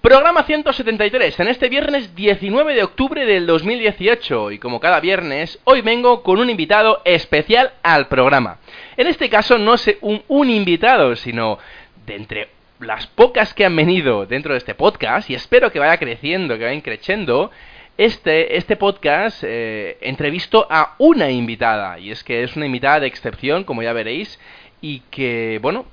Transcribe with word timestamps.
Programa 0.00 0.44
173, 0.44 1.40
en 1.40 1.48
este 1.48 1.68
viernes 1.68 2.14
19 2.14 2.72
de 2.72 2.84
octubre 2.84 3.26
del 3.26 3.46
2018 3.46 4.52
y 4.52 4.58
como 4.60 4.78
cada 4.78 5.00
viernes, 5.00 5.58
hoy 5.64 5.80
vengo 5.80 6.22
con 6.22 6.38
un 6.38 6.48
invitado 6.48 7.02
especial 7.04 7.72
al 7.82 8.06
programa. 8.06 8.58
En 8.96 9.08
este 9.08 9.28
caso 9.28 9.58
no 9.58 9.74
es 9.74 9.90
un, 10.00 10.50
invitado, 10.50 11.16
sino 11.16 11.58
de 12.06 12.14
entre 12.14 12.48
las 12.78 13.08
pocas 13.08 13.52
que 13.54 13.64
han 13.64 13.74
venido 13.74 14.24
dentro 14.24 14.52
de 14.52 14.58
este 14.58 14.76
podcast 14.76 15.28
y 15.30 15.34
espero 15.34 15.72
que 15.72 15.80
vaya 15.80 15.96
creciendo, 15.96 16.56
que 16.56 16.64
vaya 16.64 16.80
creciendo, 16.80 17.50
este, 17.96 18.56
este 18.56 18.76
podcast 18.76 19.42
eh, 19.44 19.98
entrevisto 20.00 20.68
a 20.70 20.94
una 20.98 21.28
invitada, 21.32 21.98
y 21.98 22.12
es 22.12 22.22
que 22.22 22.44
es 22.44 22.54
una 22.54 22.66
invitada 22.66 23.00
de 23.00 23.08
excepción, 23.08 23.64
como 23.64 23.82
ya 23.82 23.92
veréis, 23.92 24.38
y 24.80 25.00
que, 25.10 25.58
bueno, 25.60 25.86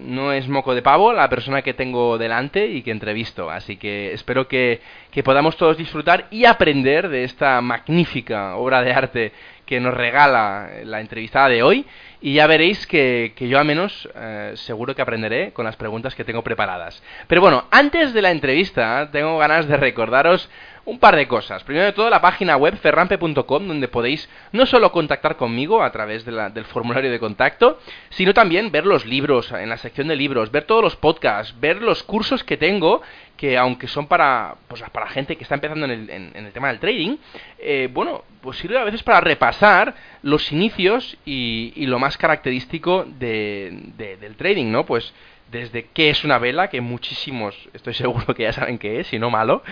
no 0.00 0.32
es 0.32 0.48
moco 0.48 0.74
de 0.74 0.82
pavo 0.82 1.12
la 1.12 1.28
persona 1.28 1.62
que 1.62 1.74
tengo 1.74 2.18
delante 2.18 2.66
y 2.66 2.82
que 2.82 2.90
entrevisto. 2.90 3.50
Así 3.50 3.76
que 3.76 4.12
espero 4.12 4.48
que, 4.48 4.80
que, 5.10 5.22
podamos 5.22 5.56
todos 5.56 5.76
disfrutar 5.76 6.26
y 6.30 6.44
aprender 6.44 7.08
de 7.08 7.24
esta 7.24 7.60
magnífica 7.60 8.56
obra 8.56 8.82
de 8.82 8.92
arte 8.92 9.32
que 9.70 9.78
nos 9.78 9.94
regala 9.94 10.68
la 10.84 11.00
entrevistada 11.00 11.48
de 11.48 11.62
hoy. 11.62 11.86
Y 12.20 12.34
ya 12.34 12.48
veréis 12.48 12.86
que, 12.88 13.32
yo 13.38 13.58
al 13.58 13.64
menos 13.64 14.08
eh, 14.16 14.52
seguro 14.56 14.96
que 14.96 15.00
aprenderé 15.00 15.52
con 15.52 15.64
las 15.64 15.76
preguntas 15.76 16.14
que 16.16 16.24
tengo 16.24 16.42
preparadas. 16.42 17.00
Pero 17.28 17.40
bueno, 17.40 17.64
antes 17.70 18.12
de 18.12 18.20
la 18.20 18.32
entrevista 18.32 19.08
tengo 19.12 19.38
ganas 19.38 19.68
de 19.68 19.76
recordaros 19.76 20.50
un 20.84 20.98
par 20.98 21.16
de 21.16 21.28
cosas. 21.28 21.62
Primero 21.64 21.86
de 21.86 21.92
todo, 21.92 22.10
la 22.10 22.20
página 22.20 22.56
web 22.56 22.76
ferrampe.com, 22.76 23.68
donde 23.68 23.88
podéis 23.88 24.28
no 24.52 24.66
solo 24.66 24.92
contactar 24.92 25.36
conmigo 25.36 25.82
a 25.82 25.92
través 25.92 26.24
del 26.24 26.64
formulario 26.64 27.10
de 27.10 27.18
contacto, 27.18 27.78
sino 28.10 28.34
también 28.34 28.70
ver 28.70 28.86
los 28.86 29.06
libros, 29.06 29.52
en 29.52 29.68
la 29.68 29.76
sección 29.76 30.08
de 30.08 30.16
libros, 30.16 30.50
ver 30.50 30.64
todos 30.64 30.82
los 30.82 30.96
podcasts, 30.96 31.54
ver 31.60 31.82
los 31.82 32.02
cursos 32.02 32.44
que 32.44 32.56
tengo, 32.56 33.02
que 33.36 33.56
aunque 33.56 33.88
son 33.88 34.06
para, 34.06 34.56
pues, 34.68 34.82
para 34.92 35.08
gente 35.08 35.36
que 35.36 35.44
está 35.44 35.54
empezando 35.54 35.86
en 35.86 35.90
el, 35.92 36.10
en, 36.10 36.46
el 36.46 36.52
tema 36.52 36.68
del 36.68 36.78
trading, 36.78 37.16
eh, 37.58 37.88
bueno, 37.90 38.24
pues 38.40 38.58
sirve 38.58 38.78
a 38.78 38.84
veces 38.84 39.02
para 39.02 39.20
repasar 39.20 39.94
los 40.22 40.52
inicios 40.52 41.16
y, 41.24 41.72
y 41.76 41.86
lo 41.86 41.98
más 41.98 42.18
característico 42.18 43.04
de, 43.06 43.92
del 43.96 44.36
trading, 44.36 44.70
¿no? 44.70 44.84
Pues 44.84 45.14
desde 45.50 45.86
qué 45.92 46.10
es 46.10 46.24
una 46.24 46.38
vela, 46.38 46.68
que 46.68 46.80
muchísimos 46.80 47.56
estoy 47.72 47.94
seguro 47.94 48.34
que 48.34 48.44
ya 48.44 48.52
saben 48.52 48.78
qué 48.78 49.00
es, 49.00 49.08
si 49.08 49.18
no 49.18 49.30
malo, 49.30 49.62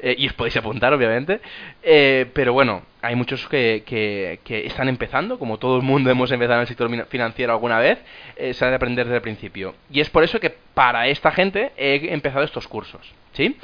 eh, 0.00 0.14
y 0.18 0.26
os 0.26 0.32
podéis 0.34 0.56
apuntar, 0.56 0.92
obviamente. 0.92 1.40
Eh, 1.82 2.26
pero 2.32 2.52
bueno, 2.52 2.82
hay 3.00 3.14
muchos 3.16 3.48
que, 3.48 3.82
que, 3.86 4.66
están 4.66 4.88
empezando, 4.88 5.38
como 5.38 5.58
todo 5.58 5.76
el 5.76 5.82
mundo 5.82 6.10
hemos 6.10 6.30
empezado 6.30 6.56
en 6.56 6.60
el 6.62 6.66
sector 6.66 7.06
financiero 7.06 7.52
alguna 7.52 7.78
vez, 7.78 7.98
eh, 8.36 8.54
se 8.54 8.64
ha 8.64 8.68
de 8.68 8.76
aprender 8.76 9.06
desde 9.06 9.16
el 9.16 9.22
principio. 9.22 9.74
Y 9.90 10.00
es 10.00 10.10
por 10.10 10.24
eso 10.24 10.40
que 10.40 10.54
para 10.74 11.06
esta 11.08 11.30
gente 11.30 11.72
he 11.76 12.12
empezado 12.12 12.44
estos 12.44 12.68
cursos, 12.68 13.12
¿sí? 13.32 13.56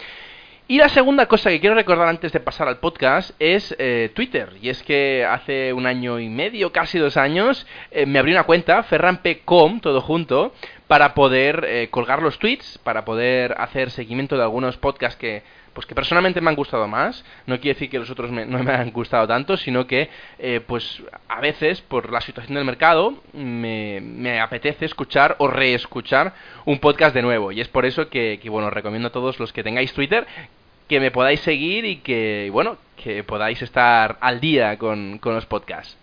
Y 0.71 0.77
la 0.77 0.91
segunda 0.91 1.25
cosa 1.25 1.49
que 1.49 1.61
quiero 1.61 1.75
recordar 1.75 2.09
antes 2.09 2.31
de 2.31 2.41
pasar 2.41 2.69
al 2.69 2.77
podcast 2.77 3.31
es 3.39 3.75
Twitter. 4.13 4.51
Y 4.61 4.69
es 4.69 4.83
que 4.83 5.25
hace 5.25 5.73
un 5.73 5.87
año 5.87 6.19
y 6.19 6.29
medio, 6.29 6.73
casi 6.73 6.99
dos 6.99 7.17
años, 7.17 7.67
me 8.07 8.19
abrí 8.19 8.33
una 8.33 8.43
cuenta, 8.43 8.83
ferrampe.com, 8.83 9.81
todo 9.81 10.03
junto, 10.03 10.53
para 10.89 11.15
poder 11.15 11.65
eh, 11.69 11.89
colgar 11.91 12.23
los 12.23 12.39
tweets, 12.39 12.79
para 12.79 13.05
poder 13.05 13.55
hacer 13.59 13.91
seguimiento 13.91 14.37
de 14.37 14.43
algunos 14.43 14.77
podcasts 14.79 15.19
que, 15.19 15.43
pues 15.75 15.87
que 15.87 15.95
personalmente 15.95 16.41
me 16.41 16.51
han 16.51 16.57
gustado 16.57 16.89
más. 16.89 17.25
No 17.47 17.61
quiere 17.61 17.75
decir 17.75 17.91
que 17.91 17.99
los 17.99 18.11
otros 18.11 18.31
no 18.33 18.65
me 18.65 18.73
han 18.73 18.91
gustado 18.91 19.29
tanto, 19.29 19.57
sino 19.57 19.87
que, 19.87 20.09
pues 20.67 21.03
a 21.29 21.41
veces, 21.41 21.83
por 21.83 22.11
la 22.11 22.23
situación 22.23 22.57
del 22.57 22.65
mercado, 22.65 23.23
me, 23.35 24.01
me, 24.01 24.41
apetece 24.41 24.87
escuchar 24.87 25.37
o 25.39 25.47
reescuchar 25.47 26.33
un 26.65 26.79
podcast 26.79 27.15
de 27.15 27.23
nuevo. 27.23 27.53
Y 27.53 27.61
es 27.61 27.69
por 27.69 27.85
eso 27.87 28.09
que, 28.09 28.41
que, 28.43 28.49
bueno, 28.51 28.71
recomiendo 28.71 29.09
a 29.09 29.13
todos 29.13 29.39
los 29.39 29.53
que 29.53 29.63
tengáis 29.63 29.93
Twitter 29.93 30.27
que 30.89 31.01
me 31.01 31.11
podáis 31.11 31.41
seguir 31.41 31.85
y 31.85 31.97
que, 31.97 32.49
bueno, 32.51 32.79
que 32.97 33.23
podáis 33.23 33.61
estar 33.63 34.17
al 34.21 34.41
día 34.41 34.79
con, 34.79 35.19
con 35.19 35.35
los 35.35 35.47
podcasts. 35.47 35.97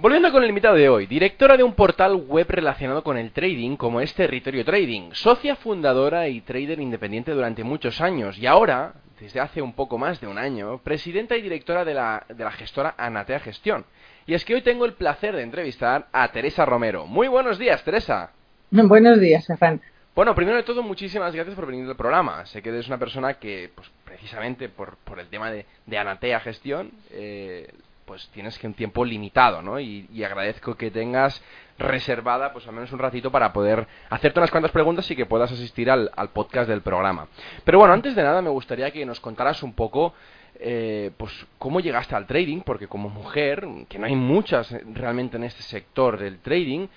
Volviendo 0.00 0.30
con 0.30 0.44
el 0.44 0.50
invitado 0.50 0.76
de 0.76 0.88
hoy, 0.88 1.06
directora 1.06 1.56
de 1.56 1.64
un 1.64 1.72
portal 1.72 2.14
web 2.14 2.46
relacionado 2.48 3.02
con 3.02 3.18
el 3.18 3.32
trading 3.32 3.76
como 3.76 4.00
es 4.00 4.14
Territorio 4.14 4.64
Trading, 4.64 5.10
socia 5.10 5.56
fundadora 5.56 6.28
y 6.28 6.40
trader 6.40 6.78
independiente 6.78 7.32
durante 7.32 7.64
muchos 7.64 8.00
años 8.00 8.38
y 8.38 8.46
ahora, 8.46 8.92
desde 9.18 9.40
hace 9.40 9.60
un 9.60 9.72
poco 9.72 9.98
más 9.98 10.20
de 10.20 10.28
un 10.28 10.38
año, 10.38 10.78
presidenta 10.84 11.36
y 11.36 11.42
directora 11.42 11.84
de 11.84 11.94
la, 11.94 12.24
de 12.28 12.44
la 12.44 12.52
gestora 12.52 12.94
Anatea 12.96 13.40
Gestión. 13.40 13.86
Y 14.24 14.34
es 14.34 14.44
que 14.44 14.54
hoy 14.54 14.62
tengo 14.62 14.84
el 14.84 14.92
placer 14.92 15.34
de 15.34 15.42
entrevistar 15.42 16.06
a 16.12 16.30
Teresa 16.30 16.64
Romero. 16.64 17.04
Muy 17.04 17.26
buenos 17.26 17.58
días, 17.58 17.82
Teresa. 17.82 18.30
Buenos 18.70 19.18
días, 19.18 19.42
Stefan. 19.42 19.80
Bueno, 20.14 20.32
primero 20.32 20.58
de 20.58 20.62
todo, 20.62 20.84
muchísimas 20.84 21.34
gracias 21.34 21.56
por 21.56 21.66
venir 21.66 21.88
al 21.88 21.96
programa. 21.96 22.46
Sé 22.46 22.62
que 22.62 22.68
eres 22.68 22.86
una 22.86 22.98
persona 22.98 23.34
que, 23.34 23.72
pues 23.74 23.90
precisamente 24.04 24.68
por, 24.68 24.96
por 24.98 25.18
el 25.18 25.26
tema 25.26 25.50
de, 25.50 25.66
de 25.86 25.98
Anatea 25.98 26.38
Gestión, 26.38 26.92
eh, 27.10 27.68
pues 28.08 28.28
tienes 28.30 28.58
que 28.58 28.66
un 28.66 28.74
tiempo 28.74 29.04
limitado, 29.04 29.62
¿no? 29.62 29.78
Y, 29.78 30.08
agradezco 30.24 30.74
que 30.74 30.90
tengas 30.90 31.40
reservada, 31.78 32.52
pues 32.52 32.66
al 32.66 32.74
menos 32.74 32.90
un 32.90 32.98
ratito 32.98 33.30
para 33.30 33.52
poder 33.52 33.86
hacerte 34.10 34.40
unas 34.40 34.50
cuantas 34.50 34.72
preguntas 34.72 35.08
y 35.10 35.14
que 35.14 35.26
puedas 35.26 35.52
asistir 35.52 35.88
al, 35.88 36.10
podcast 36.32 36.68
del 36.68 36.82
programa. 36.82 37.28
Pero 37.62 37.78
bueno, 37.78 37.94
antes 37.94 38.16
de 38.16 38.22
nada 38.24 38.42
me 38.42 38.50
gustaría 38.50 38.90
que 38.90 39.06
nos 39.06 39.20
contaras 39.20 39.62
un 39.62 39.74
poco 39.74 40.14
eh, 40.58 41.12
pues 41.16 41.46
cómo 41.58 41.78
llegaste 41.78 42.16
al 42.16 42.26
trading, 42.26 42.62
porque 42.62 42.88
como 42.88 43.08
mujer, 43.08 43.64
que 43.88 44.00
no 44.00 44.06
hay 44.06 44.16
muchas 44.16 44.74
realmente 44.92 45.36
en 45.36 45.44
este 45.44 45.62
sector 45.62 46.18
del 46.18 46.40
trading, 46.40 46.88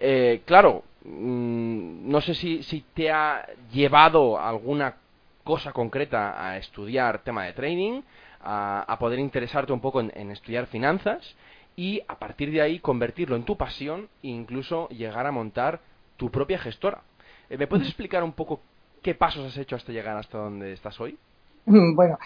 eh, 0.00 0.40
claro, 0.46 0.84
Mm, 1.04 2.10
no 2.10 2.20
sé 2.20 2.34
si, 2.34 2.62
si 2.62 2.84
te 2.94 3.10
ha 3.10 3.46
llevado 3.72 4.38
alguna 4.38 4.96
cosa 5.44 5.72
concreta 5.72 6.46
a 6.46 6.58
estudiar 6.58 7.20
tema 7.22 7.44
de 7.44 7.54
trading, 7.54 8.02
a, 8.42 8.96
poder 8.98 9.18
interesarte 9.18 9.72
un 9.72 9.80
poco 9.80 10.00
en, 10.00 10.30
estudiar 10.30 10.66
finanzas 10.66 11.34
y 11.76 12.02
a 12.08 12.18
partir 12.18 12.50
de 12.50 12.60
ahí 12.60 12.78
convertirlo 12.78 13.36
en 13.36 13.44
tu 13.44 13.56
pasión 13.56 14.08
e 14.22 14.28
incluso 14.28 14.88
llegar 14.88 15.26
a 15.26 15.32
montar 15.32 15.80
tu 16.16 16.30
propia 16.30 16.58
gestora. 16.58 17.02
Eh, 17.48 17.56
¿Me 17.56 17.66
puedes 17.66 17.86
explicar 17.86 18.22
un 18.22 18.32
poco 18.32 18.60
qué 19.02 19.14
pasos 19.14 19.46
has 19.46 19.56
hecho 19.56 19.76
hasta 19.76 19.92
llegar 19.92 20.16
hasta 20.16 20.38
donde 20.38 20.72
estás 20.72 21.00
hoy? 21.00 21.16
Bueno, 21.66 22.18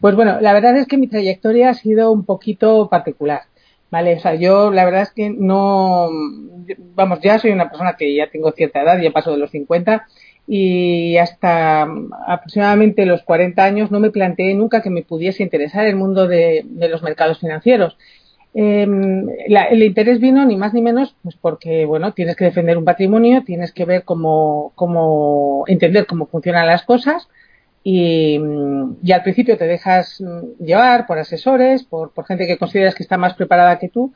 pues 0.00 0.14
bueno, 0.14 0.38
la 0.40 0.52
verdad 0.52 0.76
es 0.76 0.86
que 0.86 0.98
mi 0.98 1.08
trayectoria 1.08 1.70
ha 1.70 1.74
sido 1.74 2.12
un 2.12 2.24
poquito 2.24 2.88
particular. 2.88 3.42
Vale, 3.90 4.16
o 4.16 4.20
sea, 4.20 4.34
yo 4.34 4.70
la 4.70 4.84
verdad 4.84 5.02
es 5.02 5.12
que 5.12 5.30
no, 5.30 6.08
vamos, 6.94 7.20
ya 7.20 7.38
soy 7.38 7.52
una 7.52 7.70
persona 7.70 7.96
que 7.96 8.14
ya 8.14 8.28
tengo 8.28 8.50
cierta 8.52 8.82
edad, 8.82 9.00
ya 9.00 9.12
paso 9.12 9.30
de 9.30 9.38
los 9.38 9.50
50 9.50 10.06
y 10.46 11.16
hasta 11.16 11.86
aproximadamente 12.26 13.04
los 13.04 13.22
40 13.22 13.64
años 13.64 13.90
no 13.90 13.98
me 13.98 14.10
planteé 14.10 14.54
nunca 14.54 14.80
que 14.80 14.90
me 14.90 15.02
pudiese 15.02 15.42
interesar 15.42 15.86
el 15.86 15.96
mundo 15.96 16.28
de, 16.28 16.64
los 16.88 17.02
mercados 17.02 17.40
financieros. 17.40 17.96
La, 18.54 19.64
el 19.64 19.82
interés 19.82 20.18
vino 20.20 20.46
ni 20.46 20.56
más 20.56 20.72
ni 20.72 20.80
menos 20.80 21.14
pues 21.22 21.36
porque 21.36 21.84
bueno 21.84 22.14
tienes 22.14 22.36
que 22.36 22.46
defender 22.46 22.78
un 22.78 22.86
patrimonio 22.86 23.44
tienes 23.44 23.70
que 23.70 23.84
ver 23.84 24.04
cómo, 24.04 24.72
cómo 24.74 25.64
entender 25.66 26.06
cómo 26.06 26.24
funcionan 26.24 26.66
las 26.66 26.82
cosas 26.82 27.28
y, 27.84 28.40
y, 29.02 29.12
al 29.12 29.22
principio 29.22 29.58
te 29.58 29.66
dejas 29.66 30.24
llevar 30.58 31.06
por 31.06 31.18
asesores, 31.18 31.84
por, 31.84 32.12
por, 32.12 32.24
gente 32.24 32.46
que 32.46 32.56
consideras 32.56 32.94
que 32.94 33.02
está 33.02 33.16
más 33.16 33.34
preparada 33.34 33.78
que 33.78 33.88
tú, 33.88 34.12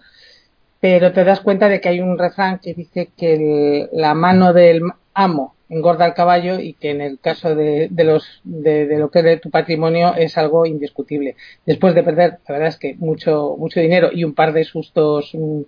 pero 0.81 1.13
te 1.13 1.23
das 1.23 1.41
cuenta 1.41 1.69
de 1.69 1.81
que 1.81 1.89
hay 1.89 2.01
un 2.01 2.19
refrán 2.19 2.59
que 2.59 2.75
dice 2.75 3.11
que 3.17 3.89
la 3.93 4.15
mano 4.15 4.53
del 4.53 4.83
amo 5.15 5.55
engorda 5.71 6.05
el 6.05 6.15
caballo 6.15 6.61
y 6.61 6.75
que 6.75 6.91
en 6.91 7.01
el 7.01 7.19
caso 7.21 7.55
de, 7.55 7.89
los 8.05 8.41
de, 8.45 8.87
lo 8.99 9.11
que 9.11 9.21
es 9.21 9.41
tu 9.41 9.51
patrimonio 9.51 10.15
es 10.15 10.37
algo 10.37 10.67
indiscutible. 10.67 11.37
Después 11.65 11.95
de 11.95 12.03
perder, 12.03 12.39
la 12.47 12.53
verdad 12.55 12.69
es 12.69 12.77
que 12.77 12.95
mucho 12.97 13.57
mucho 13.57 13.81
dinero 13.81 14.11
y 14.13 14.25
un 14.25 14.35
par 14.35 14.53
de 14.53 14.65
sustos 14.65 15.31
mm, 15.33 15.63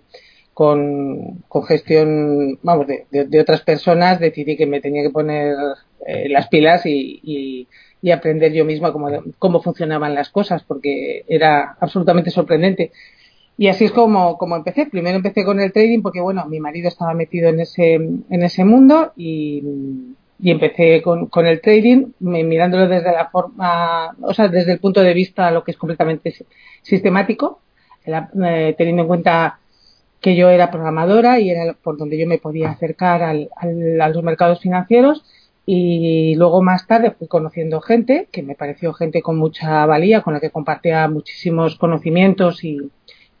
con, 0.53 1.43
con 1.47 1.63
gestión, 1.63 2.59
vamos, 2.61 2.85
de, 2.87 3.41
otras 3.41 3.61
personas, 3.61 4.19
decidí 4.19 4.55
que 4.55 4.67
me 4.67 4.81
tenía 4.81 5.01
que 5.01 5.09
poner 5.09 5.55
eh, 6.05 6.29
las 6.29 6.47
pilas 6.47 6.85
y, 6.85 7.67
y, 8.01 8.11
aprender 8.11 8.51
yo 8.51 8.65
misma 8.65 8.91
cómo, 8.91 9.07
cómo 9.39 9.61
funcionaban 9.61 10.13
las 10.13 10.29
cosas, 10.29 10.61
porque 10.63 11.23
era 11.27 11.77
absolutamente 11.79 12.29
sorprendente. 12.29 12.91
Y 13.57 13.67
así 13.67 13.85
es 13.85 13.91
como, 13.91 14.37
como 14.37 14.55
empecé. 14.55 14.87
Primero 14.87 15.17
empecé 15.17 15.43
con 15.43 15.59
el 15.59 15.71
trading 15.71 16.01
porque, 16.01 16.21
bueno, 16.21 16.45
mi 16.47 16.59
marido 16.59 16.87
estaba 16.87 17.13
metido 17.13 17.49
en 17.49 17.59
ese, 17.59 17.93
en 17.93 18.43
ese 18.43 18.65
mundo 18.65 19.13
y, 19.15 19.63
y 20.39 20.51
empecé 20.51 21.01
con, 21.01 21.27
con, 21.27 21.45
el 21.45 21.61
trading 21.61 22.07
mirándolo 22.19 22.87
desde 22.87 23.11
la 23.11 23.29
forma, 23.29 24.15
o 24.21 24.33
sea, 24.33 24.47
desde 24.47 24.73
el 24.73 24.79
punto 24.79 25.01
de 25.01 25.13
vista 25.13 25.51
lo 25.51 25.63
que 25.63 25.71
es 25.71 25.77
completamente 25.77 26.33
sistemático, 26.81 27.61
eh, 28.05 28.75
teniendo 28.77 29.03
en 29.03 29.07
cuenta 29.07 29.59
que 30.19 30.35
yo 30.35 30.49
era 30.49 30.71
programadora 30.71 31.39
y 31.39 31.49
era 31.49 31.73
por 31.73 31.97
donde 31.97 32.17
yo 32.17 32.27
me 32.27 32.39
podía 32.39 32.71
acercar 32.71 33.21
al, 33.23 33.49
a 33.55 34.09
los 34.09 34.23
mercados 34.23 34.61
financieros 34.61 35.23
y 35.65 36.35
luego 36.35 36.61
más 36.61 36.87
tarde 36.87 37.11
fui 37.11 37.27
conociendo 37.27 37.79
gente 37.79 38.27
que 38.31 38.43
me 38.43 38.55
pareció 38.55 38.93
gente 38.93 39.21
con 39.21 39.37
mucha 39.37 39.85
valía, 39.85 40.21
con 40.21 40.33
la 40.33 40.39
que 40.39 40.49
compartía 40.49 41.07
muchísimos 41.07 41.77
conocimientos 41.77 42.63
y, 42.63 42.79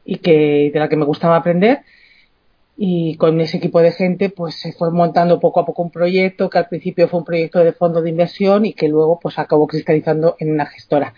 y 0.05 0.17
que 0.17 0.71
de 0.73 0.79
la 0.79 0.89
que 0.89 0.95
me 0.95 1.05
gustaba 1.05 1.37
aprender 1.37 1.81
y 2.75 3.15
con 3.17 3.39
ese 3.39 3.57
equipo 3.57 3.81
de 3.81 3.91
gente 3.91 4.29
pues 4.29 4.55
se 4.55 4.73
fue 4.73 4.91
montando 4.91 5.39
poco 5.39 5.59
a 5.59 5.65
poco 5.65 5.83
un 5.83 5.91
proyecto 5.91 6.49
que 6.49 6.57
al 6.57 6.67
principio 6.67 7.07
fue 7.07 7.19
un 7.19 7.25
proyecto 7.25 7.59
de 7.59 7.73
fondo 7.73 8.01
de 8.01 8.09
inversión 8.09 8.65
y 8.65 8.73
que 8.73 8.87
luego 8.87 9.19
pues 9.19 9.37
acabó 9.37 9.67
cristalizando 9.67 10.35
en 10.39 10.51
una 10.51 10.65
gestora 10.65 11.13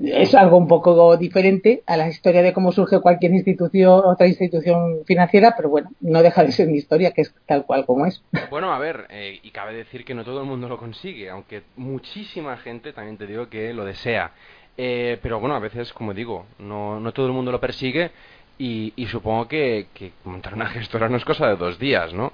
es 0.00 0.34
algo 0.34 0.56
un 0.56 0.68
poco 0.68 1.16
diferente 1.16 1.82
a 1.86 1.96
la 1.96 2.08
historia 2.08 2.42
de 2.42 2.52
cómo 2.52 2.72
surge 2.72 3.00
cualquier 3.00 3.32
institución, 3.32 4.02
otra 4.04 4.26
institución 4.28 5.04
financiera, 5.04 5.54
pero 5.56 5.68
bueno, 5.68 5.90
no 6.00 6.22
deja 6.22 6.44
de 6.44 6.52
ser 6.52 6.68
mi 6.68 6.78
historia, 6.78 7.12
que 7.12 7.22
es 7.22 7.34
tal 7.46 7.66
cual 7.66 7.84
como 7.84 8.06
es. 8.06 8.22
Bueno, 8.50 8.72
a 8.72 8.78
ver, 8.78 9.06
eh, 9.10 9.40
y 9.42 9.50
cabe 9.50 9.74
decir 9.74 10.04
que 10.04 10.14
no 10.14 10.24
todo 10.24 10.40
el 10.40 10.46
mundo 10.46 10.68
lo 10.68 10.78
consigue, 10.78 11.28
aunque 11.30 11.62
muchísima 11.76 12.56
gente, 12.58 12.92
también 12.92 13.16
te 13.16 13.26
digo, 13.26 13.48
que 13.48 13.72
lo 13.72 13.84
desea. 13.84 14.32
Eh, 14.80 15.18
pero 15.20 15.40
bueno, 15.40 15.56
a 15.56 15.58
veces, 15.58 15.92
como 15.92 16.14
digo, 16.14 16.46
no, 16.60 17.00
no 17.00 17.12
todo 17.12 17.26
el 17.26 17.32
mundo 17.32 17.50
lo 17.50 17.60
persigue 17.60 18.12
y, 18.58 19.06
supongo 19.10 19.48
que, 19.48 19.86
montar 20.24 20.54
una 20.54 20.66
gestora 20.70 21.08
no 21.08 21.16
es 21.16 21.24
cosa 21.24 21.48
de 21.48 21.56
dos 21.56 21.78
días, 21.78 22.12
¿no? 22.12 22.32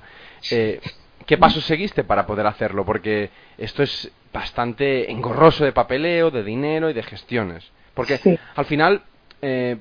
Eh, 0.51 0.81
¿Qué 1.27 1.39
pasos 1.39 1.65
seguiste 1.65 2.05
para 2.05 2.27
poder 2.27 2.47
hacerlo? 2.47 2.85
Porque 2.85 3.31
esto 3.57 3.83
es 3.83 4.13
bastante 4.33 5.11
engorroso 5.11 5.65
de 5.65 5.73
papeleo, 5.73 6.31
de 6.31 6.43
dinero 6.43 6.91
y 6.91 6.93
de 6.93 7.03
gestiones. 7.03 7.71
Porque 7.95 8.21
al 8.57 8.65
final, 8.67 9.03
eh, 9.41 9.77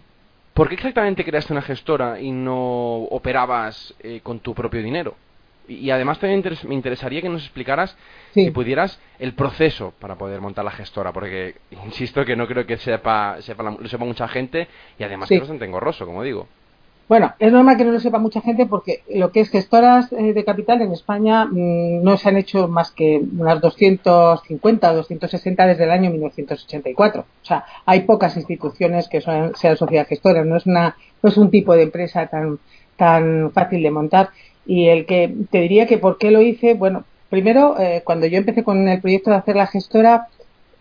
¿por 0.54 0.70
qué 0.70 0.76
exactamente 0.76 1.26
creaste 1.26 1.52
una 1.52 1.62
gestora 1.62 2.22
y 2.22 2.32
no 2.32 2.96
operabas 3.10 3.94
eh, 4.00 4.22
con 4.24 4.40
tu 4.40 4.54
propio 4.54 4.82
dinero? 4.82 5.16
Y, 5.68 5.90
además 5.92 6.20
también 6.20 6.44
me 6.68 6.76
interesaría 6.76 7.22
que 7.22 7.30
nos 7.30 7.44
explicaras, 7.44 7.96
si 8.34 8.52
pudieras, 8.52 9.00
el 9.20 9.34
proceso 9.34 9.94
para 10.00 10.16
poder 10.18 10.42
montar 10.42 10.66
la 10.66 10.72
gestora, 10.72 11.14
porque 11.14 11.56
insisto 11.86 12.26
que 12.26 12.36
no 12.36 12.48
creo 12.48 12.66
que 12.66 12.78
sepa, 12.78 13.42
sepa 13.42 13.64
lo 13.64 13.88
sepa 13.88 14.06
mucha 14.06 14.28
gente 14.28 14.68
y 15.00 15.04
además 15.04 15.32
es 15.32 15.40
bastante 15.40 15.66
engorroso, 15.66 16.06
como 16.06 16.24
digo. 16.24 16.48
Bueno, 17.10 17.34
es 17.38 17.52
normal 17.52 17.76
que 17.76 17.84
no 17.84 17.92
lo 17.92 18.00
sepa 18.00 18.18
mucha 18.18 18.40
gente 18.40 18.66
porque 18.66 19.04
lo 19.14 19.32
que 19.32 19.42
es 19.42 19.50
gestoras 19.50 20.12
eh, 20.14 20.34
de 20.34 20.46
capital 20.46 20.82
en 20.82 20.94
España 20.94 21.46
mm, 21.46 22.02
no 22.02 22.16
se 22.16 22.30
han 22.30 22.38
hecho 22.38 22.70
más 22.70 22.92
que 22.92 23.22
unas 23.38 23.60
250 23.60 24.92
o 24.92 24.96
260 24.96 25.68
desde 25.68 25.84
el 25.84 25.92
año 25.92 26.10
1984. 26.10 27.22
O 27.22 27.46
sea, 27.46 27.66
hay 27.86 28.02
pocas 28.02 28.38
instituciones 28.38 29.10
que 29.10 29.20
sean 29.20 29.54
sociedad 29.54 30.08
gestora. 30.08 30.46
No 30.46 30.56
es 30.56 30.66
una, 30.66 30.96
no 31.22 31.30
es 31.30 31.36
un 31.36 31.52
tipo 31.52 31.76
de 31.76 31.84
empresa 31.84 32.26
tan, 32.28 32.60
tan 32.96 33.52
fácil 33.52 33.84
de 33.84 33.92
montar. 33.92 34.30
Y 34.66 34.88
el 34.88 35.06
que 35.06 35.34
te 35.52 35.60
diría 35.60 35.88
que 35.88 35.98
por 35.98 36.18
qué 36.18 36.32
lo 36.32 36.42
hice, 36.42 36.74
bueno, 36.74 37.04
primero, 37.30 37.80
eh, 37.80 38.02
cuando 38.04 38.28
yo 38.28 38.38
empecé 38.38 38.64
con 38.64 38.88
el 38.88 39.02
proyecto 39.02 39.32
de 39.32 39.38
hacer 39.38 39.56
la 39.56 39.68
gestora, 39.68 40.28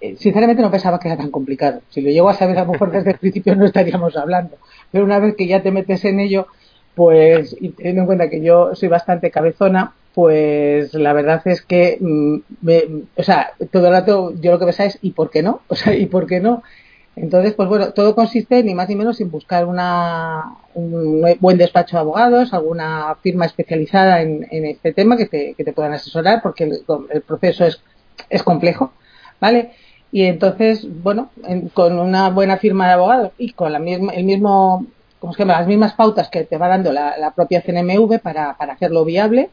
eh, 0.01 0.17
sinceramente 0.19 0.63
no 0.63 0.71
pensaba 0.71 0.99
que 1.01 1.09
era 1.09 1.17
tan 1.17 1.31
complicado. 1.31 1.81
Si 1.91 2.01
lo 2.01 2.11
llego 2.11 2.29
a 2.29 2.35
saber 2.35 2.59
a 2.59 2.65
lo 2.65 2.73
mejor 2.73 2.91
desde 2.91 3.13
el 3.13 3.19
principio 3.19 3.55
no 3.57 3.67
estaríamos 3.67 4.17
hablando. 4.17 4.57
Pero 4.91 5.05
una 5.05 5.19
vez 5.19 5.35
que 5.37 5.47
ya 5.47 5.63
te 5.63 5.71
metes 5.71 6.05
en 6.05 6.21
ello, 6.21 6.47
pues, 6.95 7.57
y 7.61 7.71
teniendo 7.71 8.03
en 8.03 8.07
cuenta 8.07 8.31
que 8.31 8.43
yo 8.43 8.75
soy 8.75 8.89
bastante 8.89 9.31
cabezona, 9.31 9.95
pues 10.15 10.93
la 10.95 11.13
verdad 11.13 11.41
es 11.47 11.63
que, 11.63 11.99
mm, 12.01 12.37
o 13.17 13.23
sea, 13.23 13.53
todo 13.71 13.87
el 13.87 13.93
rato 13.93 14.35
yo 14.41 14.53
lo 14.53 14.59
que 14.59 14.67
pensaba 14.67 14.89
es, 14.89 14.99
¿y 15.03 15.13
por 15.13 15.31
qué 15.31 15.43
no? 15.43 15.63
O 15.69 15.75
sea, 15.75 15.95
¿y 15.95 16.07
por 16.07 16.27
qué 16.27 16.41
no? 16.41 16.63
Entonces, 17.15 17.55
pues 17.55 17.69
bueno, 17.69 17.93
todo 17.93 18.15
consiste 18.15 18.63
ni 18.63 18.75
más 18.75 18.89
ni 18.89 18.97
menos 18.97 19.21
en 19.21 19.31
buscar 19.31 19.67
una, 19.67 20.57
un 20.75 21.23
buen 21.41 21.59
despacho 21.59 21.97
de 21.97 22.01
abogados, 22.01 22.55
alguna 22.55 23.15
firma 23.23 23.45
especializada 23.45 24.23
en, 24.23 24.47
este 24.51 24.93
tema 24.93 25.17
que 25.17 25.27
te, 25.27 25.55
que 25.55 25.65
te 25.65 25.73
puedan 25.73 25.93
asesorar, 25.93 26.41
porque 26.43 26.65
el, 26.65 26.79
el 27.11 27.21
proceso 27.21 27.67
es, 27.67 27.83
es 28.31 28.43
complejo, 28.43 28.93
¿vale? 29.41 29.73
Y 30.13 30.25
entonces, 30.25 30.87
bueno, 31.03 31.31
con 31.73 31.99
una 31.99 32.29
buena 32.29 32.59
firma 32.59 32.87
de 32.87 32.93
abogados 32.93 33.33
y 33.39 33.53
con 33.53 33.73
la 33.73 33.79
misma, 33.79 34.13
el 34.13 34.25
mismo, 34.25 34.87
¿cómo 35.19 35.33
se 35.33 35.41
llama? 35.41 35.59
las 35.59 35.67
mismas 35.67 35.95
pautas 35.95 36.29
que 36.29 36.45
te 36.45 36.59
va 36.59 36.69
dando 36.69 36.93
la, 36.93 37.33
propia 37.35 37.63
CNMV 37.63 38.21
para, 38.21 38.51
hacerlo 38.51 39.07
viable, 39.07 39.49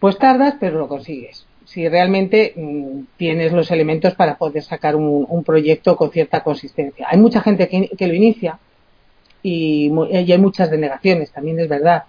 pues 0.00 0.18
tardas, 0.18 0.54
pero 0.58 0.78
lo 0.78 0.88
consigues. 0.88 1.45
Si 1.66 1.88
realmente 1.88 2.54
mm, 2.56 3.00
tienes 3.16 3.52
los 3.52 3.70
elementos 3.70 4.14
para 4.14 4.38
poder 4.38 4.62
sacar 4.62 4.96
un, 4.96 5.44
proyecto 5.44 5.96
con 5.96 6.10
cierta 6.10 6.42
consistencia. 6.42 7.06
Hay 7.10 7.18
mucha 7.18 7.42
gente 7.42 7.68
que, 7.68 8.06
lo 8.06 8.14
inicia 8.14 8.58
y, 9.42 9.90
y, 10.10 10.32
hay 10.32 10.38
muchas 10.38 10.70
denegaciones, 10.70 11.30
también 11.32 11.60
es 11.60 11.68
verdad. 11.68 12.04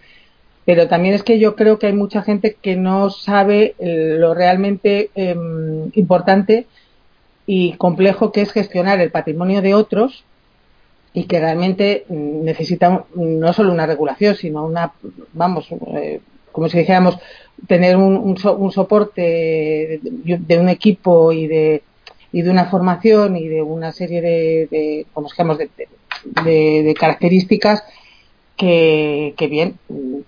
Pero 0.67 0.89
también 0.89 1.13
es 1.13 1.23
que 1.23 1.39
yo 1.39 1.55
creo 1.55 1.79
que 1.79 1.87
hay 1.87 1.93
mucha 1.93 2.21
gente 2.23 2.57
que 2.61 2.75
no 2.75 3.09
sabe 3.09 3.75
eh, 3.79 4.17
lo 4.19 4.33
realmente 4.33 5.11
em, 5.15 5.89
importante 5.93 6.67
y 7.45 7.71
complejo 7.77 8.33
que 8.33 8.41
es 8.41 8.51
gestionar 8.51 8.99
el 8.99 9.09
patrimonio 9.09 9.61
de 9.61 9.73
otros 9.73 10.25
y 11.13 11.23
que 11.23 11.39
realmente 11.39 12.03
mm, 12.09 12.43
necesita 12.43 13.05
no 13.15 13.53
solo 13.53 13.71
una 13.71 13.85
regulación, 13.85 14.35
sino 14.35 14.65
una, 14.65 14.91
vamos, 15.31 15.69
eh, 15.95 16.19
como 16.51 16.67
si 16.67 16.79
dijéramos, 16.79 17.17
tener 17.65 17.97
un, 17.97 18.17
un, 18.17 18.71
soporte 18.71 19.99
de, 20.01 20.59
un 20.59 20.69
equipo 20.69 21.31
y 21.31 21.47
de, 21.47 21.83
y 22.31 22.41
de 22.41 22.51
una 22.51 22.65
formación 22.65 23.35
y 23.35 23.47
de 23.47 23.61
una 23.61 23.91
serie 23.91 24.21
de, 24.21 24.67
de 24.69 25.05
como 25.13 25.29
digamos, 25.29 25.57
de, 25.57 25.69
de, 26.43 26.93
características 26.93 27.83
que, 28.55 29.33
que 29.37 29.47
bien, 29.47 29.79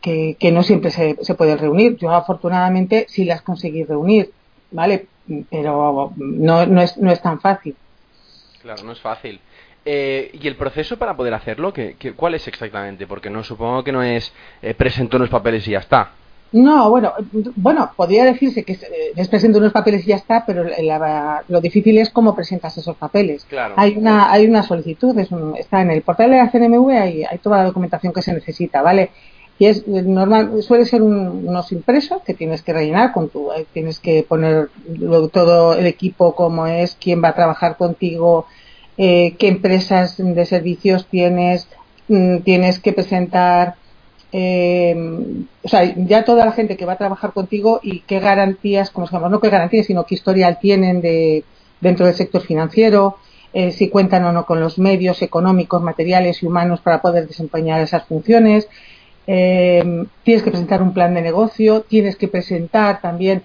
que, 0.02 0.36
que, 0.40 0.52
no 0.52 0.64
siempre 0.64 0.92
se, 0.92 1.18
se 1.22 1.36
pueden 1.36 1.58
reunir. 1.58 1.98
Yo 1.98 2.12
afortunadamente 2.12 3.06
sí 3.10 3.26
las 3.26 3.42
conseguí 3.42 3.84
reunir, 3.84 4.32
¿vale? 4.72 5.08
pero 5.50 6.14
no, 6.18 6.66
no, 6.66 6.82
es, 6.82 6.98
no 6.98 7.12
es 7.12 7.22
tan 7.22 7.40
fácil. 7.40 7.76
Claro, 8.62 8.84
no 8.84 8.92
es 8.92 9.00
fácil. 9.00 9.40
Eh, 9.86 10.32
¿Y 10.34 10.48
el 10.48 10.56
proceso 10.56 10.98
para 10.98 11.16
poder 11.16 11.34
hacerlo? 11.34 11.74
¿qué, 11.74 11.96
cuál 12.16 12.36
es 12.36 12.48
exactamente? 12.48 13.08
Porque 13.08 13.30
no 13.30 13.44
supongo 13.44 13.84
que 13.84 13.92
no 13.92 14.04
es 14.04 14.34
eh, 14.62 14.74
presento 14.74 15.18
unos 15.18 15.30
papeles 15.30 15.68
y 15.68 15.72
ya 15.72 15.80
está. 15.80 16.12
No, 16.52 16.90
bueno, 16.90 17.14
bueno, 17.56 17.92
podría 17.96 18.26
decirse 18.26 18.64
que 18.64 18.74
eh, 18.74 19.28
presento 19.30 19.60
unos 19.60 19.72
papeles 19.72 20.04
y 20.04 20.10
ya 20.10 20.16
está, 20.16 20.46
pero 20.46 20.66
lo 21.48 21.62
difícil 21.62 21.98
es 22.00 22.10
cómo 22.10 22.36
presentas 22.36 22.78
esos 22.78 22.98
papeles. 22.98 23.46
Claro, 23.46 23.76
hay 23.78 23.98
una 23.98 24.32
hay 24.32 24.48
una 24.48 24.64
solicitud, 24.64 25.18
es 25.20 25.30
está 25.58 25.82
en 25.82 25.92
el 25.92 26.02
portal 26.02 26.32
de 26.32 26.38
la 26.38 26.50
CNMV, 26.50 26.90
hay, 26.90 27.24
hay 27.24 27.38
toda 27.38 27.60
la 27.60 27.66
documentación 27.66 28.14
que 28.14 28.24
se 28.24 28.34
necesita, 28.34 28.82
¿vale? 28.82 29.12
y 29.60 29.66
es 29.66 29.86
normal 29.86 30.64
suele 30.64 30.86
ser 30.86 31.02
unos 31.02 31.72
impresos 31.74 32.22
que 32.26 32.34
tienes 32.34 32.62
que 32.64 32.72
rellenar 32.72 33.12
con 33.12 33.28
tu 33.30 33.52
eh, 33.52 33.66
tienes 33.74 34.00
que 34.00 34.24
poner 34.24 34.70
todo 35.34 35.74
el 35.74 35.86
equipo 35.86 36.34
cómo 36.34 36.66
es 36.66 36.96
quién 37.00 37.22
va 37.22 37.30
a 37.30 37.36
trabajar 37.36 37.76
contigo 37.76 38.46
eh, 38.98 39.36
qué 39.38 39.50
empresas 39.50 40.16
de 40.18 40.46
servicios 40.46 41.08
tienes 41.08 41.68
mm, 42.08 42.38
tienes 42.40 42.80
que 42.80 42.94
presentar 42.94 43.76
eh, 44.32 44.96
o 45.64 45.68
sea 45.68 45.84
ya 45.96 46.24
toda 46.24 46.46
la 46.46 46.52
gente 46.52 46.78
que 46.78 46.86
va 46.86 46.94
a 46.94 46.98
trabajar 46.98 47.34
contigo 47.34 47.80
y 47.82 48.02
qué 48.02 48.20
garantías 48.20 48.92
como 48.92 49.08
se 49.08 49.14
llama 49.14 49.30
no 49.30 49.40
qué 49.40 49.50
garantías 49.50 49.88
sino 49.88 50.06
qué 50.06 50.16
historial 50.16 50.60
tienen 50.60 51.02
de 51.02 51.44
dentro 51.82 52.06
del 52.06 52.16
sector 52.16 52.42
financiero 52.42 53.18
si 53.72 53.90
cuentan 53.90 54.26
o 54.26 54.32
no 54.32 54.46
con 54.46 54.60
los 54.60 54.78
medios 54.78 55.24
económicos 55.24 55.82
materiales 55.82 56.44
y 56.44 56.46
humanos 56.46 56.82
para 56.82 57.02
poder 57.02 57.28
desempeñar 57.28 57.82
esas 57.82 58.04
funciones 58.04 58.68
eh, 59.32 60.08
tienes 60.24 60.42
que 60.42 60.50
presentar 60.50 60.82
un 60.82 60.92
plan 60.92 61.14
de 61.14 61.22
negocio, 61.22 61.82
tienes 61.82 62.16
que 62.16 62.28
presentar 62.28 63.00
también 63.00 63.44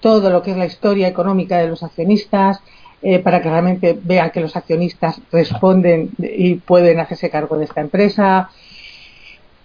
todo 0.00 0.30
lo 0.30 0.42
que 0.42 0.50
es 0.50 0.56
la 0.56 0.66
historia 0.66 1.06
económica 1.06 1.58
de 1.58 1.68
los 1.68 1.84
accionistas, 1.84 2.60
eh, 3.02 3.20
para 3.20 3.40
que 3.40 3.48
realmente 3.48 3.96
vean 4.02 4.32
que 4.32 4.40
los 4.40 4.56
accionistas 4.56 5.20
responden 5.30 6.10
y 6.18 6.56
pueden 6.56 6.98
hacerse 6.98 7.30
cargo 7.30 7.56
de 7.56 7.66
esta 7.66 7.80
empresa. 7.80 8.50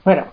Bueno, 0.06 0.26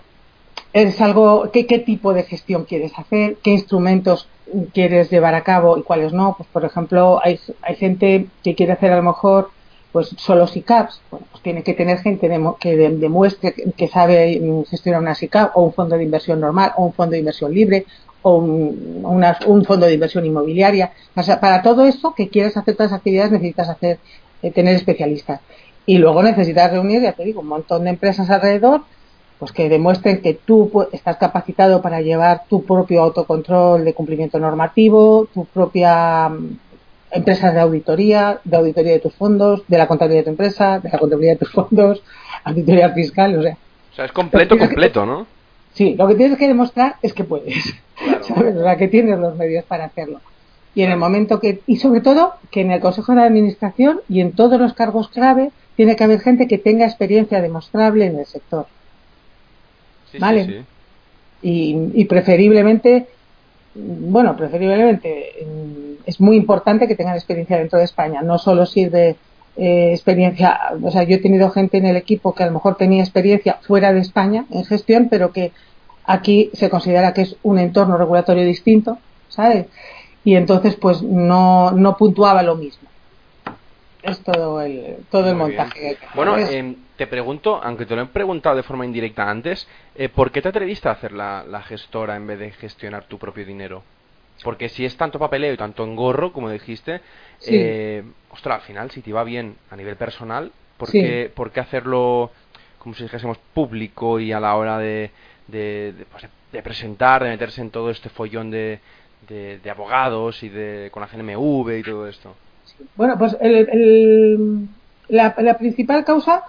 es 0.75 0.99
algo, 0.99 1.51
¿qué, 1.53 1.65
qué 1.65 1.79
tipo 1.79 2.13
de 2.13 2.23
gestión 2.23 2.65
quieres 2.65 2.91
hacer? 2.99 3.37
¿Qué 3.41 3.51
instrumentos 3.51 4.27
quieres 4.73 5.09
llevar 5.09 5.33
a 5.33 5.41
cabo 5.41 5.77
y 5.77 5.83
cuáles 5.83 6.11
no? 6.11 6.35
Pues, 6.37 6.49
por 6.51 6.65
ejemplo, 6.65 7.21
hay, 7.23 7.39
hay 7.61 7.75
gente 7.75 8.27
que 8.43 8.55
quiere 8.55 8.73
hacer 8.73 8.91
a 8.91 8.97
lo 8.97 9.03
mejor 9.03 9.51
pues 9.93 10.09
solo 10.17 10.45
SICAPs, 10.45 10.99
bueno, 11.09 11.25
pues 11.31 11.41
tiene 11.41 11.63
que 11.63 11.73
tener 11.73 11.99
gente 11.99 12.29
que 12.59 12.75
demuestre 12.75 13.53
que 13.53 13.87
sabe 13.87 14.41
gestionar 14.69 14.99
una 14.99 15.15
SICAP 15.15 15.55
o 15.55 15.61
un 15.61 15.71
fondo 15.71 15.95
de 15.95 16.03
inversión 16.03 16.41
normal 16.41 16.73
o 16.75 16.87
un 16.87 16.91
fondo 16.91 17.13
de 17.13 17.19
inversión 17.19 17.53
libre 17.53 17.85
o 18.21 18.35
un, 18.35 19.63
fondo 19.65 19.85
de 19.85 19.93
inversión 19.93 20.25
inmobiliaria. 20.25 20.91
O 21.15 21.23
sea, 21.23 21.39
para 21.39 21.61
todo 21.61 21.85
eso 21.85 22.13
que 22.13 22.27
quieres 22.27 22.57
hacer 22.57 22.75
todas 22.75 22.91
las 22.91 22.97
actividades 22.97 23.31
necesitas 23.31 23.69
hacer 23.69 23.99
eh, 24.41 24.51
tener 24.51 24.75
especialistas. 24.75 25.39
Y 25.85 25.99
luego 25.99 26.21
necesitas 26.21 26.69
reunir, 26.73 27.01
ya 27.01 27.13
te 27.13 27.23
digo, 27.23 27.39
un 27.39 27.47
montón 27.47 27.85
de 27.85 27.91
empresas 27.91 28.29
alrededor 28.29 28.81
pues 29.39 29.51
que 29.51 29.69
demuestren 29.69 30.21
que 30.21 30.33
tú 30.33 30.87
estás 30.91 31.17
capacitado 31.17 31.81
para 31.81 32.01
llevar 32.01 32.43
tu 32.49 32.63
propio 32.63 33.03
autocontrol 33.03 33.83
de 33.83 33.93
cumplimiento 33.93 34.39
normativo, 34.39 35.27
tu 35.33 35.45
propia 35.45 36.31
empresas 37.11 37.53
de 37.53 37.59
auditoría, 37.59 38.39
de 38.43 38.57
auditoría 38.57 38.93
de 38.93 38.99
tus 38.99 39.13
fondos, 39.13 39.63
de 39.67 39.77
la 39.77 39.87
contabilidad 39.87 40.21
de 40.21 40.25
tu 40.25 40.29
empresa, 40.31 40.79
de 40.79 40.89
la 40.89 40.97
contabilidad 40.97 41.33
de 41.33 41.39
tus 41.39 41.51
fondos, 41.51 42.03
auditoría 42.43 42.89
fiscal, 42.91 43.37
o 43.37 43.41
sea. 43.41 43.57
O 43.91 43.95
sea, 43.95 44.05
es 44.05 44.11
completo, 44.11 44.57
completo, 44.57 45.05
¿no? 45.05 45.25
Sí, 45.73 45.95
lo 45.97 46.07
que 46.07 46.15
tienes 46.15 46.37
que 46.37 46.47
demostrar 46.47 46.95
es 47.01 47.13
que 47.13 47.23
puedes, 47.23 47.75
¿sabes? 48.21 48.55
O 48.55 48.61
sea, 48.61 48.77
que 48.77 48.87
tienes 48.87 49.17
los 49.19 49.35
medios 49.35 49.63
para 49.65 49.85
hacerlo. 49.85 50.19
Y 50.73 50.83
en 50.83 50.91
el 50.91 50.97
momento 50.97 51.39
que, 51.39 51.61
y 51.67 51.77
sobre 51.77 52.01
todo, 52.01 52.33
que 52.51 52.61
en 52.61 52.71
el 52.71 52.81
Consejo 52.81 53.15
de 53.15 53.23
Administración 53.23 54.01
y 54.09 54.19
en 54.19 54.33
todos 54.33 54.59
los 54.59 54.73
cargos 54.73 55.07
clave, 55.07 55.51
tiene 55.77 55.95
que 55.95 56.03
haber 56.03 56.19
gente 56.19 56.47
que 56.47 56.57
tenga 56.57 56.85
experiencia 56.85 57.41
demostrable 57.41 58.05
en 58.05 58.19
el 58.19 58.25
sector. 58.25 58.67
¿Vale? 60.19 60.45
Sí, 60.45 60.65
y, 61.41 62.01
y 62.01 62.05
preferiblemente 62.05 63.07
bueno, 63.75 64.35
preferiblemente 64.37 65.45
es 66.05 66.21
muy 66.21 66.37
importante 66.37 66.87
que 66.87 66.95
tengan 66.95 67.15
experiencia 67.15 67.57
dentro 67.57 67.77
de 67.77 67.85
España. 67.85 68.21
No 68.21 68.37
solo 68.37 68.65
sirve 68.65 69.17
eh, 69.57 69.91
experiencia, 69.91 70.59
o 70.81 70.91
sea, 70.91 71.03
yo 71.03 71.15
he 71.15 71.19
tenido 71.19 71.49
gente 71.49 71.77
en 71.77 71.85
el 71.85 71.97
equipo 71.97 72.33
que 72.33 72.43
a 72.43 72.47
lo 72.47 72.53
mejor 72.53 72.75
tenía 72.75 73.03
experiencia 73.03 73.59
fuera 73.61 73.93
de 73.93 73.99
España 73.99 74.45
en 74.49 74.63
gestión, 74.65 75.07
pero 75.09 75.31
que 75.31 75.51
aquí 76.05 76.51
se 76.53 76.69
considera 76.69 77.13
que 77.13 77.23
es 77.23 77.35
un 77.43 77.59
entorno 77.59 77.97
regulatorio 77.97 78.45
distinto, 78.45 78.97
¿sabes? 79.27 79.67
Y 80.23 80.35
entonces, 80.35 80.75
pues 80.75 81.01
no, 81.01 81.71
no 81.71 81.97
puntuaba 81.97 82.43
lo 82.43 82.55
mismo. 82.55 82.87
Es 84.05 84.19
todo 84.21 84.61
el, 84.61 84.97
todo 85.09 85.29
el 85.29 85.35
montaje. 85.35 85.97
bueno, 86.13 86.37
eh, 86.37 86.75
te 86.95 87.07
pregunto, 87.07 87.59
aunque 87.63 87.87
te 87.87 87.95
lo 87.95 88.03
he 88.03 88.05
preguntado 88.05 88.55
de 88.55 88.61
forma 88.61 88.85
indirecta 88.85 89.27
antes, 89.27 89.67
eh, 89.95 90.09
¿por 90.09 90.31
qué 90.31 90.43
te 90.43 90.49
atreviste 90.49 90.87
a 90.87 90.91
hacer 90.91 91.11
la, 91.11 91.63
gestora 91.67 92.15
en 92.15 92.27
vez 92.27 92.37
de 92.37 92.51
gestionar 92.51 93.05
tu 93.05 93.17
propio 93.17 93.45
dinero? 93.45 93.83
Porque 94.43 94.69
si 94.69 94.85
es 94.85 94.95
tanto 94.95 95.17
papeleo 95.17 95.53
y 95.53 95.57
tanto 95.57 95.83
engorro, 95.83 96.31
como 96.31 96.51
dijiste, 96.51 97.01
eh, 97.47 98.03
ostras, 98.29 98.59
al 98.59 98.67
final, 98.67 98.91
si 98.91 99.01
te 99.01 99.11
va 99.11 99.23
bien 99.23 99.55
a 99.71 99.75
nivel 99.75 99.95
personal, 99.95 100.51
¿por, 100.77 100.91
qué, 100.91 101.31
¿por 101.33 101.51
qué 101.51 101.61
hacerlo, 101.61 102.31
como 102.77 102.93
si 102.93 103.03
dijésemos, 103.03 103.39
público 103.55 104.19
y 104.19 104.31
a 104.33 104.39
la 104.39 104.55
hora 104.55 104.77
de, 104.77 105.09
de, 105.47 106.05
pues, 106.11 106.27
presentar, 106.63 107.23
de 107.23 107.29
meterse 107.29 107.61
en 107.61 107.71
todo 107.71 107.89
este 107.89 108.09
follón 108.09 108.51
de, 108.51 108.79
de, 109.27 109.69
abogados 109.71 110.43
y 110.43 110.49
de 110.49 110.89
con 110.91 111.01
la 111.01 111.07
CNMV 111.07 111.79
y 111.79 111.83
todo 111.83 112.07
esto? 112.07 112.35
Bueno, 112.95 113.17
pues 113.17 113.37
el, 113.41 114.67
la, 115.09 115.35
la 115.37 115.57
principal 115.57 116.03
causa 116.03 116.43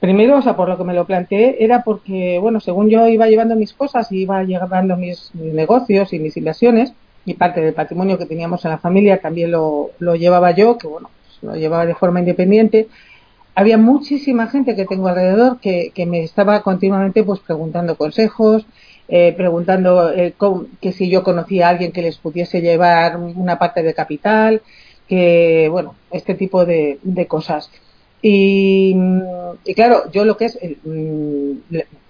Primero, 0.00 0.38
o 0.38 0.42
sea, 0.42 0.54
por 0.54 0.68
lo 0.68 0.78
que 0.78 0.84
me 0.84 0.94
lo 0.94 1.06
planteé, 1.06 1.56
era 1.64 1.82
porque, 1.82 2.38
bueno, 2.40 2.60
según 2.60 2.88
yo 2.88 3.08
iba 3.08 3.26
llevando 3.26 3.56
mis 3.56 3.72
cosas 3.72 4.12
iba 4.12 4.44
llevando 4.44 4.96
mis, 4.96 5.34
negocios 5.34 6.12
y 6.12 6.20
mis 6.20 6.36
inversiones, 6.36 6.92
y 7.24 7.34
parte 7.34 7.60
del 7.60 7.74
patrimonio 7.74 8.16
que 8.16 8.26
teníamos 8.26 8.64
en 8.64 8.70
la 8.70 8.78
familia 8.78 9.20
también 9.20 9.50
lo, 9.50 9.90
lo 9.98 10.14
llevaba 10.14 10.52
yo, 10.52 10.78
que 10.78 10.86
bueno, 10.86 11.10
pues 11.24 11.42
lo 11.42 11.56
llevaba 11.58 11.84
de 11.84 11.96
forma 11.96 12.20
independiente. 12.20 12.88
Había 13.56 13.76
muchísima 13.76 14.46
gente 14.46 14.76
que 14.76 14.84
tengo 14.84 15.08
alrededor 15.08 15.58
que, 15.58 15.90
que 15.92 16.06
me 16.06 16.22
estaba 16.22 16.62
continuamente 16.62 17.24
pues 17.24 17.40
preguntando 17.40 17.96
consejos, 17.96 18.66
eh, 19.08 19.34
preguntando 19.36 20.12
eh, 20.12 20.34
que 20.80 20.92
si 20.92 21.10
yo 21.10 21.24
conocía 21.24 21.66
a 21.66 21.70
alguien 21.70 21.90
que 21.90 22.02
les 22.02 22.18
pudiese 22.18 22.60
llevar 22.60 23.16
una 23.16 23.58
parte 23.58 23.82
de 23.82 23.94
capital, 23.94 24.62
que 25.08 25.68
bueno, 25.70 25.94
este 26.10 26.34
tipo 26.34 26.64
de, 26.66 26.98
cosas. 27.28 27.70
Y, 28.20 28.94
claro, 29.74 30.10
yo 30.12 30.24
lo 30.24 30.36
que 30.36 30.46
es 30.46 30.58
mm, 30.84 31.52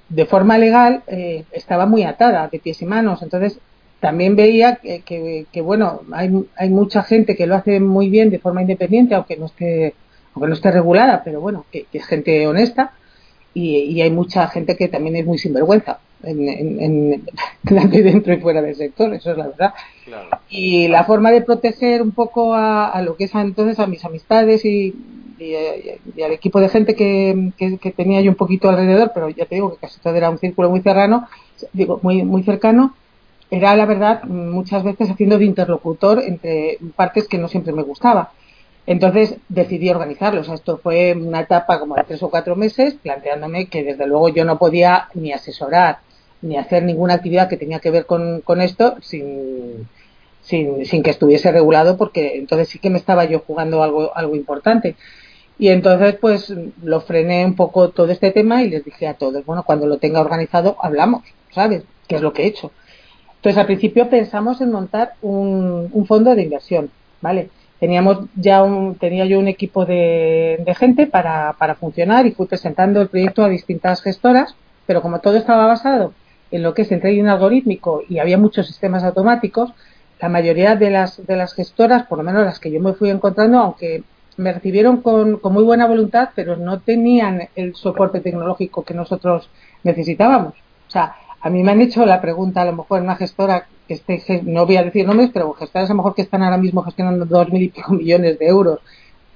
de 0.09 0.27
forma 0.27 0.59
legal 0.59 1.03
eh, 1.07 1.45
estaba 1.53 1.87
muy 1.87 2.03
atada 2.03 2.49
de 2.49 2.59
pies 2.59 2.83
y 2.83 2.87
manos. 2.87 3.23
Entonces 3.23 3.59
también 4.01 4.37
veía 4.37 4.77
que, 4.77 5.61
bueno, 5.63 6.03
hay, 6.13 6.31
hay 6.57 6.71
mucha 6.71 7.03
gente 7.03 7.37
que 7.37 7.47
lo 7.47 7.55
hace 7.55 7.81
muy 7.81 8.09
bien 8.11 8.31
de 8.31 8.39
forma 8.39 8.63
independiente, 8.63 9.15
aunque 9.15 9.37
no 9.37 9.47
esté, 9.47 9.95
aunque 10.35 10.49
no 10.49 10.55
esté 10.55 10.71
regulada, 10.71 11.23
pero 11.25 11.41
bueno, 11.41 11.67
que, 11.73 11.87
es 11.93 12.07
gente 12.07 12.47
honesta. 12.47 12.93
Y, 13.55 14.01
hay 14.01 14.11
mucha 14.11 14.47
gente 14.49 14.77
que 14.77 14.89
también 14.89 15.17
es 15.17 15.27
muy 15.27 15.39
sinvergüenza 15.39 15.99
en, 16.23 16.49
en, 16.81 17.25
dentro 17.91 18.33
y 18.33 18.41
fuera 18.41 18.63
del 18.63 18.75
sector, 18.75 19.13
eso 19.15 19.31
es 19.31 19.39
la 19.39 19.49
verdad. 19.49 19.75
Y 20.49 20.89
la 20.89 21.05
forma 21.05 21.31
de 21.31 21.43
proteger 21.43 22.03
un 22.03 22.13
poco 22.13 22.55
a, 22.55 22.89
a, 22.89 23.03
lo 23.03 23.17
que 23.17 23.25
es 23.25 23.35
entonces 23.35 23.79
a 23.79 23.87
mis 23.87 24.05
amistades 24.05 24.65
y, 24.65 24.95
y, 25.39 26.23
al 26.23 26.33
equipo 26.33 26.61
de 26.61 26.69
gente 26.69 26.95
que, 26.95 27.53
que, 27.57 27.93
tenía 27.93 28.21
yo 28.21 28.31
un 28.31 28.37
poquito 28.37 28.69
alrededor, 28.69 29.13
pero 29.15 29.29
ya 29.29 29.47
te 29.47 29.57
digo 29.57 29.73
que 29.73 29.79
casi 29.79 30.01
todo 30.01 30.15
era 30.15 30.31
un 30.31 30.39
círculo 30.39 30.71
muy 30.71 30.81
cercano, 30.81 31.29
digo, 31.73 32.01
muy, 32.03 32.23
muy 32.25 32.43
cercano, 32.43 32.95
era 33.51 33.75
la 33.77 33.87
verdad 33.87 34.25
muchas 34.25 34.83
veces 34.83 35.11
haciendo 35.11 35.39
de 35.39 35.47
interlocutor 35.47 36.21
entre 36.21 36.79
partes 36.97 37.29
que 37.29 37.39
no 37.39 37.49
siempre 37.49 37.73
me 37.73 37.83
gustaba. 37.83 38.33
Entonces 38.87 39.37
decidí 39.49 39.91
organizarlo. 39.91 40.41
O 40.41 40.45
sea, 40.45 40.55
esto 40.55 40.79
fue 40.83 41.15
una 41.15 41.41
etapa 41.41 41.79
como 41.79 41.95
de 41.95 42.05
tres 42.05 42.23
o 42.23 42.31
cuatro 42.31 42.57
meses, 42.57 42.95
planteándome 42.95 43.67
que 43.67 43.85
desde 43.85 44.07
luego 44.07 44.31
yo 44.31 44.45
no 44.45 44.59
podía 44.59 45.09
ni 45.15 45.33
asesorar 45.33 45.99
ni 46.43 46.57
hacer 46.57 46.83
ninguna 46.83 47.15
actividad 47.15 47.49
que 47.49 47.57
tenía 47.57 47.81
que 47.81 47.91
ver 47.91 48.07
con, 48.07 48.41
con 48.43 48.61
esto 48.61 48.97
sin, 49.01 49.89
sin, 50.43 50.87
sin 50.87 51.03
que 51.03 51.11
estuviese 51.11 51.53
regulado, 51.53 51.97
porque 51.97 52.37
entonces 52.37 52.69
sí 52.69 52.79
que 52.79 52.91
me 52.91 52.99
estaba 52.99 53.25
yo 53.25 53.41
jugando 53.41 53.83
algo, 53.83 54.17
algo 54.17 54.37
importante. 54.37 54.97
Y 55.59 55.69
entonces, 55.69 56.15
pues 56.21 56.55
lo 56.83 57.01
frené 57.01 57.45
un 57.45 57.57
poco 57.57 57.91
todo 57.91 58.11
este 58.13 58.31
tema 58.31 58.63
y 58.63 58.71
les 58.71 58.85
dije 58.85 59.09
a 59.09 59.15
todos, 59.15 59.45
bueno, 59.45 59.65
cuando 59.65 59.87
lo 59.87 59.99
tenga 59.99 60.21
organizado 60.21 60.77
hablamos, 60.81 61.23
¿sabes? 61.51 61.83
Que 62.07 62.17
es 62.17 62.23
lo 62.23 62.33
que 62.33 62.45
he 62.45 62.47
hecho. 62.47 62.71
Entonces, 63.37 63.59
al 63.59 63.67
principio 63.67 64.09
pensamos 64.09 64.61
en 64.61 64.71
montar 64.71 65.15
un, 65.21 65.91
un 65.93 66.07
fondo 66.07 66.35
de 66.35 66.43
inversión, 66.43 66.91
¿vale? 67.21 67.51
Teníamos 67.81 68.27
ya 68.37 68.63
un, 68.63 68.95
tenía 68.97 69.25
yo 69.27 69.39
un 69.39 69.49
equipo 69.49 69.85
de, 69.85 70.63
de 70.65 70.75
gente 70.75 71.07
para, 71.07 71.55
para 71.59 71.75
funcionar 71.75 72.27
y 72.27 72.33
fui 72.33 72.47
presentando 72.47 73.01
el 73.01 73.09
proyecto 73.09 73.45
a 73.45 73.49
distintas 73.49 74.03
gestoras, 74.03 74.55
pero 74.87 75.03
como 75.03 75.21
todo 75.21 75.37
estaba 75.37 75.67
basado 75.67 76.13
en 76.51 76.63
lo 76.63 76.75
que 76.75 76.83
es 76.83 76.93
el 76.93 77.01
trading 77.01 77.25
algorítmico 77.25 78.03
y 78.09 78.19
había 78.19 78.39
muchos 78.39 78.67
sistemas 78.67 79.05
automáticos, 79.05 79.73
la 80.21 80.29
mayoría 80.29 80.77
de 80.77 80.91
las, 80.91 81.25
de 81.27 81.37
las 81.37 81.55
gestoras, 81.55 82.05
por 82.05 82.19
lo 82.19 82.25
menos 82.25 82.45
las 82.45 82.59
que 82.59 82.71
yo 82.71 82.81
me 82.81 82.95
fui 82.95 83.11
encontrando, 83.11 83.59
aunque 83.59 84.03
me 84.37 84.53
recibieron 84.53 85.03
con, 85.03 85.41
muy 85.43 85.65
buena 85.65 85.87
voluntad, 85.87 86.31
pero 86.35 86.57
no 86.57 86.81
tenían 86.81 87.49
el 87.57 87.75
soporte 87.75 88.21
tecnológico 88.21 88.85
que 88.85 88.95
nosotros 88.95 89.51
necesitábamos. 89.83 90.55
O 90.87 90.91
sea, 90.91 91.17
a 91.41 91.51
mí 91.51 91.63
me 91.63 91.73
han 91.73 91.81
hecho 91.81 92.07
la 92.07 92.21
pregunta, 92.21 92.63
a 92.63 92.65
lo 92.65 92.73
mejor 92.73 93.03
una 93.03 93.17
gestora 93.17 93.67
que 93.87 93.95
esté, 93.95 94.43
no 94.45 94.65
voy 94.65 94.77
a 94.77 94.85
decir 94.85 95.07
nombres, 95.07 95.31
pero 95.33 95.53
gestoras 95.55 95.91
a 95.91 95.93
lo 95.93 95.99
mejor 95.99 96.15
que 96.15 96.23
están 96.23 96.43
ahora 96.43 96.57
mismo 96.57 96.83
gestionando 96.83 97.25
dos 97.27 97.51
mil 97.51 97.63
y 97.63 97.69
pico 97.69 97.93
millones 97.93 98.39
de 98.39 98.47
euros, 98.47 98.81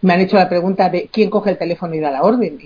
me 0.02 0.14
han 0.14 0.20
hecho 0.20 0.36
la 0.36 0.48
pregunta 0.48 0.88
de 0.88 1.08
quién 1.12 1.30
coge 1.30 1.50
el 1.50 1.58
teléfono 1.58 1.94
y 1.94 2.00
da 2.00 2.10
la 2.10 2.22
orden. 2.22 2.58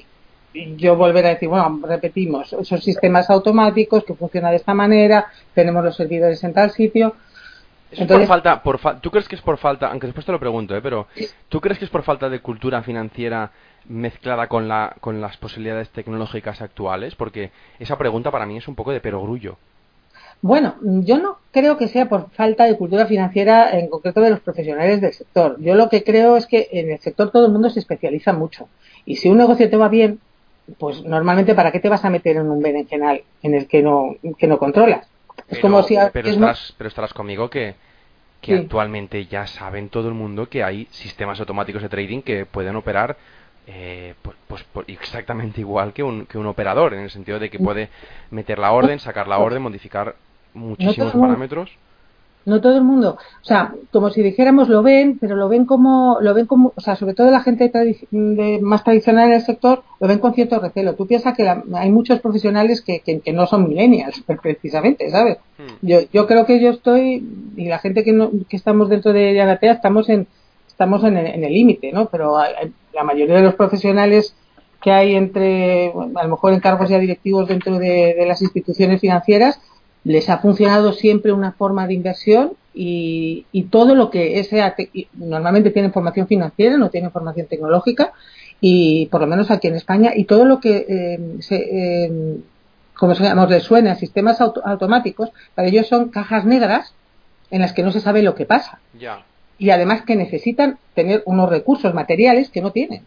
Yo 0.77 0.97
volver 0.97 1.27
a 1.27 1.29
decir, 1.31 1.49
bueno, 1.49 1.81
repetimos, 1.87 2.53
esos 2.53 2.83
sistemas 2.83 3.31
automáticos 3.31 4.05
que 4.05 4.15
funcionan 4.15 4.51
de 4.53 4.57
esta 4.57 4.75
manera, 4.75 5.27
tenemos 5.55 5.85
los 5.85 5.97
servidores 5.97 6.43
en 6.45 6.53
tal 6.53 6.71
sitio, 6.71 7.15
por 8.09 8.27
falta, 8.27 8.63
por 8.63 9.01
¿Tú 9.01 9.11
crees 9.11 9.29
que 9.29 9.37
es 9.37 9.43
por 9.43 9.59
falta, 9.59 9.89
aunque 9.89 10.09
después 10.09 10.27
te 10.27 10.33
lo 10.33 10.41
pregunto, 10.41 10.77
¿eh? 10.77 10.81
pero 10.83 11.07
¿tú 11.49 11.61
crees 11.61 11.79
que 11.79 11.85
es 11.85 11.91
por 11.91 12.03
falta 12.03 12.29
de 12.29 12.41
cultura 12.41 12.83
financiera 12.83 13.53
mezclada 13.89 14.49
con, 14.49 14.67
la, 14.67 14.97
con 15.01 15.21
las 15.21 15.37
posibilidades 15.37 15.91
tecnológicas 15.91 16.61
actuales? 16.61 17.15
Porque 17.15 17.53
esa 17.79 17.97
pregunta 17.97 18.31
para 18.31 18.45
mí 18.45 18.57
es 18.57 18.67
un 18.67 18.75
poco 18.75 18.93
de 18.93 19.01
perogrullo. 19.01 19.57
Bueno, 20.43 20.75
yo 20.83 21.19
no 21.19 21.39
creo 21.51 21.79
que 21.79 21.89
sea 21.89 22.09
por 22.09 22.31
falta 22.31 22.65
de 22.65 22.77
cultura 22.77 23.07
financiera 23.07 23.71
en 23.79 23.89
concreto 23.89 24.21
de 24.21 24.31
los 24.31 24.41
profesionales 24.41 25.01
del 25.01 25.15
sector. 25.15 25.57
Yo 25.61 25.75
lo 25.75 25.89
que 25.89 26.05
creo 26.05 26.37
es 26.37 26.47
que 26.47 26.69
en 26.73 26.91
el 26.91 26.99
sector 26.99 27.31
todo 27.31 27.47
el 27.47 27.53
mundo 27.53 27.71
se 27.71 27.81
especializa 27.81 28.33
mucho. 28.33 28.69
Y 29.07 29.17
si 29.17 29.29
un 29.29 29.39
negocio 29.39 29.71
te 29.71 29.77
va 29.77 29.89
bien, 29.89 30.21
pues 30.79 31.05
normalmente 31.05 31.55
¿para 31.55 31.73
qué 31.73 31.81
te 31.81 31.89
vas 31.89 32.05
a 32.05 32.11
meter 32.11 32.37
en 32.37 32.51
un 32.51 32.63
berenjenal 32.63 33.23
en 33.43 33.55
el 33.55 33.67
que 33.67 33.83
no, 33.83 34.17
que 34.39 34.47
no 34.47 34.59
controlas? 34.59 35.09
Es 35.49 35.59
como 35.61 35.83
si... 35.83 35.97
Pero, 36.13 36.29
estarás, 36.29 36.75
pero 36.77 36.89
estarás 36.89 37.13
conmigo 37.13 37.51
que, 37.51 37.75
que 38.41 38.55
actualmente 38.55 39.27
ya 39.27 39.47
saben 39.47 39.89
todo 39.89 40.09
el 40.09 40.15
mundo 40.15 40.49
que 40.49 40.65
hay 40.65 40.87
sistemas 40.91 41.39
automáticos 41.41 41.83
de 41.83 41.89
trading 41.89 42.23
que 42.23 42.47
pueden 42.47 42.77
operar 42.77 43.17
eh, 43.69 44.15
pues, 44.23 44.65
pues, 44.73 44.89
exactamente 44.89 45.61
igual 45.63 45.93
que 45.93 46.03
un, 46.03 46.27
que 46.27 46.39
un 46.39 46.47
operador, 46.47 46.95
en 46.95 47.01
el 47.01 47.11
sentido 47.11 47.39
de 47.39 47.51
que 47.51 47.59
puede 47.59 47.89
meter 48.31 48.59
la 48.59 48.73
orden, 48.73 48.99
sacar 48.99 49.29
la 49.29 49.39
orden, 49.39 49.63
modificar 49.63 50.15
muchísimos 50.55 51.13
parámetros 51.13 51.71
no 52.47 52.61
todo 52.61 52.77
el 52.77 52.85
mundo, 52.85 53.19
o 53.43 53.45
sea, 53.45 53.75
como 53.91 54.09
si 54.11 54.23
dijéramos 54.23 54.69
lo 54.69 54.85
ven, 54.85 55.19
pero 55.19 55.35
lo 55.35 55.49
ven 55.49 55.67
como, 55.67 56.19
lo 56.21 56.33
ven 56.33 56.47
como, 56.47 56.73
o 56.77 56.81
sea, 56.81 56.95
sobre 56.95 57.15
todo 57.15 57.29
la 57.31 57.41
gente 57.41 57.71
más 58.63 58.85
tradicional 58.85 59.31
del 59.31 59.43
sector, 59.43 59.83
lo 59.99 60.07
ven 60.07 60.21
con 60.21 60.33
cierto 60.33 60.61
recelo. 60.61 60.95
Tú 60.95 61.09
piensas 61.09 61.37
que 61.37 61.49
hay 61.49 61.91
muchos 61.91 62.21
profesionales 62.21 62.83
que, 62.83 63.01
que, 63.01 63.33
no 63.33 63.47
son 63.47 63.69
millennials, 63.69 64.23
precisamente, 64.43 65.11
¿sabes? 65.11 65.39
Hmm. 65.59 65.87
Yo, 65.87 66.01
yo 66.13 66.29
creo 66.29 66.47
que 66.47 66.61
yo 66.61 66.71
estoy, 66.71 67.29
y 67.57 67.67
la 67.67 67.81
gente 67.81 68.05
que, 68.05 68.13
no, 68.13 68.31
que 68.49 68.57
estamos 68.57 68.89
dentro 68.89 69.13
de 69.13 69.35
Yanatea 69.35 69.73
estamos 69.73 70.09
en, 70.09 70.29
estamos 70.69 71.03
en 71.03 71.17
el 71.17 71.53
límite, 71.53 71.91
¿no? 71.91 72.07
Pero 72.07 72.39
la 72.93 73.03
mayoría 73.03 73.37
de 73.37 73.43
los 73.43 73.57
profesionales 73.57 74.37
que 74.81 74.93
hay 74.93 75.17
entre, 75.17 75.89
a 75.89 76.23
lo 76.23 76.29
mejor 76.29 76.53
encargos 76.53 76.89
ya 76.89 77.01
directivos 77.01 77.49
dentro 77.49 77.79
de 77.81 78.25
las 78.25 78.41
instituciones 78.41 79.01
financieras, 79.01 79.61
les 80.07 80.31
ha 80.31 80.39
funcionado 80.39 80.93
siempre 80.93 81.33
una 81.33 81.51
forma 81.51 81.89
de 81.89 81.95
inversión 81.95 82.53
y, 82.73 83.45
todo 83.73 83.97
lo 83.97 84.09
que 84.09 84.39
es 84.39 84.51
normalmente 85.15 85.73
tienen 85.73 85.93
formación 85.93 86.29
financiera, 86.29 86.77
no 86.77 86.91
tienen 86.91 87.11
formación 87.11 87.49
tecnológica 87.49 88.13
y 88.61 89.07
por 89.07 89.21
lo 89.21 89.27
menos 89.27 89.51
aquí 89.51 89.67
en 89.67 89.75
España 89.75 90.13
y 90.15 90.25
todo 90.25 90.45
lo 90.45 90.61
que 90.61 90.87
eh, 90.89 91.37
se, 91.41 91.57
eh, 91.57 92.37
como 92.95 93.17
se 93.17 93.25
llama, 93.25 93.47
les 93.47 93.65
suena 93.65 93.97
sistemas 93.97 94.41
automáticos, 94.41 95.31
para 95.57 95.67
ellos 95.67 95.89
son 95.89 96.11
cajas 96.11 96.45
negras 96.45 96.95
en 97.51 97.63
las 97.63 97.73
que 97.73 97.83
no 97.83 97.91
se 97.91 98.01
sabe 98.01 98.23
lo 98.23 98.37
que 98.37 98.47
pasa. 98.47 98.79
Y 99.59 99.71
además 99.71 100.03
que 100.03 100.15
necesitan 100.15 100.79
tener 100.95 101.25
unos 101.27 101.51
recursos 101.51 101.93
materiales 101.95 102.51
que 102.51 102.63
no 102.63 102.71
tienen. 102.71 103.03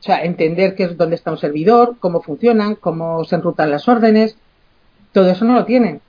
O 0.00 0.02
sea, 0.02 0.24
entender 0.24 0.74
qué 0.74 0.84
es 0.84 0.96
dónde 0.96 1.16
está 1.16 1.32
un 1.32 1.38
servidor, 1.38 1.96
cómo 2.00 2.22
funcionan, 2.22 2.76
cómo 2.76 3.24
se 3.24 3.34
enrutan 3.34 3.70
las 3.70 3.88
órdenes, 3.88 4.38
todo 5.12 5.30
eso 5.30 5.44
no 5.44 5.54
lo 5.54 5.66
tienen. 5.66 6.00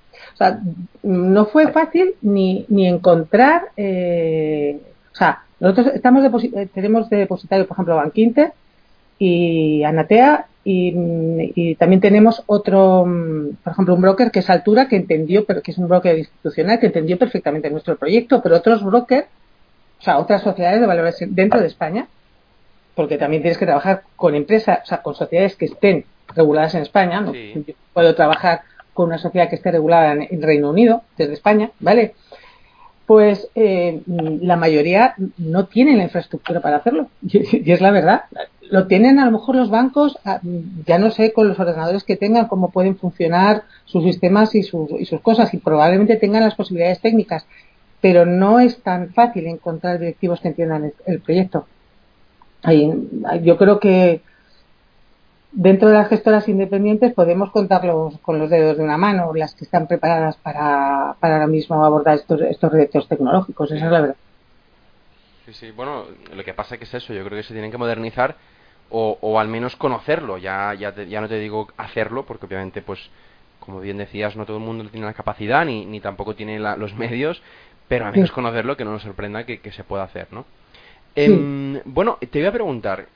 Sea, 0.42 0.60
no 1.04 1.46
fue 1.46 1.72
fácil 1.72 2.16
ni, 2.22 2.66
ni 2.68 2.88
encontrar, 2.88 3.70
eh, 3.78 4.80
o 5.12 5.16
sea, 5.16 5.44
nosotros 5.60 5.94
estamos 5.94 6.24
eh, 6.44 6.68
tenemos 6.74 7.10
de 7.10 7.18
depositario, 7.18 7.68
por 7.68 7.76
ejemplo, 7.76 7.96
Bankinter 7.96 8.52
y 9.20 9.84
Anatea 9.84 10.48
y, 10.64 11.76
también 11.76 12.02
tenemos 12.02 12.44
otro, 12.48 13.04
por 13.64 13.74
ejemplo, 13.74 13.94
un 13.94 14.02
broker 14.02 14.32
que 14.32 14.40
es 14.40 14.50
Altura, 14.50 14.88
que 14.88 14.96
entendió, 14.96 15.46
pero 15.46 15.62
que 15.62 15.72
es 15.72 15.78
un 15.78 15.88
broker 15.88 16.18
institucional, 16.18 16.80
que 16.80 16.88
entendió 16.88 17.20
perfectamente 17.20 17.70
nuestro 17.70 17.96
proyecto, 17.96 18.42
pero 18.42 18.58
otros 18.58 18.84
brokers, 18.84 19.28
o 20.00 20.04
sea, 20.04 20.18
otras 20.18 20.42
sociedades 20.42 20.82
de 20.82 20.88
valores 20.88 21.18
dentro 21.28 21.60
de 21.60 21.68
España, 21.68 22.08
porque 22.96 23.18
también 23.18 23.44
tienes 23.44 23.58
que 23.58 23.66
trabajar 23.66 24.04
con 24.16 24.34
empresas, 24.36 24.80
o 24.84 24.86
sea, 24.86 25.02
con 25.04 25.14
sociedades 25.14 25.56
que 25.56 25.66
estén 25.66 26.06
reguladas 26.36 26.76
en 26.76 26.82
España. 26.82 27.22
¿no? 27.22 27.34
puedo 27.94 28.16
trabajar 28.16 28.62
con 28.94 29.08
una 29.08 29.18
sociedad 29.18 29.50
que 29.50 29.56
esté 29.56 29.72
regulada 29.72 30.14
en, 30.14 30.42
Reino 30.42 30.70
Unido, 30.70 31.04
desde 31.18 31.34
España, 31.34 31.72
¿vale? 31.80 32.14
Pues 33.06 33.50
eh, 33.56 34.02
la 34.06 34.56
mayoría 34.56 35.16
no 35.38 35.66
tienen 35.66 35.98
la 35.98 36.04
infraestructura 36.04 36.62
para 36.62 36.78
hacerlo. 36.78 37.08
Y, 37.22 37.72
es 37.72 37.82
la 37.82 37.92
verdad. 37.92 38.24
Lo 38.70 38.88
tienen 38.88 39.20
a 39.20 39.26
lo 39.26 39.32
mejor 39.32 39.56
los 39.56 39.70
bancos, 39.70 40.18
ah, 40.24 40.40
ya 40.86 40.98
no 40.98 41.12
sé 41.12 41.34
con 41.34 41.48
los 41.48 41.60
ordenadores 41.60 42.04
que 42.04 42.16
tengan 42.16 42.48
cómo 42.48 42.72
pueden 42.72 42.96
funcionar 42.96 43.64
sus 43.86 44.04
sistemas 44.04 44.56
y 44.56 44.64
sus, 44.64 44.90
y 45.00 45.06
sus 45.06 45.20
cosas, 45.22 45.54
y 45.54 45.58
probablemente 45.58 46.16
tengan 46.16 46.44
las 46.44 46.56
posibilidades 46.56 47.02
técnicas, 47.02 47.46
pero 48.00 48.26
no 48.26 48.60
es 48.60 48.82
tan 48.82 49.10
fácil 49.10 49.46
encontrar 49.48 50.00
directivos 50.00 50.40
que 50.40 50.50
entiendan 50.50 50.94
el 51.06 51.20
proyecto. 51.20 51.68
yo 53.44 53.58
creo 53.58 53.80
que 53.80 54.22
Dentro 55.54 55.90
de 55.90 55.96
las 55.96 56.08
gestoras 56.08 56.48
independientes 56.48 57.14
podemos 57.14 57.52
contarlos 57.52 58.18
con 58.20 58.40
los 58.40 58.50
dedos 58.50 58.78
de 58.78 58.84
una 58.84 58.98
mano, 58.98 59.34
las 59.34 59.54
que 59.54 59.66
están 59.66 59.86
preparadas 59.86 60.38
para, 60.38 61.16
para 61.20 61.36
ahora 61.36 61.48
mismo 61.48 61.84
abordar 61.84 62.16
estos, 62.16 62.42
estos 62.42 62.72
retos 62.72 63.08
tecnológicos, 63.10 63.70
esa 63.72 63.86
es 63.86 63.92
la 63.92 64.02
verdad. 64.02 64.16
Sí, 65.46 65.54
sí, 65.54 65.72
bueno, 65.72 66.06
lo 66.34 66.44
que 66.46 66.54
pasa 66.54 66.78
que 66.78 66.86
es 66.86 66.94
eso, 66.94 67.14
yo 67.14 67.26
creo 67.26 67.38
que 67.38 67.44
se 67.44 67.54
tienen 67.54 67.72
que 67.72 67.78
modernizar 67.78 68.36
o, 68.90 69.18
o 69.20 69.40
al 69.40 69.50
menos 69.50 69.76
conocerlo, 69.76 70.38
ya, 70.38 70.74
ya, 70.74 70.94
ya 70.96 71.20
no 71.20 71.28
te 71.28 71.40
digo 71.40 71.68
hacerlo, 71.76 72.24
porque 72.24 72.46
obviamente, 72.46 72.82
pues, 72.82 73.10
como 73.60 73.82
bien 73.82 73.98
decías, 73.98 74.38
no 74.38 74.46
todo 74.46 74.58
el 74.58 74.64
mundo 74.64 74.86
tiene 74.90 75.06
la 75.06 75.14
capacidad 75.14 75.66
ni, 75.66 75.86
ni 75.86 76.00
tampoco 76.00 76.34
tiene 76.34 76.60
los 76.60 76.96
medios, 76.96 77.42
pero 77.90 78.06
al 78.06 78.14
menos 78.14 78.32
conocerlo, 78.32 78.78
que 78.78 78.86
no 78.86 78.92
nos 78.92 79.02
sorprenda 79.02 79.46
que, 79.46 79.60
que 79.60 79.72
se 79.74 79.84
pueda 79.84 80.04
hacer, 80.04 80.28
¿no? 80.32 80.46
Em, 81.16 81.82
bueno, 81.84 82.18
te 82.20 82.40
voy 82.40 82.48
a 82.48 82.54
preguntar, 82.54 83.08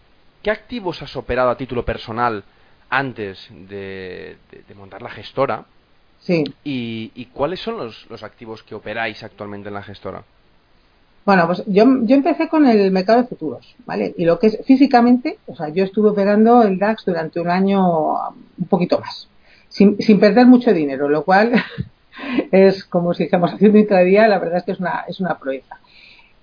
¿qué 0.45 0.51
activos 0.51 1.01
has 1.01 1.15
operado 1.15 1.49
a 1.49 1.57
título 1.57 1.83
personal 1.83 2.43
antes 2.91 3.49
de, 3.49 4.37
montar 4.75 5.01
la 5.01 5.09
gestora? 5.09 5.65
Sí. 6.19 6.43
¿Y, 6.63 7.25
cuáles 7.33 7.61
son 7.61 7.77
los, 7.77 8.23
activos 8.23 8.61
que 8.61 8.75
operáis 8.75 9.23
actualmente 9.23 9.69
en 9.69 9.73
la 9.73 9.81
gestora? 9.81 10.23
Bueno, 11.25 11.47
pues 11.47 11.63
yo, 11.65 11.85
yo 12.03 12.15
empecé 12.15 12.47
con 12.47 12.67
el 12.67 12.91
mercado 12.91 13.23
de 13.23 13.27
futuros, 13.27 13.75
¿vale? 13.87 14.13
Y 14.19 14.25
lo 14.25 14.37
que 14.37 14.45
es 14.47 14.59
físicamente, 14.67 15.39
o 15.47 15.55
sea, 15.55 15.69
yo 15.69 15.83
estuve 15.83 16.09
operando 16.09 16.61
el 16.61 16.77
DAX 16.77 17.05
durante 17.05 17.39
un 17.39 17.49
año 17.49 18.13
un 18.59 18.67
poquito 18.69 18.99
más, 18.99 19.27
sin, 19.69 19.99
sin 19.99 20.19
perder 20.19 20.45
mucho 20.45 20.71
dinero, 20.73 21.09
lo 21.09 21.23
cual 21.23 21.53
es 22.51 22.83
como 22.85 23.15
si 23.15 23.23
estamos 23.23 23.51
haciendo 23.51 23.79
intradía, 23.79 24.27
la 24.27 24.37
verdad 24.37 24.57
es 24.57 24.63
que 24.63 24.73
es 24.73 24.79
una, 24.79 25.05
es 25.07 25.19
una 25.19 25.39
proeza. 25.39 25.79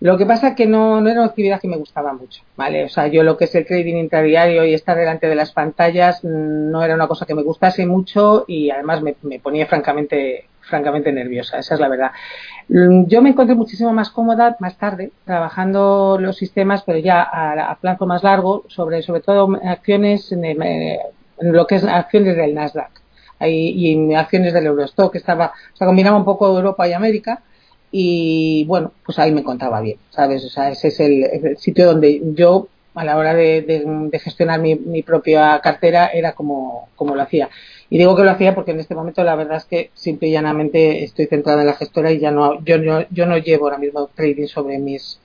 Lo 0.02 0.18
que 0.18 0.26
pasa 0.26 0.48
es 0.48 0.56
que 0.56 0.66
no, 0.66 1.00
no 1.00 1.08
era 1.08 1.20
una 1.20 1.28
actividad 1.28 1.60
que 1.60 1.68
me 1.68 1.76
gustaba 1.76 2.12
mucho, 2.12 2.42
¿vale? 2.56 2.86
O 2.86 2.88
sea, 2.88 3.06
yo 3.06 3.22
lo 3.22 3.36
que 3.36 3.44
es 3.44 3.54
el 3.54 3.64
trading 3.64 3.94
intradiario 3.94 4.64
y 4.64 4.74
estar 4.74 4.96
delante 4.96 5.28
de 5.28 5.36
las 5.36 5.52
pantallas 5.52 6.24
mm, 6.24 6.72
no 6.72 6.82
era 6.82 6.96
una 6.96 7.06
cosa 7.06 7.24
que 7.24 7.36
me 7.36 7.44
gustase 7.44 7.86
mucho 7.86 8.44
y 8.48 8.68
además 8.70 9.00
me, 9.00 9.14
ponía 9.38 9.64
francamente, 9.66 10.48
francamente 10.60 11.12
nerviosa, 11.12 11.60
esa 11.60 11.74
es 11.74 11.80
la 11.80 11.86
verdad. 11.86 12.10
Mm, 12.68 13.04
yo 13.06 13.22
me 13.22 13.28
encontré 13.30 13.54
muchísimo 13.54 13.92
más 13.92 14.10
cómoda 14.10 14.56
más 14.58 14.76
tarde 14.76 15.12
trabajando 15.24 16.18
los 16.20 16.36
sistemas, 16.36 16.82
pero 16.82 16.98
ya 16.98 17.22
a, 17.22 17.72
plazo 17.76 18.04
más 18.04 18.24
largo, 18.24 18.64
sobre, 18.66 19.02
sobre 19.02 19.20
todo 19.20 19.56
acciones 19.64 20.32
en, 20.32 20.98
lo 21.42 21.64
que 21.68 21.76
es 21.76 21.84
acciones 21.84 22.36
del 22.36 22.56
Nasdaq 22.56 22.90
y, 23.40 23.92
en 23.92 24.16
acciones 24.16 24.52
del 24.52 24.66
Eurostock, 24.66 25.14
estaba, 25.14 25.52
o 25.72 25.76
sea, 25.76 25.86
combinaba 25.86 26.16
un 26.16 26.24
poco 26.24 26.48
Europa 26.48 26.88
y 26.88 26.92
América 26.92 27.40
y 27.94 28.64
bueno, 28.64 28.92
pues 29.04 29.18
ahí 29.18 29.32
me 29.32 29.42
encontraba 29.42 29.82
bien, 29.82 29.98
¿sabes? 30.08 30.42
O 30.46 30.48
sea, 30.48 30.70
ese 30.70 30.88
es 30.88 30.98
el, 30.98 31.58
sitio 31.58 31.84
donde 31.86 32.22
yo 32.34 32.68
a 32.94 33.04
la 33.04 33.18
hora 33.18 33.34
de, 33.34 34.10
gestionar 34.14 34.60
mi, 34.60 35.02
propia 35.02 35.60
cartera 35.62 36.06
era 36.06 36.32
como, 36.32 36.88
como 36.96 37.14
lo 37.14 37.22
hacía. 37.22 37.50
Y 37.90 37.98
digo 37.98 38.16
que 38.16 38.24
lo 38.24 38.30
hacía 38.30 38.54
porque 38.54 38.70
en 38.70 38.80
este 38.80 38.94
momento 38.94 39.22
la 39.22 39.34
verdad 39.34 39.58
es 39.58 39.66
que 39.66 39.90
simple 39.92 40.28
y 40.28 40.32
llanamente 40.32 41.04
estoy 41.04 41.26
centrada 41.26 41.60
en 41.60 41.66
la 41.66 41.74
gestora 41.74 42.10
y 42.10 42.18
ya 42.18 42.30
no, 42.30 42.64
yo, 42.64 42.78
no, 42.78 43.06
yo 43.10 43.26
no 43.26 43.36
llevo 43.36 43.66
ahora 43.66 43.76
mismo 43.76 44.08
trading 44.14 44.46
sobre 44.46 44.78
mis, 44.78 45.18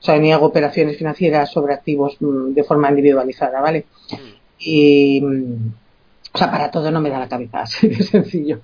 o 0.00 0.02
sea, 0.02 0.16
ni 0.16 0.32
hago 0.32 0.46
operaciones 0.46 0.96
financieras 0.96 1.50
sobre 1.52 1.74
activos 1.74 2.16
mm, 2.20 2.54
de 2.54 2.64
forma 2.64 2.88
individualizada, 2.88 3.60
¿vale? 3.60 3.84
Y, 4.58 5.20
mm, 5.20 5.68
o 6.32 6.38
sea, 6.38 6.50
para 6.50 6.70
todo 6.70 6.90
no 6.90 7.02
me 7.02 7.10
da 7.10 7.18
la 7.18 7.28
cabeza, 7.28 7.60
así 7.62 7.88
de 7.88 8.02
sencillo. 8.02 8.60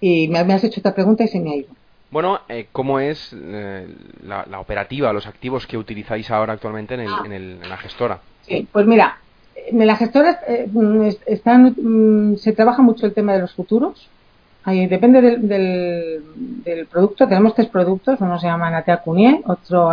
Y 0.00 0.26
me, 0.26 0.42
me 0.42 0.54
has 0.54 0.64
hecho 0.64 0.80
esta 0.80 0.94
pregunta 0.94 1.22
y 1.22 1.28
se 1.28 1.38
me 1.38 1.52
ha 1.52 1.56
ido. 1.56 1.79
Bueno, 2.10 2.40
eh, 2.48 2.66
¿cómo 2.72 2.98
es 2.98 3.32
eh, 3.32 3.86
la, 4.26 4.58
operativa, 4.58 5.12
los 5.12 5.26
activos 5.26 5.66
que 5.66 5.78
utilizáis 5.78 6.30
ahora 6.30 6.54
actualmente 6.54 6.94
en, 6.94 7.08
ah. 7.08 7.68
la 7.68 7.76
gestora? 7.76 8.18
Sí, 8.42 8.66
pues 8.70 8.84
mira, 8.84 9.18
en 9.54 9.86
la 9.86 9.94
gestora 9.94 10.40
eh, 10.48 10.68
están, 11.26 11.74
mm, 11.76 12.36
se 12.36 12.52
trabaja 12.52 12.82
mucho 12.82 13.06
el 13.06 13.14
tema 13.14 13.34
de 13.34 13.40
los 13.40 13.52
futuros. 13.52 14.08
Ahí 14.64 14.88
depende 14.88 15.22
del, 15.22 15.48
del, 16.64 16.86
producto. 16.86 17.26
Tenemos 17.28 17.54
tres 17.54 17.68
productos. 17.68 18.20
Uno 18.20 18.38
se 18.38 18.46
llama 18.46 18.66
Anatea 18.66 18.98
Cunie, 18.98 19.40
otro, 19.46 19.90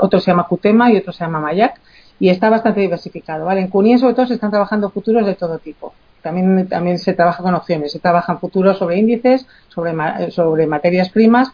otro 0.00 0.20
se 0.20 0.30
llama 0.30 0.46
Cutema 0.46 0.92
y 0.92 0.98
otro 0.98 1.12
se 1.12 1.24
llama 1.24 1.40
Mayak. 1.40 1.80
Y 2.20 2.28
está 2.28 2.50
bastante 2.50 2.80
diversificado. 2.80 3.46
¿vale? 3.46 3.62
En 3.62 3.68
Cunie, 3.68 3.98
sobre 3.98 4.14
todo, 4.14 4.26
se 4.26 4.34
están 4.34 4.50
trabajando 4.50 4.90
futuros 4.90 5.26
de 5.26 5.34
todo 5.34 5.58
tipo 5.58 5.92
también, 6.24 6.66
también 6.68 6.98
se 6.98 7.12
trabaja 7.12 7.42
con 7.42 7.54
opciones, 7.54 7.92
se 7.92 8.00
trabajan 8.00 8.40
futuros 8.40 8.78
sobre 8.78 8.96
índices, 8.96 9.46
sobre, 9.68 9.92
sobre 10.30 10.66
materias 10.66 11.10
primas 11.10 11.52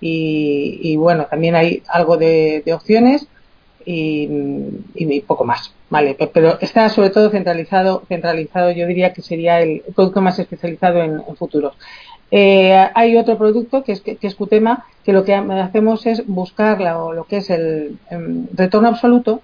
y, 0.00 0.96
bueno, 0.96 1.26
también 1.26 1.54
hay 1.54 1.82
algo 1.88 2.16
de, 2.16 2.62
opciones 2.74 3.26
y, 3.84 5.20
poco 5.26 5.44
más, 5.44 5.74
¿vale? 5.90 6.16
Pero 6.32 6.58
está 6.60 6.88
sobre 6.88 7.10
todo 7.10 7.30
centralizado, 7.30 8.04
centralizado 8.08 8.70
yo 8.70 8.86
diría 8.86 9.12
que 9.12 9.22
sería 9.22 9.60
el 9.60 9.82
producto 9.94 10.20
más 10.20 10.38
especializado 10.38 11.02
en, 11.02 11.22
futuros. 11.36 11.74
Eh, 12.30 12.74
hay 12.94 13.16
otro 13.16 13.36
producto 13.36 13.84
que 13.84 13.92
es, 13.92 14.00
que, 14.00 14.16
es 14.20 14.34
Qtema, 14.34 14.86
que 15.04 15.12
lo 15.12 15.24
que 15.24 15.34
hacemos 15.34 16.06
es 16.06 16.26
buscar 16.26 16.80
lo, 16.80 17.12
lo 17.12 17.24
que 17.24 17.38
es 17.38 17.50
el, 17.50 17.98
el 18.10 18.48
retorno 18.54 18.88
absoluto, 18.88 19.42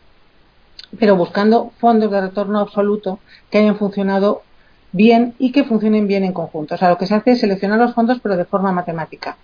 pero 0.99 1.17
buscando 1.17 1.73
fondos 1.79 2.11
de 2.11 2.21
retorno 2.21 2.61
absoluto 2.61 3.19
que 3.51 3.59
hayan 3.59 3.77
funcionado 3.77 4.43
bien 4.93 5.35
y 5.39 5.53
que 5.53 5.65
funcionen 5.65 6.07
bien 6.07 6.25
en 6.25 6.33
conjunto. 6.33 6.75
O 6.75 6.79
sea, 6.79 6.91
lo 6.91 6.99
que 6.99 7.07
se 7.07 7.15
hace 7.15 7.33
es 7.33 7.41
seleccionar 7.41 7.79
los 7.79 7.95
fondos, 7.95 8.19
pero 8.23 8.37
de 8.37 8.45
forma 8.45 8.73
matemática. 8.73 9.37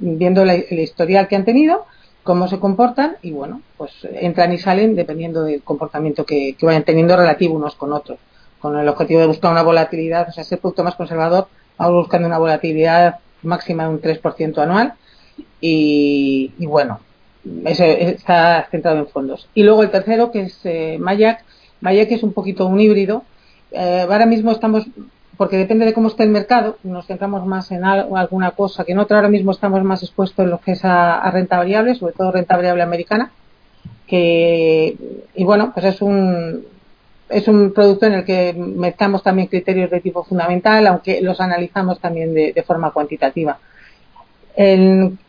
Viendo 0.00 0.44
la, 0.44 0.54
el 0.54 0.78
historial 0.78 1.28
que 1.28 1.36
han 1.36 1.44
tenido, 1.44 1.86
cómo 2.26 2.48
se 2.48 2.58
comportan 2.58 3.16
y, 3.22 3.30
bueno, 3.30 3.62
pues 3.78 3.92
entran 4.12 4.52
y 4.52 4.58
salen 4.58 4.96
dependiendo 4.96 5.44
del 5.44 5.62
comportamiento 5.62 6.26
que, 6.26 6.56
vayan 6.60 6.82
teniendo 6.82 7.16
relativo 7.16 7.54
unos 7.54 7.76
con 7.76 7.92
otros. 7.92 8.18
Con 8.60 8.76
el 8.76 8.88
objetivo 8.88 9.20
de 9.20 9.26
buscar 9.28 9.52
una 9.52 9.62
volatilidad, 9.62 10.28
o 10.28 10.32
sea, 10.32 10.44
ser 10.44 10.58
producto 10.58 10.82
más 10.82 10.96
conservador, 10.96 11.46
vamos 11.78 11.94
buscando 12.02 12.26
una 12.26 12.38
volatilidad 12.38 13.20
máxima 13.42 13.84
de 13.84 13.90
un 13.90 14.02
3% 14.02 14.58
anual 14.58 14.94
y, 15.60 16.52
bueno, 16.66 17.00
ese 17.64 18.10
está 18.10 18.66
centrado 18.70 18.98
en 18.98 19.06
fondos. 19.06 19.48
Y 19.54 19.62
luego 19.62 19.84
el 19.84 19.90
tercero, 19.90 20.32
que 20.32 20.42
es 20.42 20.60
eh, 20.64 20.96
Mayak. 20.98 21.44
Mayak 21.80 22.10
es 22.10 22.22
un 22.24 22.32
poquito 22.32 22.66
un 22.66 22.80
híbrido, 22.80 23.22
eh, 23.72 24.06
ahora 24.08 24.26
mismo 24.26 24.52
estamos, 24.52 24.86
porque 25.36 25.56
depende 25.56 25.84
de 25.84 25.92
cómo 25.92 26.08
esté 26.08 26.22
el 26.22 26.30
mercado, 26.30 26.78
nos 26.82 27.06
centramos 27.06 27.44
más 27.46 27.70
en 27.70 27.84
alguna 27.84 28.52
cosa 28.52 28.84
que 28.84 28.92
en 28.92 28.98
otra. 28.98 29.18
Ahora 29.18 29.28
mismo 29.28 29.52
estamos 29.52 29.82
más 29.82 30.02
expuestos 30.02 30.44
en 30.44 30.50
lo 30.50 30.58
que 30.58 30.72
es 30.72 30.84
a, 30.84 31.30
renta 31.30 31.58
variable, 31.58 31.94
sobre 31.94 32.14
todo 32.14 32.32
renta 32.32 32.56
variable 32.56 32.82
americana, 32.82 33.30
que, 34.06 34.96
y 35.34 35.44
bueno, 35.44 35.72
pues 35.74 35.86
es 35.86 36.00
un, 36.00 36.64
es 37.28 37.48
un 37.48 37.72
producto 37.72 38.06
en 38.06 38.14
el 38.14 38.24
que 38.24 38.54
mezclamos 38.54 39.22
también 39.22 39.48
criterios 39.48 39.90
de 39.90 40.00
tipo 40.00 40.24
fundamental, 40.24 40.86
aunque 40.86 41.20
los 41.20 41.40
analizamos 41.40 42.00
también 42.00 42.32
de, 42.34 42.64
forma 42.66 42.92
cuantitativa. 42.92 43.58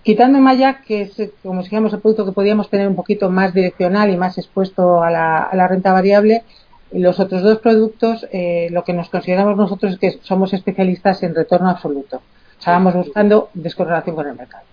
Quitando 0.03 0.39
Maya, 0.39 0.79
que 0.87 1.01
es, 1.01 1.31
como 1.43 1.61
decíamos, 1.61 1.91
el 1.91 1.99
producto 1.99 2.25
que 2.25 2.31
podíamos 2.31 2.69
tener 2.69 2.87
un 2.87 2.95
poquito 2.95 3.29
más 3.29 3.53
direccional 3.53 4.09
y 4.09 4.15
más 4.15 4.37
expuesto 4.37 5.03
a 5.03 5.11
la 5.11 5.67
renta 5.67 5.91
variable, 5.91 6.43
los 6.91 7.19
otros 7.19 7.41
dos 7.43 7.59
productos, 7.59 8.25
eh, 8.31 8.69
lo 8.71 8.83
que 8.83 8.93
nos 8.93 9.09
consideramos 9.09 9.57
nosotros 9.57 9.93
es 9.93 9.99
que 9.99 10.19
somos 10.23 10.53
especialistas 10.53 11.21
en 11.23 11.35
retorno 11.35 11.69
absoluto. 11.69 12.21
Estábamos 12.57 12.93
buscando 12.93 13.49
descorrelación 13.53 14.15
con 14.15 14.27
el 14.27 14.35
mercado. 14.35 14.63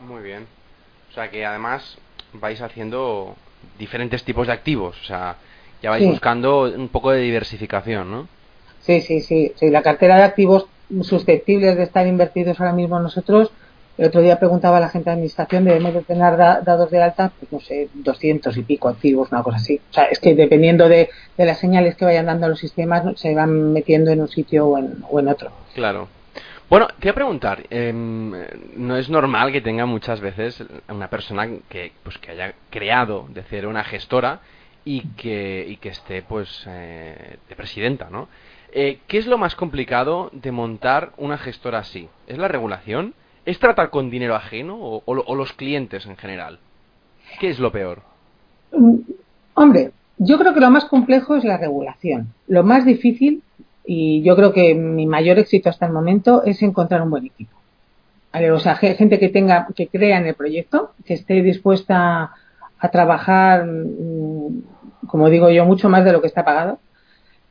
Muy 0.00 0.22
bien. 0.22 0.46
O 1.10 1.14
sea 1.14 1.30
que 1.30 1.44
además 1.44 1.98
vais 2.32 2.60
haciendo 2.60 3.36
diferentes 3.78 4.24
tipos 4.24 4.46
de 4.46 4.52
activos. 4.52 4.96
O 5.00 5.04
sea, 5.04 5.36
ya 5.82 5.90
vais 5.90 6.06
buscando 6.06 6.62
un 6.62 6.88
poco 6.88 7.10
de 7.10 7.20
diversificación, 7.20 8.10
¿no? 8.10 8.28
Sí, 8.80 9.00
sí, 9.00 9.20
sí, 9.20 9.52
sí. 9.56 9.70
La 9.70 9.82
cartera 9.82 10.16
de 10.16 10.22
activos 10.22 10.66
susceptibles 11.02 11.76
de 11.76 11.82
estar 11.82 12.06
invertidos 12.06 12.60
ahora 12.60 12.72
mismo 12.72 13.00
nosotros 13.00 13.50
el 13.98 14.06
otro 14.06 14.20
día 14.20 14.38
preguntaba 14.38 14.76
a 14.76 14.80
la 14.80 14.88
gente 14.88 15.10
de 15.10 15.14
administración, 15.14 15.64
debemos 15.64 15.94
de 15.94 16.02
tener 16.02 16.36
dados 16.36 16.90
de 16.90 17.02
alta, 17.02 17.32
pues 17.38 17.50
no 17.50 17.60
sé, 17.60 17.88
200 17.94 18.56
y 18.56 18.62
pico 18.62 18.88
activos, 18.88 19.32
una 19.32 19.42
cosa 19.42 19.56
así. 19.56 19.80
O 19.90 19.92
sea, 19.92 20.04
es 20.04 20.18
que 20.18 20.34
dependiendo 20.34 20.88
de, 20.88 21.08
las 21.36 21.58
señales 21.58 21.96
que 21.96 22.04
vayan 22.04 22.26
dando 22.26 22.48
los 22.48 22.58
sistemas, 22.58 23.04
se 23.18 23.34
van 23.34 23.72
metiendo 23.72 24.10
en 24.10 24.20
un 24.20 24.28
sitio 24.28 24.66
o 24.66 24.78
en, 24.78 25.02
o 25.08 25.18
en 25.18 25.28
otro. 25.28 25.50
Claro. 25.74 26.08
Bueno, 26.68 26.88
te 26.88 26.94
voy 27.02 27.10
a 27.10 27.14
preguntar, 27.14 27.62
em, 27.70 28.32
no 28.76 28.96
es 28.96 29.08
normal 29.08 29.52
que 29.52 29.60
tenga 29.60 29.86
muchas 29.86 30.20
veces 30.20 30.62
una 30.88 31.08
persona 31.08 31.48
que, 31.68 31.92
pues, 32.02 32.18
que 32.18 32.32
haya 32.32 32.54
creado 32.70 33.26
de 33.32 33.44
cero 33.48 33.70
una 33.70 33.84
gestora 33.84 34.40
y 34.84 35.02
que, 35.16 35.64
y 35.68 35.76
que 35.76 35.90
esté 35.90 36.22
pues 36.22 36.64
eh, 36.68 37.36
de 37.48 37.56
presidenta, 37.56 38.08
¿no? 38.10 38.28
Eh, 38.72 38.98
¿Qué 39.06 39.18
es 39.18 39.26
lo 39.26 39.38
más 39.38 39.54
complicado 39.54 40.28
de 40.32 40.52
montar 40.52 41.12
una 41.16 41.38
gestora 41.38 41.78
así? 41.78 42.08
¿Es 42.26 42.36
la 42.36 42.48
regulación? 42.48 43.14
¿Es 43.46 43.60
tratar 43.60 43.90
con 43.90 44.10
dinero 44.10 44.34
ajeno 44.34 44.76
o, 44.80 45.34
los 45.36 45.52
clientes 45.52 46.04
en 46.04 46.16
general? 46.16 46.58
¿Qué 47.38 47.48
es 47.48 47.60
lo 47.60 47.70
peor? 47.70 48.02
Mm, 48.72 48.96
hombre, 49.54 49.92
yo 50.18 50.36
creo 50.36 50.52
que 50.52 50.60
lo 50.60 50.70
más 50.70 50.86
complejo 50.86 51.36
es 51.36 51.44
la 51.44 51.56
regulación. 51.56 52.34
Lo 52.48 52.64
más 52.64 52.84
difícil, 52.84 53.42
y 53.84 54.22
yo 54.22 54.34
creo 54.34 54.52
que 54.52 54.74
mi 54.74 55.06
mayor 55.06 55.38
éxito 55.38 55.70
hasta 55.70 55.86
el 55.86 55.92
momento, 55.92 56.42
es 56.42 56.60
encontrar 56.60 57.02
un 57.02 57.10
buen 57.10 57.26
equipo. 57.26 57.56
O 58.52 58.58
sea, 58.58 58.74
gente 58.74 59.18
que 59.18 59.30
tenga, 59.30 59.68
que 59.74 59.86
crea 59.86 60.18
en 60.18 60.26
el 60.26 60.34
proyecto, 60.34 60.92
que 61.06 61.14
esté 61.14 61.40
dispuesta 61.40 62.32
a 62.78 62.88
trabajar, 62.90 63.64
mm, 63.64 65.06
como 65.06 65.30
digo 65.30 65.50
yo, 65.50 65.64
mucho 65.64 65.88
más 65.88 66.04
de 66.04 66.12
lo 66.12 66.20
que 66.20 66.26
está 66.26 66.44
pagado, 66.44 66.80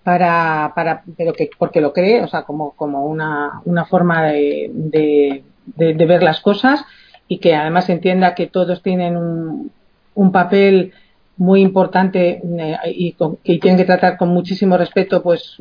para, 0.03 0.73
para, 0.75 1.03
pero 1.17 1.33
que, 1.33 1.49
porque 1.57 1.81
lo 1.81 1.93
cree, 1.93 2.21
o 2.21 2.27
sea, 2.27 2.43
como, 2.43 2.71
como 2.71 3.05
una, 3.05 3.61
una 3.63 3.85
forma 3.85 4.23
de 4.23 4.69
de, 4.71 5.43
ver 5.75 6.23
las 6.23 6.41
cosas 6.41 6.85
y 7.27 7.39
que 7.39 7.55
además 7.55 7.89
entienda 7.89 8.35
que 8.35 8.47
todos 8.47 8.81
tienen 8.81 9.17
un, 9.17 10.31
papel 10.31 10.93
muy 11.37 11.61
importante 11.61 12.41
eh, 12.59 12.77
y 12.85 13.13
que 13.13 13.59
tienen 13.59 13.77
que 13.77 13.85
tratar 13.85 14.17
con 14.17 14.29
muchísimo 14.29 14.77
respeto 14.77 15.21
pues 15.21 15.57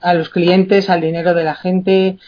a 0.00 0.14
los 0.14 0.28
clientes, 0.28 0.90
al 0.90 1.00
dinero 1.00 1.32
de 1.34 1.44
la 1.44 1.54
gente 1.54 2.18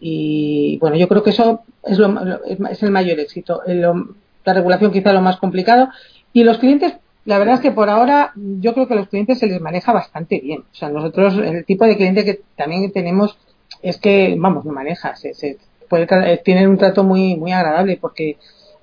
y 0.00 0.78
bueno, 0.78 0.96
yo 0.96 1.08
creo 1.08 1.22
que 1.22 1.30
eso 1.30 1.62
es, 1.84 1.98
lo, 1.98 2.44
es 2.44 2.82
el 2.82 2.90
mayor 2.90 3.18
éxito. 3.20 3.62
la 3.66 4.54
regulación 4.54 4.92
quizá 4.92 5.12
lo 5.12 5.22
más 5.22 5.36
complicado 5.36 5.88
y 6.32 6.44
los 6.44 6.58
clientes, 6.58 6.94
la 7.24 7.38
verdad 7.38 7.56
es 7.56 7.60
que 7.60 7.72
por 7.72 7.90
ahora 7.90 8.32
yo 8.36 8.72
creo 8.72 8.86
que 8.86 8.94
a 8.94 8.96
los 8.96 9.08
clientes 9.08 9.38
se 9.38 9.46
les 9.46 9.60
maneja 9.60 9.92
bastante 9.92 10.40
bien. 10.40 10.60
O 10.60 10.74
sea, 10.74 10.88
nosotros 10.88 11.36
el 11.38 11.64
tipo 11.64 11.84
de 11.84 11.96
cliente 11.96 12.24
que 12.24 12.40
también 12.56 12.90
tenemos 12.92 13.38
es 13.82 13.98
que, 13.98 14.34
vamos, 14.38 14.64
no 14.64 14.72
maneja, 14.72 15.14
se, 15.16 15.58
eh, 15.98 16.40
tienen 16.44 16.68
un 16.68 16.78
trato 16.78 17.04
muy, 17.04 17.36
muy 17.36 17.52
agradable 17.52 17.98
porque 18.00 18.36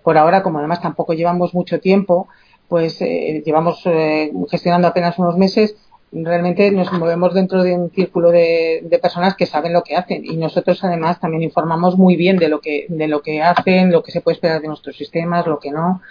por 0.04 0.18
ahora, 0.18 0.44
como 0.44 0.60
además 0.60 0.82
tampoco 0.82 1.14
llevamos 1.14 1.54
mucho 1.54 1.80
tiempo, 1.80 2.28
pues 2.68 3.02
eh, 3.02 3.42
llevamos 3.46 3.82
eh, 3.86 4.32
gestionando 4.50 4.88
apenas 4.88 5.18
unos 5.20 5.38
meses, 5.38 5.76
realmente 6.12 6.72
nos 6.72 6.92
movemos 6.94 7.34
dentro 7.34 7.64
de 7.64 7.76
un 7.76 7.92
círculo 7.92 8.32
de, 8.32 8.88
personas 9.02 9.36
que 9.36 9.46
saben 9.46 9.74
lo 9.74 9.84
que 9.84 9.96
hacen. 9.96 10.24
Y 10.26 10.38
nosotros 10.38 10.84
además 10.84 11.20
también 11.20 11.44
informamos 11.44 11.98
muy 11.98 12.16
bien 12.16 12.38
de 12.38 12.48
lo 12.48 12.62
que 12.62 12.86
de 12.88 13.08
lo 13.08 13.22
que 13.22 13.42
hacen, 13.42 13.92
lo 13.92 14.04
que 14.04 14.12
se 14.12 14.22
puede 14.22 14.36
esperar 14.36 14.62
de 14.62 14.68
nuestros 14.68 14.96
sistemas, 14.96 15.46
lo 15.46 15.60
que 15.60 15.72
no. 15.72 16.02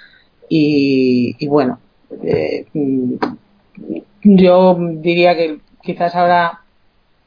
Y, 0.49 1.47
bueno, 1.49 1.81
yo 4.23 4.77
diría 4.79 5.37
que 5.37 5.59
quizás 5.83 6.15
ahora 6.15 6.66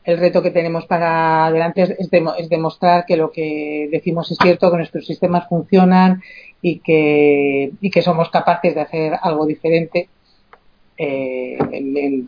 el 0.10 0.18
reto 0.18 0.42
que 0.42 0.52
tenemos 0.52 0.86
para 0.86 1.46
adelante 1.46 1.96
es, 1.98 2.10
demostrar 2.50 3.06
que 3.06 3.16
lo 3.16 3.32
que 3.32 3.88
decimos 3.92 4.32
es 4.32 4.38
cierto, 4.42 4.72
que 4.72 4.78
nuestros 4.78 5.06
sistemas 5.06 5.48
funcionan 5.48 6.22
y 6.62 6.80
que, 6.80 7.72
y 7.80 7.92
que 7.92 8.02
somos 8.02 8.30
capaces 8.30 8.74
de 8.76 8.82
hacer 8.82 9.14
algo 9.22 9.46
diferente 9.46 10.10
eh, 10.98 11.58
en, 11.72 12.28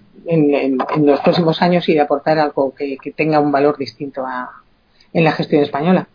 los 1.06 1.20
próximos 1.22 1.62
años 1.62 1.89
y 1.89 1.94
de 1.94 2.02
aportar 2.02 2.38
algo 2.38 2.74
que, 2.76 2.98
tenga 3.15 3.39
un 3.39 3.52
valor 3.52 3.78
distinto 3.78 4.24
en 5.12 5.24
la 5.24 5.32
gestión 5.32 5.63
española. 5.63 6.08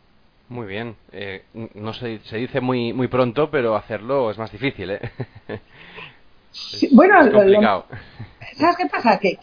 Muy 0.48 0.66
bien. 0.68 0.94
Eh, 1.10 1.42
no 1.74 1.92
se, 1.92 2.20
se, 2.20 2.36
dice 2.36 2.60
muy 2.60 2.92
muy 2.92 3.08
pronto, 3.08 3.50
pero 3.50 3.74
hacerlo 3.74 4.30
es 4.30 4.38
más 4.38 4.52
difícil, 4.52 4.90
¿eh? 4.92 5.00
bueno, 6.92 7.20
es 7.20 7.30
complicado. 7.30 7.84
¿Sabes 8.56 8.76
qué 8.76 8.86
pasa? 8.86 9.18
Que, 9.18 9.38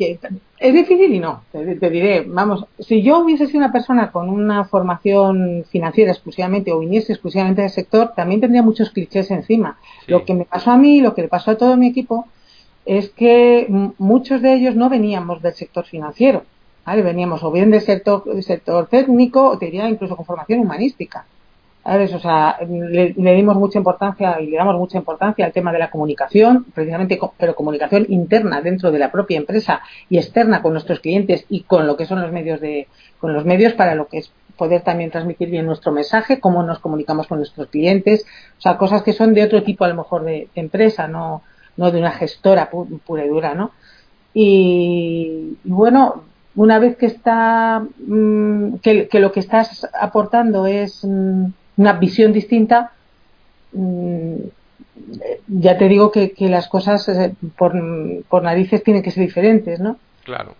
es 0.58 0.74
difícil 0.74 1.14
y 1.14 1.20
no. 1.20 1.44
Te, 1.52 1.90
diré, 1.90 2.22
vamos, 2.22 2.66
si 2.80 3.04
yo 3.04 3.20
hubiese 3.20 3.46
sido 3.46 3.60
una 3.60 3.72
persona 3.72 4.12
con 4.12 4.30
una 4.30 4.64
formación 4.66 5.66
financiera 5.70 6.12
exclusivamente 6.12 6.72
o 6.72 6.80
viniese 6.80 7.14
exclusivamente 7.14 7.62
del 7.62 7.70
sector, 7.70 8.14
también 8.16 8.42
tendría 8.42 8.64
muchos 8.64 8.90
clichés 8.90 9.30
encima. 9.30 9.78
Lo 10.08 10.26
que 10.26 10.34
me 10.34 10.46
pasó 10.46 10.72
a 10.72 10.78
mí, 10.78 11.00
lo 11.00 11.14
que 11.14 11.24
le 11.24 11.28
pasó 11.28 11.52
a 11.52 11.58
todo 11.58 11.78
mi 11.78 11.88
equipo, 11.88 12.28
es 12.86 13.10
que 13.10 13.68
muchos 13.98 14.42
de 14.42 14.54
ellos 14.54 14.76
no 14.76 14.90
veníamos 14.90 15.42
del 15.42 15.54
sector 15.54 15.86
financiero. 15.86 16.44
¿vale? 16.86 17.02
Veníamos 17.02 17.44
o 17.44 17.52
bien 17.52 17.70
del 17.70 17.82
sector, 17.82 18.24
del 18.26 18.44
sector 18.44 18.88
técnico, 18.88 19.50
o 19.50 19.58
te 19.58 19.66
diría 19.66 19.88
incluso 19.88 20.16
con 20.16 20.26
formación 20.26 20.60
humanística. 20.60 21.26
O 21.86 22.20
sea, 22.20 22.58
le, 22.66 23.36
dimos 23.36 23.58
mucha 23.58 23.78
importancia 23.78 24.40
y 24.40 24.48
le 24.48 24.58
damos 24.58 24.78
mucha 24.78 24.98
importancia 24.98 25.46
al 25.46 25.52
tema 25.52 25.74
de 25.74 25.80
la 25.80 25.92
comunicación, 25.92 26.66
precisamente, 26.74 27.20
pero 27.38 27.56
comunicación 27.56 28.06
interna 28.08 28.62
dentro 28.62 28.90
de 28.90 29.00
la 29.00 29.12
propia 29.12 29.38
empresa 29.38 29.82
y 30.10 30.18
externa 30.18 30.62
con 30.62 30.72
nuestros 30.72 31.02
clientes 31.02 31.46
y 31.50 31.64
con 31.64 31.86
lo 31.86 31.98
que 31.98 32.06
son 32.06 32.22
los 32.22 32.32
medios 32.32 32.62
de, 32.62 32.88
con 33.20 33.34
los 33.34 33.44
medios 33.44 33.74
para 33.74 33.96
lo 33.96 34.08
que 34.08 34.20
es 34.20 34.32
poder 34.58 34.82
también 34.82 35.12
transmitir 35.12 35.50
bien 35.50 35.66
nuestro 35.66 35.92
mensaje, 35.92 36.40
cómo 36.40 36.64
nos 36.64 36.80
comunicamos 36.80 37.28
con 37.28 37.40
nuestros 37.40 37.68
clientes, 37.68 38.26
o 38.58 38.62
sea, 38.62 38.78
cosas 38.78 39.02
que 39.02 39.12
son 39.12 39.34
de 39.34 39.44
otro 39.44 39.64
tipo 39.64 39.84
a 39.84 39.90
lo 39.90 39.96
mejor 39.96 40.24
de, 40.24 40.48
empresa, 40.56 41.08
no, 41.08 41.42
no 41.76 41.92
de 41.92 42.00
una 42.00 42.12
gestora 42.12 42.70
pura 42.70 43.26
y 43.26 43.28
dura, 43.28 43.56
¿no? 43.56 43.72
Y, 44.34 45.58
bueno, 45.64 46.24
una 46.56 46.80
vez 46.80 46.96
que 46.98 47.08
está, 47.08 47.84
mm, 48.08 48.76
que, 48.76 49.10
lo 49.14 49.32
que 49.32 49.40
estás 49.40 49.88
aportando 50.00 50.66
es 50.66 51.04
mm, 51.04 51.46
una 51.78 51.94
visión 51.94 52.34
distinta, 52.34 52.92
mm, 53.74 54.36
ya 55.48 55.78
te 55.78 55.88
digo 55.88 56.12
que, 56.12 56.34
las 56.40 56.68
cosas 56.68 57.08
eh, 57.10 57.34
por, 57.58 57.74
por, 58.30 58.44
narices 58.44 58.84
tienen 58.84 59.04
que 59.04 59.12
ser 59.12 59.26
diferentes, 59.26 59.80
¿no? 59.80 59.98
Claro, 60.24 60.56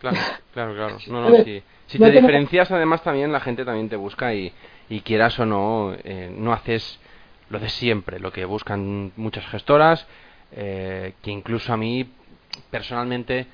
claro, 0.00 0.16
claro, 0.52 0.74
claro. 0.74 0.98
No, 1.08 1.28
no, 1.28 1.44
si, 1.44 1.62
si 1.86 1.98
te 1.98 2.10
diferencias, 2.10 2.70
además 2.70 3.02
también 3.02 3.32
la 3.32 3.40
gente 3.40 3.64
también 3.64 3.88
te 3.88 3.96
busca 3.96 4.34
y, 4.34 4.52
y 4.88 5.00
quieras 5.00 5.38
o 5.38 5.46
no, 5.46 5.94
eh, 6.04 6.32
no 6.36 6.52
haces 6.52 6.98
lo 7.50 7.58
de 7.58 7.68
siempre, 7.68 8.18
lo 8.18 8.32
que 8.32 8.44
buscan 8.44 9.12
muchas 9.16 9.46
gestoras, 9.46 10.06
eh, 10.52 11.14
que 11.22 11.30
incluso 11.30 11.72
a 11.72 11.76
mí 11.76 12.08
personalmente 12.70 13.46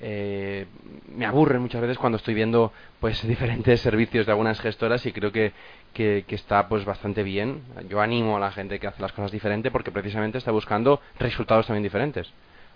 eh, 0.00 0.66
me 1.14 1.26
aburren 1.26 1.62
muchas 1.62 1.80
veces 1.80 1.98
cuando 1.98 2.16
estoy 2.16 2.34
viendo 2.34 2.72
pues 3.00 3.26
diferentes 3.26 3.80
servicios 3.80 4.26
de 4.26 4.32
algunas 4.32 4.60
gestoras 4.60 5.04
y 5.06 5.12
creo 5.12 5.32
que, 5.32 5.52
que, 5.94 6.24
está 6.28 6.68
pues 6.68 6.84
bastante 6.84 7.22
bien. 7.22 7.62
Yo 7.88 8.00
animo 8.00 8.36
a 8.36 8.40
la 8.40 8.50
gente 8.50 8.78
que 8.78 8.86
hace 8.86 9.00
las 9.00 9.12
cosas 9.12 9.32
diferente 9.32 9.70
porque 9.70 9.90
precisamente 9.90 10.38
está 10.38 10.50
buscando 10.50 11.00
resultados 11.18 11.66
también 11.66 11.82
diferentes. 11.82 12.28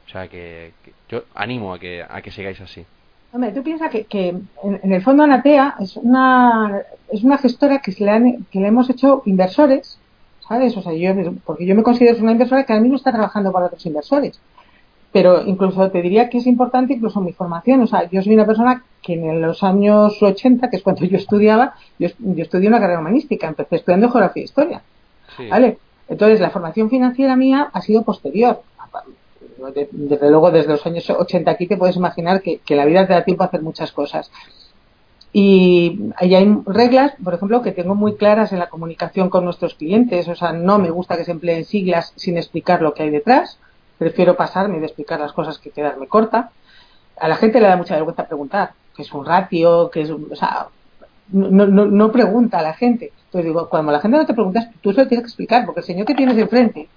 O 0.07 0.11
sea 0.11 0.29
que, 0.29 0.73
yo 1.11 1.25
animo 1.35 1.75
a 1.75 1.79
que, 1.79 2.03
a 2.09 2.23
que 2.23 2.31
sigáis 2.31 2.61
así. 2.61 2.87
Hombre, 3.31 3.53
tú 3.53 3.63
piensas 3.63 3.91
que, 3.91 4.05
que 4.05 4.29
en, 4.29 4.93
el 4.93 5.03
fondo 5.03 5.23
Anatea 5.23 5.77
es 5.81 5.97
una, 5.99 6.81
es 7.13 7.23
una 7.23 7.37
gestora 7.37 7.81
que, 7.81 7.93
se 7.93 8.05
le 8.05 8.39
que 8.51 8.59
le 8.59 8.69
hemos 8.69 8.89
hecho 8.89 9.23
inversores, 9.27 9.99
¿sabes? 10.49 10.75
O 10.79 10.83
sea, 10.83 10.95
yo, 10.95 11.13
porque 11.45 11.67
yo 11.67 11.75
me 11.75 11.83
considero 11.83 12.17
una 12.23 12.33
inversora 12.33 12.65
que 12.65 12.73
ahora 12.73 12.83
mismo 12.83 12.97
está 12.97 13.13
trabajando 13.13 13.53
para 13.53 13.67
otros 13.67 13.85
inversores. 13.85 14.41
Pero 15.12 15.42
incluso 15.47 15.90
te 15.90 16.03
diría 16.03 16.29
que 16.29 16.38
es 16.38 16.47
importante 16.47 16.94
incluso 16.94 17.21
mi 17.21 17.33
formación. 17.33 17.81
O 17.81 17.87
sea, 17.87 18.09
yo 18.11 18.23
soy 18.23 18.35
una 18.35 18.47
persona 18.47 18.85
que 19.03 19.14
en 19.14 19.40
los 19.40 19.62
años 19.62 20.23
80, 20.23 20.68
que 20.68 20.77
es 20.77 20.83
cuando 20.83 21.05
yo 21.05 21.16
estudiaba, 21.16 21.75
yo, 21.99 22.09
yo 22.18 22.42
estudié 22.42 22.68
una 22.68 22.81
carrera 22.81 23.01
humanística, 23.01 23.49
empecé 23.49 23.77
estudiando 23.77 24.11
geografía 24.11 24.42
e 24.42 24.44
historia. 24.44 24.83
¿Vale? 25.51 25.79
Entonces, 26.09 26.40
la 26.40 26.51
formación 26.51 26.90
financiera 26.90 27.37
mía 27.37 27.71
ha 27.73 27.81
sido 27.81 28.03
posterior 28.03 28.62
desde 29.90 30.31
luego 30.31 30.51
desde 30.51 30.71
los 30.71 30.87
años 30.87 31.09
80 31.11 31.51
aquí 31.51 31.66
te 31.66 31.77
puedes 31.77 31.97
imaginar 31.97 32.42
que, 32.42 32.61
la 32.68 32.85
vida 32.85 33.07
te 33.07 33.12
da 33.12 33.25
tiempo 33.25 33.42
a 33.42 33.47
hacer 33.47 33.62
muchas 33.62 33.92
cosas. 33.92 34.31
Y 35.33 36.11
ahí 36.16 36.35
hay 36.35 36.59
reglas, 36.64 37.12
por 37.23 37.35
ejemplo, 37.35 37.62
que 37.62 37.73
tengo 37.73 37.94
muy 37.94 38.14
claras 38.14 38.53
en 38.53 38.59
la 38.59 38.71
comunicación 38.71 39.29
con 39.29 39.44
nuestros 39.44 39.75
clientes. 39.75 40.27
O 40.29 40.35
sea, 40.35 40.53
no 40.53 40.79
me 40.79 40.90
gusta 40.90 41.16
que 41.16 41.25
se 41.25 41.33
empleen 41.33 41.64
siglas 41.64 42.12
sin 42.16 42.38
explicar 42.38 42.81
lo 42.81 42.94
que 42.94 43.03
hay 43.03 43.11
detrás. 43.11 43.59
Prefiero 43.99 44.37
pasarme 44.37 44.79
de 44.79 44.87
explicar 44.87 45.19
las 45.21 45.33
cosas 45.33 45.59
que 45.59 45.71
quedarme 45.71 46.07
corta. 46.07 46.51
A 47.19 47.29
la 47.29 47.37
gente 47.37 47.61
le 47.61 47.69
da 47.69 47.77
mucha 47.77 47.95
vergüenza 47.95 48.27
preguntar, 48.27 48.73
que 48.95 49.03
es 49.03 49.13
un 49.13 49.25
ratio, 49.25 49.91
que 49.91 50.03
es 50.03 50.11
un, 50.11 50.29
o 50.31 50.37
sea, 50.37 50.69
no, 51.33 51.67
no, 51.67 51.87
no 51.87 52.13
pregunta 52.13 52.61
a 52.61 52.63
la 52.63 52.75
gente. 52.75 53.13
Entonces 53.25 53.47
digo, 53.47 53.69
cuando 53.69 53.93
la 53.93 54.01
gente 54.01 54.17
no 54.17 54.27
te 54.27 54.35
pregunta, 54.35 54.71
tú 54.81 54.93
se 54.93 55.03
lo 55.03 55.09
tienes 55.09 55.25
que 55.25 55.29
explicar, 55.29 55.67
porque 55.67 55.81
el 55.81 55.87
señor 55.87 56.07
que 56.07 56.15
tienes 56.15 56.39
enfrente 56.39 56.89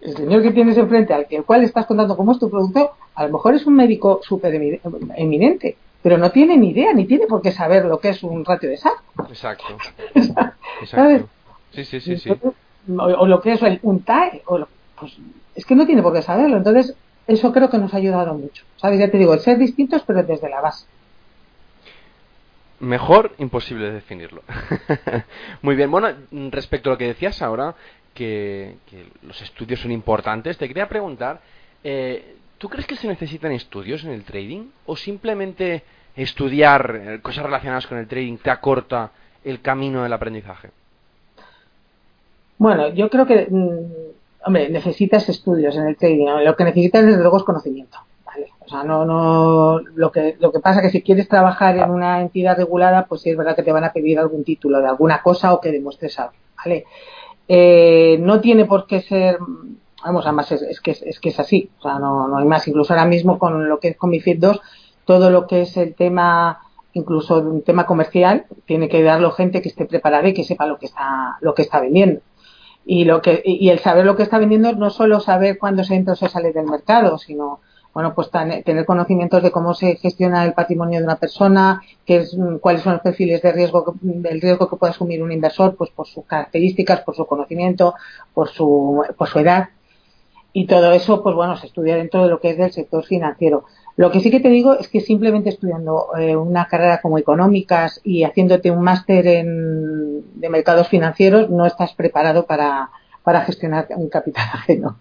el 0.00 0.16
señor 0.16 0.42
que 0.42 0.52
tienes 0.52 0.76
enfrente 0.78 1.12
al 1.12 1.26
que, 1.26 1.42
cual 1.42 1.62
estás 1.62 1.86
contando 1.86 2.16
cómo 2.16 2.32
es 2.32 2.38
tu 2.38 2.50
producto, 2.50 2.92
a 3.14 3.26
lo 3.26 3.32
mejor 3.32 3.54
es 3.54 3.66
un 3.66 3.74
médico 3.74 4.20
súper 4.22 4.54
eminente, 4.54 5.76
pero 6.02 6.16
no 6.16 6.30
tiene 6.30 6.56
ni 6.56 6.70
idea, 6.70 6.92
ni 6.92 7.04
tiene 7.04 7.26
por 7.26 7.42
qué 7.42 7.52
saber 7.52 7.84
lo 7.84 8.00
que 8.00 8.10
es 8.10 8.22
un 8.22 8.44
ratio 8.44 8.70
de 8.70 8.78
SAT. 8.78 8.94
Exacto. 9.28 9.64
Exacto. 10.80 11.28
Sí, 11.72 11.84
sí, 11.84 12.00
sí, 12.00 12.16
sí. 12.16 12.30
O, 12.98 13.26
lo 13.26 13.40
que 13.40 13.52
es 13.52 13.60
un 13.82 14.02
TAE, 14.02 14.42
o 14.46 14.66
pues 14.98 15.16
es 15.60 15.66
que 15.66 15.76
no 15.76 15.86
tiene 15.86 16.02
por 16.02 16.14
qué 16.14 16.22
saberlo. 16.22 16.56
Entonces, 16.56 16.96
eso 17.26 17.52
creo 17.52 17.68
que 17.68 17.78
nos 17.78 17.92
ha 17.92 17.98
ayudado 17.98 18.34
mucho. 18.34 18.64
¿Sabes? 18.76 18.98
Ya 18.98 19.10
te 19.10 19.18
digo, 19.18 19.34
el 19.34 19.40
ser 19.40 19.58
distintos, 19.58 20.02
pero 20.06 20.22
desde 20.22 20.48
la 20.48 20.60
base. 20.60 20.86
Mejor 22.80 23.34
imposible 23.38 23.92
definirlo. 23.92 24.42
Muy 25.62 25.76
bien, 25.76 25.90
bueno, 25.90 26.08
respecto 26.50 26.88
a 26.88 26.94
lo 26.94 26.98
que 26.98 27.08
decías 27.08 27.42
ahora, 27.42 27.74
que, 28.14 28.76
los 29.22 29.40
estudios 29.42 29.80
son 29.80 29.92
importantes, 29.92 30.56
te 30.56 30.66
quería 30.66 30.88
preguntar, 30.88 31.42
eh, 31.84 32.36
¿tú 32.56 32.70
crees 32.70 32.86
que 32.86 32.96
se 32.96 33.06
necesitan 33.06 33.52
estudios 33.52 34.02
en 34.04 34.12
el 34.12 34.24
trading 34.24 34.70
o 34.86 34.96
simplemente 34.96 35.82
estudiar 36.16 37.00
eh, 37.02 37.20
cosas 37.20 37.44
relacionadas 37.44 37.86
con 37.86 37.98
el 37.98 38.08
trading 38.08 38.38
te 38.38 38.50
acorta 38.50 39.10
el 39.44 39.60
camino 39.60 40.02
del 40.02 40.12
aprendizaje? 40.14 40.70
Bueno, 42.56 42.88
yo 42.94 43.08
creo 43.10 43.26
que, 43.26 43.46
mm, 43.50 44.19
hombre, 44.44 44.68
necesitas 44.68 45.28
estudios 45.28 45.76
en 45.76 45.86
el 45.86 45.96
trading. 45.96 46.26
Lo 46.44 46.56
que 46.56 46.64
necesitas, 46.64 47.04
desde 47.04 47.20
luego, 47.20 47.38
es 47.38 47.44
conocimiento. 47.44 47.98
¿vale? 48.24 48.48
O 48.60 48.68
sea, 48.68 48.84
no, 48.84 49.04
no, 49.04 49.80
lo 49.80 50.12
que, 50.12 50.36
lo 50.38 50.52
que 50.52 50.60
pasa 50.60 50.80
es 50.80 50.86
que 50.86 50.98
si 50.98 51.02
quieres 51.02 51.28
trabajar 51.28 51.76
en 51.76 51.90
una 51.90 52.20
entidad 52.20 52.56
regulada, 52.56 53.06
pues 53.06 53.22
sí 53.22 53.30
es 53.30 53.36
verdad 53.36 53.56
que 53.56 53.62
te 53.62 53.72
van 53.72 53.84
a 53.84 53.92
pedir 53.92 54.18
algún 54.18 54.44
título 54.44 54.80
de 54.80 54.88
alguna 54.88 55.22
cosa 55.22 55.52
o 55.52 55.60
que 55.60 55.72
demuestres 55.72 56.18
algo, 56.18 56.34
¿vale? 56.56 56.84
Eh, 57.48 58.18
no 58.20 58.40
tiene 58.40 58.64
por 58.64 58.86
qué 58.86 59.00
ser, 59.00 59.38
vamos, 60.04 60.24
además 60.24 60.52
es, 60.52 60.80
que, 60.80 60.92
es 60.92 61.18
que 61.18 61.30
es 61.30 61.40
así, 61.40 61.68
o 61.80 61.82
sea, 61.82 61.98
no, 61.98 62.28
no 62.28 62.38
hay 62.38 62.46
más. 62.46 62.68
Incluso 62.68 62.92
ahora 62.92 63.06
mismo 63.06 63.38
con 63.38 63.68
lo 63.68 63.80
que 63.80 63.88
es 63.88 63.96
con 63.96 64.10
mi 64.10 64.20
FIT 64.20 64.38
2, 64.38 64.60
todo 65.04 65.30
lo 65.30 65.48
que 65.48 65.62
es 65.62 65.76
el 65.76 65.96
tema, 65.96 66.60
incluso 66.92 67.38
un 67.38 67.62
tema 67.62 67.86
comercial, 67.86 68.46
tiene 68.66 68.88
que 68.88 69.02
darlo 69.02 69.32
gente 69.32 69.62
que 69.62 69.68
esté 69.68 69.84
preparada 69.86 70.28
y 70.28 70.34
que 70.34 70.44
sepa 70.44 70.66
lo 70.66 70.78
que 70.78 70.86
está, 70.86 71.38
lo 71.40 71.54
que 71.54 71.62
está 71.62 71.80
vendiendo. 71.80 72.20
Y, 72.84 73.04
lo 73.04 73.22
que, 73.22 73.42
y 73.44 73.68
el 73.68 73.78
saber 73.78 74.04
lo 74.04 74.16
que 74.16 74.22
está 74.22 74.38
vendiendo 74.38 74.72
no 74.72 74.90
solo 74.90 75.20
saber 75.20 75.58
cuándo 75.58 75.84
se 75.84 75.94
entra 75.94 76.14
o 76.14 76.16
se 76.16 76.28
sale 76.28 76.52
del 76.52 76.66
mercado, 76.66 77.18
sino 77.18 77.60
bueno, 77.92 78.14
pues 78.14 78.30
tener 78.30 78.86
conocimientos 78.86 79.42
de 79.42 79.50
cómo 79.50 79.74
se 79.74 79.96
gestiona 79.96 80.44
el 80.44 80.52
patrimonio 80.52 81.00
de 81.00 81.04
una 81.04 81.16
persona, 81.16 81.82
qué 82.06 82.18
es, 82.18 82.36
mm, 82.36 82.58
cuáles 82.58 82.82
son 82.82 82.94
los 82.94 83.02
perfiles 83.02 83.42
de 83.42 83.52
riesgo, 83.52 83.94
del 84.00 84.40
riesgo 84.40 84.68
que 84.68 84.76
puede 84.76 84.92
asumir 84.92 85.22
un 85.22 85.32
inversor, 85.32 85.76
pues 85.76 85.90
por 85.90 86.06
sus 86.06 86.24
características, 86.24 87.00
por 87.00 87.16
su 87.16 87.26
conocimiento, 87.26 87.94
por 88.32 88.48
su, 88.48 89.04
por 89.18 89.28
su 89.28 89.40
edad. 89.40 89.70
Y 90.52 90.66
todo 90.66 90.92
eso, 90.92 91.22
pues 91.22 91.34
bueno, 91.34 91.56
se 91.56 91.66
estudia 91.66 91.96
dentro 91.96 92.24
de 92.24 92.30
lo 92.30 92.40
que 92.40 92.50
es 92.50 92.58
del 92.58 92.72
sector 92.72 93.04
financiero. 93.04 93.64
Lo 94.00 94.10
que 94.10 94.20
sí 94.20 94.30
que 94.30 94.40
te 94.40 94.48
digo 94.48 94.78
es 94.78 94.88
que 94.88 95.02
simplemente 95.02 95.50
estudiando 95.50 96.16
eh, 96.18 96.34
una 96.34 96.64
carrera 96.64 97.02
como 97.02 97.18
económicas 97.18 98.00
y 98.02 98.24
haciéndote 98.24 98.70
un 98.70 98.80
máster 98.80 99.26
en, 99.26 100.40
de 100.40 100.48
mercados 100.48 100.88
financieros 100.88 101.50
no 101.50 101.66
estás 101.66 101.92
preparado 101.92 102.46
para, 102.46 102.88
para 103.22 103.42
gestionar 103.42 103.88
un 103.94 104.08
capital 104.08 104.48
ajeno. 104.54 104.96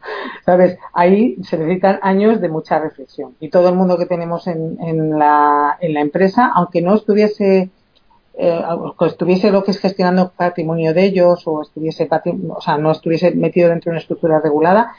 ¿Sabes? 0.46 0.78
Ahí 0.92 1.38
se 1.44 1.58
necesitan 1.58 2.00
años 2.02 2.42
de 2.42 2.50
mucha 2.50 2.78
reflexión. 2.78 3.38
Y 3.40 3.48
todo 3.48 3.70
el 3.70 3.76
mundo 3.76 3.98
que 3.98 4.06
tenemos 4.06 4.48
en, 4.48 4.78
en, 4.82 5.18
la, 5.18 5.78
en 5.80 5.94
la 5.94 6.02
empresa, 6.02 6.52
aunque 6.54 6.82
no 6.82 6.96
estuviese 6.96 7.70
eh, 8.38 8.62
estuviese 9.08 9.50
lo 9.50 9.64
que 9.64 9.72
es 9.72 9.80
gestionando 9.80 10.34
patrimonio 10.36 10.94
de 10.94 11.06
ellos 11.06 11.44
o 11.46 11.62
estuviese 11.62 12.10
o 12.50 12.60
sea 12.60 12.78
no 12.78 12.92
estuviese 12.92 13.32
metido 13.32 13.70
dentro 13.70 13.92
de 13.92 13.94
una 13.94 14.02
estructura 14.02 14.42
regulada 14.42 14.92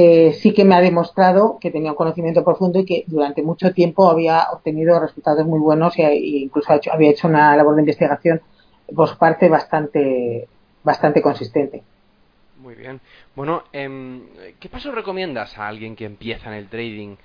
eh, 0.00 0.32
sí 0.32 0.52
que 0.54 0.64
me 0.64 0.76
ha 0.76 0.80
demostrado 0.80 1.58
que 1.60 1.72
tenía 1.72 1.90
un 1.90 1.96
conocimiento 1.96 2.44
profundo 2.44 2.78
y 2.78 2.84
que 2.84 3.04
durante 3.08 3.42
mucho 3.42 3.72
tiempo 3.72 4.08
había 4.08 4.46
obtenido 4.52 5.00
resultados 5.00 5.44
muy 5.44 5.58
buenos 5.58 5.98
e, 5.98 6.14
incluso 6.14 6.72
había 6.92 7.10
hecho 7.10 7.26
una 7.26 7.56
labor 7.56 7.74
de 7.74 7.82
investigación 7.82 8.40
por 8.94 9.08
su 9.08 9.18
parte 9.18 9.48
bastante 9.48 10.46
bastante 10.84 11.20
consistente 11.20 11.82
muy 12.58 12.74
bien. 12.74 13.00
Bueno, 13.34 13.64
em, 13.72 14.22
¿qué 14.60 14.68
paso 14.68 14.92
recomiendas 14.92 15.56
a 15.58 15.68
alguien 15.68 15.96
que 15.96 16.04
empieza 16.04 16.48
en 16.48 16.54
el 16.54 16.68
trading 16.68 17.16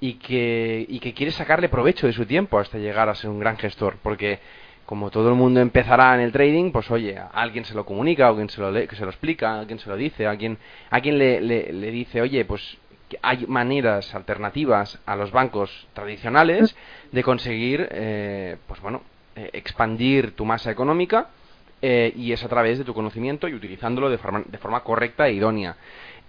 y 0.00 0.14
que, 0.14 0.84
y 0.88 1.00
que 1.00 1.14
quiere 1.14 1.32
sacarle 1.32 1.68
provecho 1.68 2.06
de 2.06 2.12
su 2.12 2.26
tiempo 2.26 2.58
hasta 2.58 2.78
llegar 2.78 3.08
a 3.08 3.14
ser 3.14 3.30
un 3.30 3.38
gran 3.38 3.56
gestor? 3.58 3.96
Porque 4.02 4.40
como 4.90 5.08
todo 5.12 5.28
el 5.28 5.36
mundo 5.36 5.60
empezará 5.60 6.16
en 6.16 6.20
el 6.20 6.32
trading, 6.32 6.72
pues 6.72 6.90
oye, 6.90 7.16
a 7.16 7.28
alguien 7.28 7.64
se 7.64 7.74
lo 7.74 7.86
comunica, 7.86 8.26
a 8.26 8.30
alguien 8.30 8.48
se 8.48 8.60
lo, 8.60 8.72
que 8.72 8.96
se 8.96 9.04
lo 9.04 9.10
explica, 9.10 9.52
a 9.52 9.60
alguien 9.60 9.78
se 9.78 9.88
lo 9.88 9.96
dice, 9.96 10.26
a 10.26 10.30
alguien, 10.30 10.58
a 10.90 10.96
alguien 10.96 11.16
le, 11.16 11.40
le, 11.40 11.90
dice, 11.92 12.20
oye, 12.20 12.44
pues 12.44 12.76
hay 13.22 13.46
maneras 13.46 14.12
alternativas 14.16 14.98
a 15.06 15.14
los 15.14 15.30
bancos 15.30 15.86
tradicionales 15.92 16.74
de 17.12 17.22
conseguir, 17.22 17.86
eh, 17.92 18.56
pues 18.66 18.80
bueno, 18.80 19.02
eh, 19.36 19.50
expandir 19.52 20.34
tu 20.34 20.44
masa 20.44 20.72
económica 20.72 21.28
eh, 21.80 22.12
y 22.16 22.32
es 22.32 22.42
a 22.42 22.48
través 22.48 22.76
de 22.78 22.84
tu 22.84 22.92
conocimiento 22.92 23.46
y 23.46 23.54
utilizándolo 23.54 24.10
de 24.10 24.18
forma, 24.18 24.42
de 24.44 24.58
forma 24.58 24.80
correcta 24.80 25.28
e 25.28 25.34
idónea. 25.34 25.76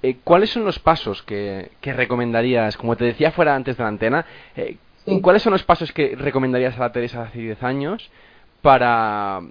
Eh, 0.03 0.17
¿Cuáles 0.23 0.51
son 0.51 0.65
los 0.65 0.77
pasos 0.77 1.23
que, 1.23 1.71
recomendarías, 1.81 2.77
como 2.77 2.95
te 2.95 3.05
decía 3.05 3.31
fuera 3.31 3.55
antes 3.55 3.75
de 3.77 3.81
la 3.81 3.89
antena, 3.89 4.23
eh, 4.55 4.77
cuáles 5.23 5.41
son 5.41 5.53
los 5.53 5.63
pasos 5.63 5.91
que 5.91 6.15
recomendarías 6.15 6.77
a 6.77 6.81
la 6.81 6.91
Teresa 6.91 7.23
hace 7.23 7.39
10 7.39 7.63
años 7.63 8.11
para, 8.61 9.41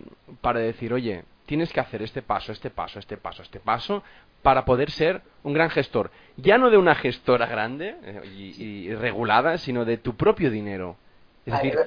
para 0.40 0.60
decir, 0.60 0.92
oye, 0.92 1.24
tienes 1.46 1.72
que 1.72 1.80
hacer 1.80 2.02
este 2.02 2.22
paso, 2.22 2.52
este 2.52 2.70
paso, 2.70 2.98
este 2.98 3.16
paso, 3.16 3.42
este 3.42 3.60
paso, 3.60 4.02
para 4.42 4.64
poder 4.64 4.90
ser 4.90 5.22
un 5.42 5.52
gran 5.52 5.70
gestor? 5.70 6.10
Ya 6.36 6.58
no 6.58 6.70
de 6.70 6.76
una 6.76 6.94
gestora 6.94 7.46
grande 7.46 7.96
y, 8.36 8.92
regulada, 8.94 9.58
sino 9.58 9.84
de 9.84 9.98
tu 9.98 10.14
propio 10.14 10.50
dinero. 10.50 10.96
Es 11.44 11.54
decir, 11.54 11.78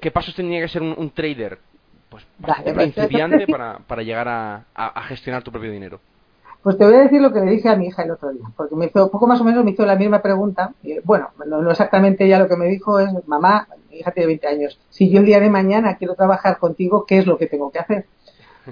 ¿qué 0.00 0.10
pasos 0.10 0.34
tendría 0.34 0.60
que 0.60 0.68
ser 0.68 0.82
un 0.82 1.10
trader 1.10 1.58
pues 2.08 2.26
principiante 2.74 3.46
para, 3.46 3.78
para 3.78 4.02
llegar 4.02 4.28
a, 4.28 4.64
a, 4.74 5.02
gestionar 5.02 5.42
tu 5.42 5.50
propio 5.50 5.70
dinero? 5.70 6.00
Pues 6.62 6.78
te 6.78 6.84
voy 6.84 6.94
a 6.94 7.00
decir 7.00 7.20
lo 7.20 7.32
que 7.32 7.40
le 7.40 7.52
dije 7.52 7.68
a 7.68 7.76
mi 7.76 7.86
hija 7.86 8.02
el 8.02 8.10
otro 8.10 8.30
día, 8.30 8.46
porque 8.56 8.74
me 8.74 8.86
hizo, 8.86 9.10
poco 9.10 9.26
más 9.26 9.40
o 9.40 9.44
menos 9.44 9.64
me 9.64 9.70
hizo 9.70 9.86
la 9.86 9.96
misma 9.96 10.20
pregunta. 10.20 10.72
bueno, 11.04 11.30
no, 11.46 11.70
exactamente 11.70 12.24
ella 12.24 12.38
lo 12.38 12.48
que 12.48 12.56
me 12.56 12.66
dijo 12.66 12.98
es, 12.98 13.10
mamá, 13.26 13.68
mi 13.96 14.00
hija 14.00 14.12
tiene 14.12 14.26
20 14.26 14.46
años, 14.46 14.80
si 14.90 15.10
yo 15.10 15.20
el 15.20 15.26
día 15.26 15.40
de 15.40 15.50
mañana 15.50 15.96
quiero 15.96 16.14
trabajar 16.14 16.58
contigo, 16.58 17.04
¿qué 17.06 17.18
es 17.18 17.26
lo 17.26 17.38
que 17.38 17.46
tengo 17.46 17.70
que 17.70 17.78
hacer? 17.78 18.06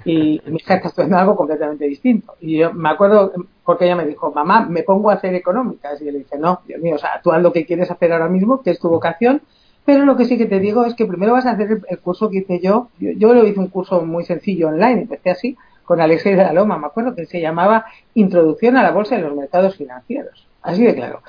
Y 0.03 0.41
mi 0.45 0.57
hija 0.57 0.75
está 0.75 0.89
estudiando 0.89 1.17
algo 1.17 1.35
completamente 1.35 1.85
distinto. 1.85 2.35
Y 2.39 2.57
yo 2.57 2.73
me 2.73 2.89
acuerdo, 2.89 3.33
porque 3.63 3.85
ella 3.85 3.95
me 3.95 4.05
dijo, 4.05 4.31
mamá, 4.31 4.65
me 4.65 4.83
pongo 4.83 5.09
a 5.09 5.13
hacer 5.13 5.33
económicas. 5.33 6.01
Y 6.01 6.05
yo 6.05 6.11
le 6.11 6.19
dije, 6.19 6.37
no, 6.37 6.61
Dios 6.67 6.81
mío, 6.81 6.95
o 6.95 6.99
sea, 6.99 7.21
tú 7.23 7.31
haz 7.31 7.41
lo 7.41 7.51
que 7.51 7.65
quieres 7.65 7.89
hacer 7.89 8.11
ahora 8.13 8.29
mismo, 8.29 8.61
que 8.61 8.71
es 8.71 8.79
tu 8.79 8.89
vocación, 8.89 9.41
pero 9.85 10.05
lo 10.05 10.17
que 10.17 10.25
sí 10.25 10.37
que 10.37 10.45
te 10.45 10.59
digo 10.59 10.85
es 10.85 10.95
que 10.95 11.05
primero 11.05 11.33
vas 11.33 11.45
a 11.45 11.51
hacer 11.51 11.81
el, 11.87 11.99
curso 11.99 12.29
que 12.29 12.39
hice 12.39 12.59
yo. 12.59 12.89
yo. 12.99 13.33
lo 13.33 13.45
hice 13.45 13.59
un 13.59 13.67
curso 13.67 14.01
muy 14.03 14.25
sencillo 14.25 14.69
online, 14.69 15.03
empecé 15.03 15.29
así, 15.29 15.57
con 15.85 16.01
Alexei 16.01 16.35
de 16.35 16.43
la 16.43 16.53
Loma, 16.53 16.79
me 16.79 16.87
acuerdo 16.87 17.13
que 17.13 17.27
se 17.27 17.39
llamaba 17.39 17.85
Introducción 18.15 18.75
a 18.77 18.83
la 18.83 18.91
Bolsa 18.91 19.17
y 19.17 19.21
los 19.21 19.35
Mercados 19.35 19.75
Financieros. 19.77 20.47
Así 20.63 20.83
de 20.83 20.95
claro. 20.95 21.21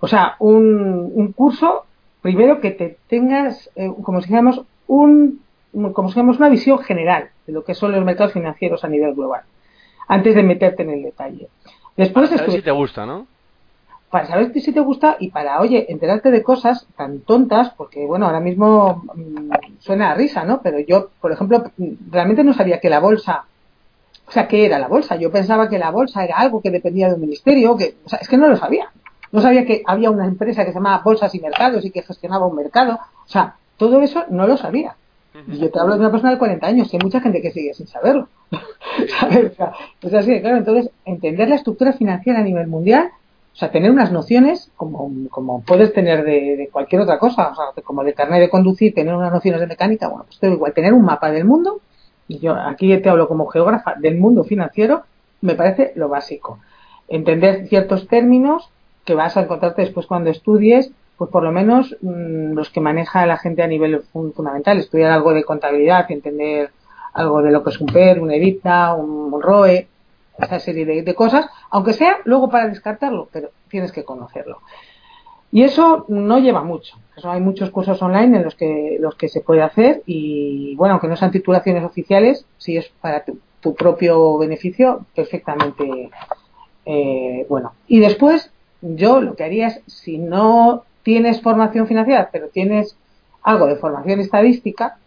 O 0.00 0.06
sea, 0.06 0.36
un, 0.40 1.10
un 1.14 1.32
curso, 1.32 1.86
primero 2.24 2.58
que 2.62 2.70
te 2.70 2.96
tengas, 3.06 3.70
eh, 3.76 3.92
como 4.02 4.22
si 4.22 4.28
dijéramos, 4.28 4.62
un, 4.86 5.42
como 5.92 6.10
si 6.10 6.18
una 6.18 6.48
visión 6.48 6.78
general 6.78 7.28
de 7.46 7.52
lo 7.52 7.64
que 7.64 7.74
son 7.74 7.92
los 7.92 8.02
mercados 8.02 8.32
financieros 8.32 8.82
a 8.82 8.88
nivel 8.88 9.12
global, 9.12 9.42
antes 10.08 10.34
de 10.34 10.42
meterte 10.42 10.84
en 10.84 10.90
el 10.90 11.02
detalle. 11.02 11.48
Después 11.98 12.30
para 12.30 12.38
saber 12.38 12.56
si 12.56 12.62
te 12.62 12.70
gusta, 12.70 13.04
¿no? 13.04 13.26
Para 14.08 14.24
saber 14.24 14.58
si 14.58 14.72
te 14.72 14.80
gusta 14.80 15.18
y 15.20 15.32
para, 15.32 15.60
oye, 15.60 15.84
enterarte 15.92 16.30
de 16.30 16.42
cosas 16.42 16.86
tan 16.96 17.20
tontas, 17.20 17.74
porque, 17.76 18.06
bueno, 18.06 18.24
ahora 18.24 18.40
mismo 18.40 19.04
mmm, 19.14 19.50
suena 19.80 20.12
a 20.12 20.14
risa, 20.14 20.44
¿no? 20.44 20.62
Pero 20.62 20.78
yo, 20.78 21.10
por 21.20 21.30
ejemplo, 21.30 21.72
realmente 22.10 22.42
no 22.42 22.54
sabía 22.54 22.80
que 22.80 22.88
la 22.88 23.00
bolsa 23.00 23.44
o 24.26 24.32
sea, 24.32 24.48
¿qué 24.48 24.64
era 24.64 24.78
la 24.78 24.88
bolsa? 24.88 25.16
Yo 25.16 25.30
pensaba 25.30 25.68
que 25.68 25.78
la 25.78 25.90
bolsa 25.90 26.24
era 26.24 26.38
algo 26.38 26.62
que 26.62 26.70
dependía 26.70 27.08
de 27.08 27.16
un 27.16 27.20
ministerio, 27.20 27.76
que, 27.76 27.96
o 28.06 28.08
sea, 28.08 28.18
es 28.22 28.28
que 28.28 28.38
no 28.38 28.48
lo 28.48 28.56
sabía. 28.56 28.90
No 29.34 29.40
sabía 29.40 29.66
que 29.66 29.82
había 29.84 30.12
una 30.12 30.26
empresa 30.26 30.64
que 30.64 30.70
se 30.70 30.76
llamaba 30.76 31.02
Bolsas 31.02 31.34
y 31.34 31.40
Mercados 31.40 31.84
y 31.84 31.90
que 31.90 32.02
gestionaba 32.02 32.46
un 32.46 32.54
mercado. 32.54 33.00
O 33.24 33.28
sea, 33.28 33.56
todo 33.76 34.00
eso 34.00 34.22
no 34.30 34.46
lo 34.46 34.56
sabía. 34.56 34.94
Y 35.48 35.58
yo 35.58 35.72
te 35.72 35.80
hablo 35.80 35.94
de 35.94 36.00
una 36.02 36.12
persona 36.12 36.30
de 36.30 36.38
40 36.38 36.64
años, 36.64 36.88
que 36.88 36.98
hay 36.98 37.02
mucha 37.02 37.20
gente 37.20 37.42
que 37.42 37.50
sigue 37.50 37.74
sin 37.74 37.88
saberlo. 37.88 38.28
¿Sabes? 39.18 39.50
O 39.50 39.54
sea, 39.56 39.72
es 40.02 40.14
así, 40.14 40.40
claro. 40.40 40.58
Entonces, 40.58 40.88
entender 41.04 41.48
la 41.48 41.56
estructura 41.56 41.94
financiera 41.94 42.38
a 42.38 42.44
nivel 42.44 42.68
mundial, 42.68 43.10
o 43.52 43.56
sea, 43.56 43.72
tener 43.72 43.90
unas 43.90 44.12
nociones 44.12 44.70
como, 44.76 45.10
como 45.30 45.62
puedes 45.62 45.92
tener 45.92 46.22
de, 46.22 46.56
de 46.56 46.68
cualquier 46.68 47.00
otra 47.00 47.18
cosa, 47.18 47.48
o 47.48 47.56
sea, 47.56 47.82
como 47.82 48.04
de 48.04 48.14
carnet 48.14 48.38
de 48.38 48.50
conducir, 48.50 48.94
tener 48.94 49.16
unas 49.16 49.32
nociones 49.32 49.60
de 49.60 49.66
mecánica, 49.66 50.06
bueno, 50.06 50.26
pues 50.26 50.38
todo 50.38 50.52
igual, 50.52 50.72
tener 50.74 50.92
un 50.92 51.04
mapa 51.04 51.32
del 51.32 51.44
mundo, 51.44 51.80
y 52.28 52.38
yo 52.38 52.54
aquí 52.54 52.96
te 52.98 53.08
hablo 53.08 53.26
como 53.26 53.48
geógrafa 53.48 53.96
del 53.96 54.16
mundo 54.16 54.44
financiero, 54.44 55.02
me 55.40 55.56
parece 55.56 55.90
lo 55.96 56.08
básico. 56.08 56.60
Entender 57.08 57.66
ciertos 57.66 58.06
términos 58.06 58.70
que 59.04 59.14
vas 59.14 59.36
a 59.36 59.42
encontrarte 59.42 59.82
después 59.82 60.06
cuando 60.06 60.30
estudies, 60.30 60.90
pues 61.16 61.30
por 61.30 61.42
lo 61.42 61.52
menos 61.52 61.96
mmm, 62.00 62.52
los 62.52 62.70
que 62.70 62.80
maneja 62.80 63.26
la 63.26 63.38
gente 63.38 63.62
a 63.62 63.66
nivel 63.66 64.02
fundamental, 64.12 64.78
estudiar 64.78 65.12
algo 65.12 65.32
de 65.32 65.44
contabilidad, 65.44 66.10
entender 66.10 66.70
algo 67.12 67.42
de 67.42 67.52
lo 67.52 67.62
que 67.62 67.70
es 67.70 67.80
un 67.80 67.86
PER, 67.86 68.20
un 68.20 68.32
EBITDA, 68.32 68.94
un, 68.94 69.32
un 69.32 69.42
ROE, 69.42 69.88
esa 70.38 70.58
serie 70.58 70.84
de, 70.84 71.14
cosas, 71.14 71.46
aunque 71.70 71.92
sea 71.92 72.18
luego 72.24 72.48
para 72.50 72.68
descartarlo, 72.68 73.28
pero 73.32 73.50
tienes 73.68 73.92
que 73.92 74.04
conocerlo. 74.04 74.58
Y 75.52 75.62
eso 75.62 76.04
no 76.08 76.40
lleva 76.40 76.64
mucho. 76.64 76.96
Eso 77.16 77.30
hay 77.30 77.40
muchos 77.40 77.70
cursos 77.70 78.02
online 78.02 78.38
en 78.38 78.42
los 78.42 78.56
que, 78.56 78.96
los 78.98 79.14
que 79.14 79.28
se 79.28 79.40
puede 79.40 79.62
hacer 79.62 80.02
y, 80.06 80.74
bueno, 80.74 80.94
aunque 80.94 81.06
no 81.06 81.16
sean 81.16 81.30
titulaciones 81.30 81.84
oficiales, 81.84 82.44
si 82.58 82.76
es 82.76 82.88
para 83.00 83.24
tu, 83.24 83.38
tu 83.60 83.74
propio 83.74 84.36
beneficio, 84.38 85.06
perfectamente 85.14 86.10
eh, 86.84 87.46
bueno. 87.48 87.72
Y 87.86 88.00
después, 88.00 88.50
yo 88.84 89.20
lo 89.20 89.34
que 89.34 89.44
haría 89.44 89.68
es, 89.68 89.80
si 89.86 90.18
no 90.18 90.84
tienes 91.02 91.40
formación 91.40 91.86
financiera, 91.86 92.28
pero 92.30 92.48
tienes 92.48 92.96
algo 93.42 93.66
de 93.66 93.76
formación 93.76 94.20
estadística, 94.20 94.98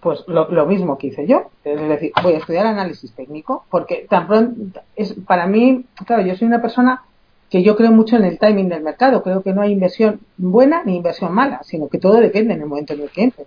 pues 0.00 0.24
lo, 0.26 0.66
mismo 0.66 0.98
que 0.98 1.08
hice 1.08 1.26
yo. 1.28 1.50
Es 1.64 1.80
decir, 1.80 2.12
voy 2.22 2.34
a 2.34 2.38
estudiar 2.38 2.66
análisis 2.66 3.12
técnico, 3.12 3.64
porque 3.70 4.06
tan 4.10 4.26
pronto, 4.26 4.80
es, 4.96 5.14
para 5.26 5.46
mí, 5.46 5.84
claro, 6.06 6.22
yo 6.22 6.34
soy 6.34 6.48
una 6.48 6.60
persona 6.60 7.02
que 7.50 7.62
yo 7.62 7.76
creo 7.76 7.92
mucho 7.92 8.16
en 8.16 8.24
el 8.24 8.38
timing 8.38 8.68
del 8.68 8.82
mercado. 8.82 9.22
Creo 9.22 9.42
que 9.42 9.52
no 9.52 9.62
hay 9.62 9.72
inversión 9.72 10.20
buena 10.36 10.82
ni 10.84 10.96
inversión 10.96 11.32
mala, 11.32 11.62
sino 11.62 11.88
que 11.88 11.98
todo 11.98 12.14
depende 12.14 12.54
en 12.54 12.62
el 12.62 12.66
momento 12.66 12.94
en 12.94 13.02
el 13.02 13.10
que 13.10 13.22
entres. 13.22 13.46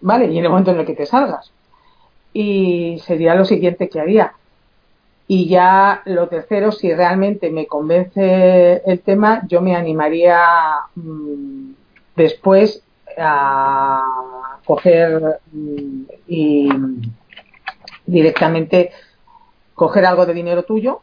¿Vale? 0.00 0.26
Y 0.26 0.38
en 0.38 0.44
el 0.44 0.50
momento 0.50 0.70
en 0.70 0.78
el 0.78 0.86
que 0.86 0.94
te 0.94 1.04
salgas. 1.04 1.50
Y 2.32 3.02
sería 3.04 3.34
lo 3.34 3.44
siguiente 3.44 3.88
que 3.88 4.00
haría. 4.00 4.32
Y 5.28 5.48
ya 5.48 6.02
lo 6.04 6.28
tercero, 6.28 6.70
si 6.70 6.94
realmente 6.94 7.50
me 7.50 7.66
convence 7.66 8.82
el 8.86 9.00
tema, 9.00 9.42
yo 9.48 9.60
me 9.60 9.74
animaría 9.74 10.38
mmm, 10.94 11.72
después 12.14 12.82
a 13.18 14.02
coger 14.64 15.40
mmm, 15.52 16.02
y 16.28 16.68
directamente 18.06 18.92
coger 19.74 20.06
algo 20.06 20.26
de 20.26 20.34
dinero 20.34 20.62
tuyo 20.62 21.00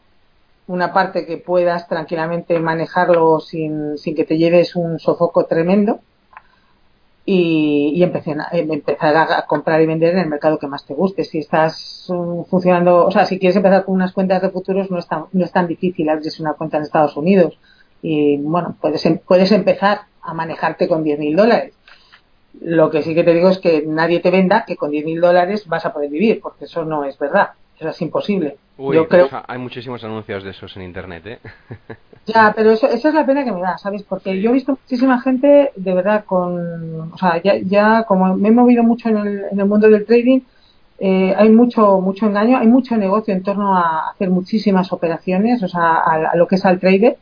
una 0.66 0.92
parte 0.92 1.26
que 1.26 1.36
puedas 1.36 1.88
tranquilamente 1.88 2.58
manejarlo 2.58 3.40
sin, 3.40 3.98
sin 3.98 4.14
que 4.14 4.24
te 4.24 4.38
lleves 4.38 4.76
un 4.76 4.98
sofoco 4.98 5.44
tremendo 5.44 6.00
y, 7.26 7.92
y 7.94 8.02
empecé, 8.02 8.36
empezar 8.52 9.16
a 9.16 9.46
comprar 9.46 9.80
y 9.80 9.86
vender 9.86 10.14
en 10.14 10.20
el 10.20 10.28
mercado 10.28 10.58
que 10.58 10.66
más 10.66 10.84
te 10.84 10.94
guste. 10.94 11.24
Si 11.24 11.38
estás 11.38 12.06
um, 12.10 12.44
funcionando, 12.44 13.06
o 13.06 13.10
sea, 13.10 13.24
si 13.24 13.38
quieres 13.38 13.56
empezar 13.56 13.84
con 13.84 13.94
unas 13.94 14.12
cuentas 14.12 14.42
de 14.42 14.50
futuros 14.50 14.90
no 14.90 14.98
es 14.98 15.06
tan, 15.06 15.24
no 15.32 15.44
es 15.44 15.52
tan 15.52 15.66
difícil 15.66 16.08
abrirse 16.08 16.42
una 16.42 16.52
cuenta 16.52 16.76
en 16.76 16.82
Estados 16.82 17.16
Unidos 17.16 17.58
y 18.02 18.36
bueno, 18.36 18.76
puedes, 18.80 19.04
em, 19.06 19.18
puedes 19.18 19.50
empezar 19.52 20.02
a 20.20 20.34
manejarte 20.34 20.86
con 20.88 21.02
10.000 21.02 21.34
dólares. 21.34 21.72
Lo 22.60 22.90
que 22.90 23.02
sí 23.02 23.14
que 23.14 23.24
te 23.24 23.32
digo 23.32 23.48
es 23.48 23.58
que 23.58 23.84
nadie 23.86 24.20
te 24.20 24.30
venda 24.30 24.64
que 24.66 24.76
con 24.76 24.90
10.000 24.90 25.20
dólares 25.20 25.66
vas 25.66 25.86
a 25.86 25.92
poder 25.92 26.10
vivir, 26.10 26.40
porque 26.42 26.66
eso 26.66 26.84
no 26.84 27.04
es 27.04 27.18
verdad. 27.18 27.50
Eso 27.78 27.88
es 27.88 28.02
imposible. 28.02 28.58
Uy, 28.76 28.96
Yo 28.96 29.08
creo... 29.08 29.28
hay 29.46 29.58
muchísimos 29.58 30.02
anuncios 30.02 30.42
de 30.42 30.50
esos 30.50 30.76
en 30.76 30.82
internet, 30.82 31.26
¿eh? 31.26 31.38
ya, 32.26 32.52
pero 32.56 32.72
eso, 32.72 32.88
esa 32.88 33.08
es 33.08 33.14
la 33.14 33.24
pena 33.24 33.44
que 33.44 33.52
me 33.52 33.60
da, 33.60 33.78
¿sabes? 33.78 34.02
Porque 34.02 34.32
sí. 34.32 34.40
yo 34.40 34.50
he 34.50 34.54
visto 34.54 34.72
muchísima 34.72 35.20
gente, 35.20 35.72
de 35.76 35.94
verdad, 35.94 36.24
con. 36.24 37.12
O 37.12 37.18
sea, 37.18 37.40
ya, 37.42 37.56
ya 37.58 38.04
como 38.04 38.34
me 38.34 38.48
he 38.48 38.52
movido 38.52 38.82
mucho 38.82 39.08
en 39.08 39.16
el, 39.18 39.44
en 39.52 39.60
el 39.60 39.66
mundo 39.66 39.88
del 39.88 40.04
trading, 40.04 40.40
eh, 40.98 41.34
hay 41.36 41.50
mucho, 41.50 42.00
mucho 42.00 42.26
engaño, 42.26 42.58
hay 42.58 42.66
mucho 42.66 42.96
negocio 42.96 43.34
en 43.34 43.42
torno 43.42 43.76
a 43.76 44.10
hacer 44.10 44.30
muchísimas 44.30 44.92
operaciones, 44.92 45.62
o 45.62 45.68
sea, 45.68 45.94
a, 45.96 46.30
a 46.32 46.36
lo 46.36 46.46
que 46.48 46.56
es 46.56 46.64
al 46.64 46.80
trader, 46.80 47.16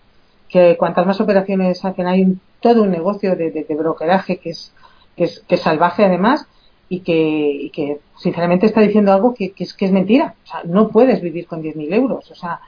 que 0.48 0.76
cuantas 0.78 1.06
más 1.06 1.20
operaciones 1.20 1.84
hacen, 1.84 2.06
hay 2.06 2.22
un, 2.22 2.40
todo 2.60 2.82
un 2.82 2.90
negocio 2.90 3.36
de, 3.36 3.50
de, 3.50 3.64
de 3.64 3.74
brokeraje 3.74 4.38
que 4.38 4.50
es, 4.50 4.72
que 5.16 5.24
es, 5.24 5.40
que 5.48 5.56
es 5.56 5.60
salvaje 5.60 6.04
además 6.04 6.46
y 6.92 7.00
que, 7.00 7.14
y 7.14 7.70
que 7.70 8.00
sinceramente 8.18 8.66
está 8.66 8.82
diciendo 8.82 9.14
algo 9.14 9.32
que, 9.32 9.54
es, 9.56 9.92
mentira. 9.92 10.34
O 10.44 10.46
sea, 10.46 10.60
no 10.64 10.88
puedes 10.88 11.22
vivir 11.22 11.46
con 11.46 11.62
10.000 11.62 11.94
euros. 11.94 12.30
O 12.30 12.34
sea, 12.34 12.60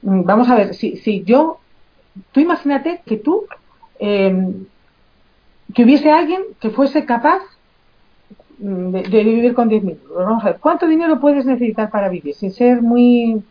vamos 0.00 0.48
a 0.48 0.54
ver, 0.54 0.74
si, 0.74 0.96
si 0.96 1.24
yo, 1.24 1.58
tú 2.32 2.40
imagínate 2.40 3.02
que 3.04 3.18
tú, 3.18 3.44
eh, 3.98 4.54
que 5.74 5.84
hubiese 5.84 6.10
alguien 6.10 6.40
que 6.58 6.70
fuese 6.70 7.04
capaz 7.04 7.42
de, 8.56 9.02
de 9.02 9.24
vivir 9.24 9.52
con 9.52 9.68
10.000 9.68 9.90
euros. 9.90 10.26
Vamos 10.26 10.42
a 10.42 10.52
ver, 10.52 10.58
¿cuánto 10.58 10.86
dinero 10.86 11.20
puedes 11.20 11.44
necesitar 11.44 11.90
para 11.90 12.08
vivir? 12.08 12.34
Sin 12.34 12.52
ser 12.52 12.80
muy, 12.80 13.42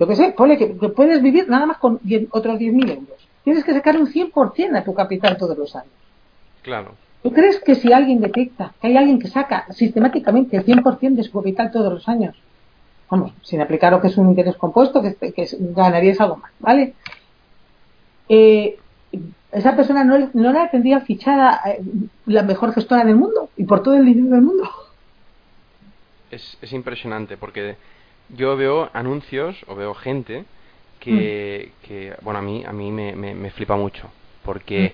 yo 0.00 0.06
qué 0.06 0.16
sé, 0.16 0.32
ponle 0.34 0.56
que, 0.56 0.78
que 0.78 0.88
puedes 0.88 1.20
vivir 1.20 1.46
nada 1.46 1.66
más 1.66 1.76
con 1.76 2.00
10, 2.02 2.28
otros 2.30 2.58
10.000 2.58 2.90
euros. 2.90 3.28
Tienes 3.44 3.62
que 3.62 3.74
sacar 3.74 3.98
un 3.98 4.06
100% 4.06 4.78
a 4.78 4.82
tu 4.82 4.94
capital 4.94 5.36
todos 5.36 5.58
los 5.58 5.76
años. 5.76 5.92
Claro. 6.62 6.94
¿Tú 7.24 7.32
crees 7.32 7.58
que 7.60 7.74
si 7.74 7.90
alguien 7.90 8.20
detecta 8.20 8.74
que 8.78 8.88
hay 8.88 8.98
alguien 8.98 9.18
que 9.18 9.28
saca 9.28 9.64
sistemáticamente 9.70 10.58
el 10.58 10.66
100% 10.66 11.14
de 11.14 11.22
su 11.22 11.32
capital 11.32 11.72
todos 11.72 11.90
los 11.90 12.06
años, 12.06 12.36
vamos, 13.10 13.32
sin 13.40 13.62
aplicar 13.62 13.92
lo 13.92 14.02
que 14.02 14.08
es 14.08 14.18
un 14.18 14.28
interés 14.28 14.56
compuesto, 14.56 15.00
que, 15.00 15.14
que 15.32 15.48
ganarías 15.58 16.20
algo 16.20 16.36
más, 16.36 16.52
¿vale? 16.60 16.92
Eh, 18.28 18.76
esa 19.52 19.74
persona 19.74 20.04
no, 20.04 20.28
no 20.34 20.52
la 20.52 20.70
tendría 20.70 21.00
fichada 21.00 21.62
eh, 21.64 21.80
la 22.26 22.42
mejor 22.42 22.74
gestora 22.74 23.06
del 23.06 23.16
mundo 23.16 23.48
y 23.56 23.64
por 23.64 23.82
todo 23.82 23.94
el 23.94 24.04
dinero 24.04 24.34
del 24.34 24.42
mundo. 24.42 24.70
Es, 26.30 26.58
es 26.60 26.74
impresionante 26.74 27.38
porque 27.38 27.76
yo 28.36 28.54
veo 28.54 28.90
anuncios 28.92 29.64
o 29.66 29.74
veo 29.74 29.94
gente 29.94 30.44
que, 31.00 31.72
mm. 31.72 31.86
que 31.86 32.16
bueno, 32.20 32.40
a 32.40 32.42
mí, 32.42 32.64
a 32.66 32.72
mí 32.74 32.92
me, 32.92 33.16
me, 33.16 33.34
me 33.34 33.50
flipa 33.50 33.76
mucho 33.76 34.10
porque 34.44 34.92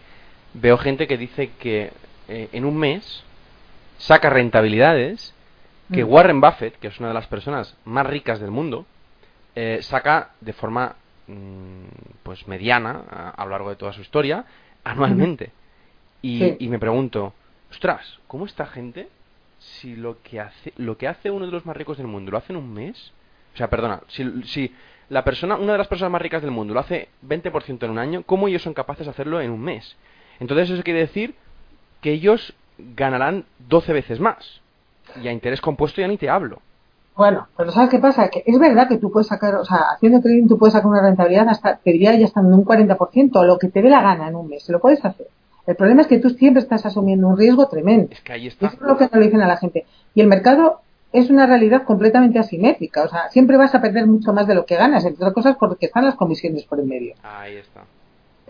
mm. 0.55 0.61
veo 0.61 0.79
gente 0.79 1.09
que 1.09 1.19
dice 1.19 1.51
que 1.59 1.91
eh, 2.31 2.49
en 2.53 2.65
un 2.65 2.77
mes 2.79 3.25
saca 3.99 4.31
rentabilidades 4.31 5.35
que 5.93 6.05
mm. 6.05 6.09
Warren 6.09 6.41
Buffett, 6.41 6.79
que 6.79 6.87
es 6.87 7.01
una 7.01 7.09
de 7.09 7.15
las 7.15 7.27
personas 7.27 7.77
más 7.85 8.07
ricas 8.07 8.39
del 8.39 8.53
mundo, 8.53 8.87
eh, 9.57 9.81
saca 9.83 10.31
de 10.41 10.53
forma 10.53 10.95
mm, 11.27 12.23
pues 12.23 12.47
mediana 12.47 13.03
a, 13.11 13.31
a, 13.31 13.45
lo 13.45 13.51
largo 13.51 13.71
de 13.71 13.75
toda 13.75 13.93
su 13.93 14.01
historia 14.01 14.45
anualmente. 14.85 15.51
Y, 16.23 16.39
sí. 16.39 16.57
y, 16.61 16.69
me 16.69 16.79
pregunto, 16.79 17.35
ostras, 17.69 18.21
¿cómo 18.29 18.47
esta 18.47 18.67
gente 18.67 19.09
si 19.59 19.97
lo 19.97 20.23
que 20.23 20.39
hace 20.39 20.73
lo 20.77 20.97
que 20.97 21.09
hace 21.09 21.31
uno 21.33 21.47
de 21.47 21.53
los 21.53 21.67
más 21.67 21.77
ricos 21.77 21.99
del 21.99 22.07
mundo 22.07 22.31
lo 22.31 22.39
hace 22.39 22.53
en 22.53 22.59
un 22.59 22.73
mes? 22.73 23.13
O 23.55 23.57
sea, 23.57 23.69
perdona, 23.69 24.03
si, 24.07 24.43
si 24.45 24.73
la 25.09 25.25
persona, 25.25 25.57
una 25.57 25.73
de 25.73 25.79
las 25.79 25.89
personas 25.89 26.13
más 26.13 26.23
ricas 26.23 26.43
del 26.43 26.53
mundo 26.53 26.75
lo 26.75 26.81
hace 26.81 27.09
20% 27.27 27.83
en 27.83 27.91
un 27.91 27.99
año, 27.99 28.23
¿cómo 28.23 28.47
ellos 28.47 28.63
son 28.63 28.73
capaces 28.73 29.07
de 29.07 29.11
hacerlo 29.11 29.41
en 29.41 29.51
un 29.51 29.61
mes? 29.61 29.97
Entonces 30.39 30.71
eso 30.71 30.85
quiere 30.85 31.01
decir 31.01 31.35
que 32.01 32.13
ellos 32.13 32.55
ganarán 32.97 33.45
12 33.69 33.93
veces 33.93 34.21
más. 34.21 34.61
Y 35.23 35.29
a 35.29 35.33
interés 35.33 35.61
compuesto 35.61 36.01
ya 36.01 36.09
ni 36.09 36.17
te 36.17 36.31
hablo. 36.31 36.61
Bueno, 37.17 37.49
pero 37.57 37.71
¿sabes 37.73 37.91
qué 37.91 37.99
pasa? 37.99 38.29
Que 38.29 38.43
es 38.47 38.59
verdad 38.59 38.89
que 38.89 38.97
tú 38.97 39.11
puedes 39.11 39.27
sacar, 39.27 39.57
o 39.57 39.65
sea, 39.65 39.79
haciendo 39.95 40.21
trading 40.21 40.49
tú 40.49 40.57
puedes 40.57 40.73
sacar 40.73 40.91
una 40.91 41.03
rentabilidad 41.03 41.49
hasta, 41.49 41.77
te 41.77 41.93
diría 41.93 42.15
ya 42.15 42.25
hasta 42.25 42.41
en 42.41 42.47
un 42.47 42.65
40%, 42.65 43.45
lo 43.45 43.59
que 43.59 43.69
te 43.69 43.83
dé 43.83 43.91
la 43.91 44.01
gana 44.01 44.29
en 44.29 44.37
un 44.37 44.49
mes, 44.49 44.69
lo 44.71 44.81
puedes 44.81 45.05
hacer. 45.05 45.27
El 45.67 45.77
problema 45.77 46.01
es 46.03 46.07
que 46.07 46.19
tú 46.19 46.31
siempre 46.31 46.63
estás 46.63 46.87
asumiendo 46.87 47.29
un 47.29 47.37
riesgo 47.37 47.69
tremendo. 47.69 48.13
Es 48.13 48.23
que 48.23 48.33
ahí 48.33 48.47
está. 48.47 48.69
Eso 48.69 48.77
es 48.77 48.83
lo 48.83 48.97
que 48.97 49.09
no 49.13 49.19
le 49.19 49.27
dicen 49.27 49.43
a 49.43 49.47
la 49.47 49.59
gente. 49.59 49.85
Y 50.15 50.21
el 50.21 50.29
mercado 50.29 50.81
es 51.13 51.29
una 51.29 51.47
realidad 51.47 51.83
completamente 51.83 52.39
asimétrica. 52.39 53.03
O 53.03 53.09
sea, 53.09 53.29
siempre 53.29 53.57
vas 53.57 53.75
a 53.75 53.81
perder 53.81 54.07
mucho 54.07 54.33
más 54.33 54.47
de 54.47 54.55
lo 54.55 54.65
que 54.65 54.77
ganas, 54.77 55.05
entre 55.05 55.23
otras 55.23 55.35
cosas 55.35 55.57
porque 55.59 55.87
están 55.87 56.07
las 56.07 56.15
comisiones 56.15 56.65
por 56.65 56.81
el 56.81 56.87
medio. 56.87 57.15
Ahí 57.23 57.57
está. 57.57 57.83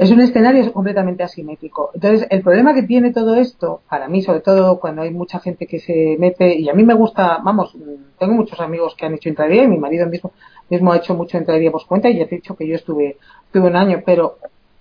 Es 0.00 0.10
un 0.10 0.20
escenario 0.22 0.72
completamente 0.72 1.22
asimétrico. 1.22 1.90
Entonces, 1.92 2.26
el 2.30 2.40
problema 2.40 2.72
que 2.72 2.84
tiene 2.84 3.12
todo 3.12 3.34
esto, 3.34 3.82
para 3.86 4.08
mí, 4.08 4.22
sobre 4.22 4.40
todo 4.40 4.80
cuando 4.80 5.02
hay 5.02 5.10
mucha 5.10 5.40
gente 5.40 5.66
que 5.66 5.78
se 5.78 6.16
mete, 6.18 6.58
y 6.58 6.70
a 6.70 6.72
mí 6.72 6.84
me 6.84 6.94
gusta, 6.94 7.38
vamos, 7.44 7.76
tengo 8.18 8.32
muchos 8.32 8.58
amigos 8.60 8.94
que 8.94 9.04
han 9.04 9.12
hecho 9.12 9.28
intradía, 9.28 9.62
y 9.62 9.68
mi 9.68 9.76
marido 9.76 10.06
mismo, 10.06 10.32
mismo 10.70 10.90
ha 10.90 10.96
hecho 10.96 11.14
mucho 11.14 11.36
intradía 11.36 11.70
por 11.70 11.84
cuenta, 11.84 12.08
y 12.08 12.16
ya 12.16 12.26
te 12.26 12.36
he 12.36 12.38
dicho 12.38 12.56
que 12.56 12.66
yo 12.66 12.76
estuve, 12.76 13.18
estuve 13.44 13.68
un 13.68 13.76
año, 13.76 14.02
pero 14.06 14.38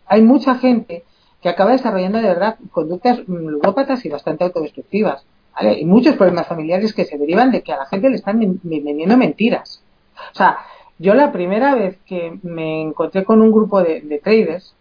hay 0.07 0.21
mucha 0.21 0.55
gente 0.55 1.03
que 1.41 1.49
acaba 1.49 1.73
desarrollando 1.73 2.19
de 2.21 2.27
verdad 2.29 2.55
conductas 2.71 3.19
ludópatas 3.27 4.05
y 4.05 4.09
bastante 4.09 4.45
autodestructivas. 4.45 5.25
¿vale? 5.53 5.81
Y 5.81 5.83
muchos 5.83 6.15
problemas 6.15 6.47
familiares 6.47 6.93
que 6.93 7.03
se 7.03 7.17
derivan 7.17 7.51
de 7.51 7.61
que 7.61 7.73
a 7.73 7.77
la 7.77 7.87
gente 7.87 8.09
le 8.09 8.15
están 8.15 8.39
vendiendo 8.39 9.17
mentiras. 9.17 9.83
O 10.31 10.35
sea, 10.35 10.59
yo 10.97 11.13
la 11.13 11.33
primera 11.33 11.75
vez 11.75 11.97
que 12.05 12.39
me 12.41 12.83
encontré 12.83 13.25
con 13.25 13.41
un 13.41 13.51
grupo 13.51 13.83
de 13.83 14.21
traders, 14.23 14.75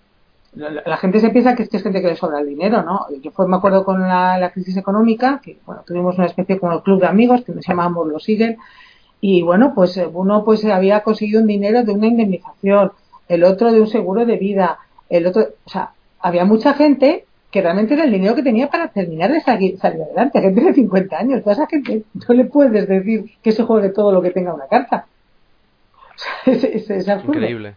la, 0.54 0.96
gente 0.96 1.20
se 1.20 1.30
piensa 1.30 1.54
que 1.54 1.64
es, 1.64 1.82
gente 1.82 2.00
que 2.00 2.08
le 2.08 2.16
sobra 2.16 2.40
el 2.40 2.48
dinero, 2.48 2.82
¿no? 2.82 3.06
Yo 3.22 3.30
fue, 3.30 3.46
me 3.46 3.56
acuerdo 3.56 3.84
con 3.84 4.00
la, 4.00 4.50
crisis 4.52 4.76
económica, 4.76 5.40
que 5.42 5.58
bueno, 5.66 5.82
tuvimos 5.86 6.16
una 6.16 6.26
especie 6.26 6.58
como 6.58 6.72
el 6.72 6.82
club 6.82 7.00
de 7.00 7.06
amigos 7.06 7.44
que 7.44 7.52
nos 7.52 7.66
llamábamos 7.66 8.08
los 8.08 8.24
siguen 8.24 8.58
y 9.20 9.42
bueno, 9.42 9.72
pues 9.74 9.96
eh, 9.96 10.08
uno 10.12 10.44
pues 10.44 10.64
había 10.64 11.02
conseguido 11.02 11.40
un 11.40 11.46
dinero 11.46 11.82
de 11.82 11.92
una 11.92 12.06
indemnización, 12.06 12.92
el 13.28 13.44
otro 13.44 13.72
de 13.72 13.80
un 13.80 13.88
seguro 13.88 14.24
de 14.24 14.36
vida, 14.36 14.78
el 15.08 15.26
otro, 15.26 15.48
o 15.64 15.70
sea, 15.70 15.90
había 16.20 16.44
mucha 16.44 16.74
gente 16.74 17.24
que 17.50 17.62
realmente 17.62 17.94
era 17.94 18.04
el 18.04 18.12
dinero 18.12 18.34
que 18.34 18.42
tenía 18.42 18.68
para 18.68 18.88
terminar 18.88 19.32
de 19.32 19.40
salir, 19.40 19.78
salir 19.78 20.02
adelante, 20.02 20.40
gente 20.40 20.60
de 20.60 20.74
50 20.74 21.16
años, 21.16 21.42
toda 21.42 21.54
esa 21.54 21.66
gente 21.66 22.04
no 22.14 22.34
le 22.34 22.44
puedes 22.44 22.88
decir 22.88 23.24
que 23.42 23.52
se 23.52 23.64
juegue 23.64 23.90
todo 23.90 24.12
lo 24.12 24.22
que 24.22 24.30
tenga 24.30 24.54
una 24.54 24.66
carta. 24.66 25.06
es, 26.46 26.64
es, 26.64 27.08
Increíble. 27.08 27.74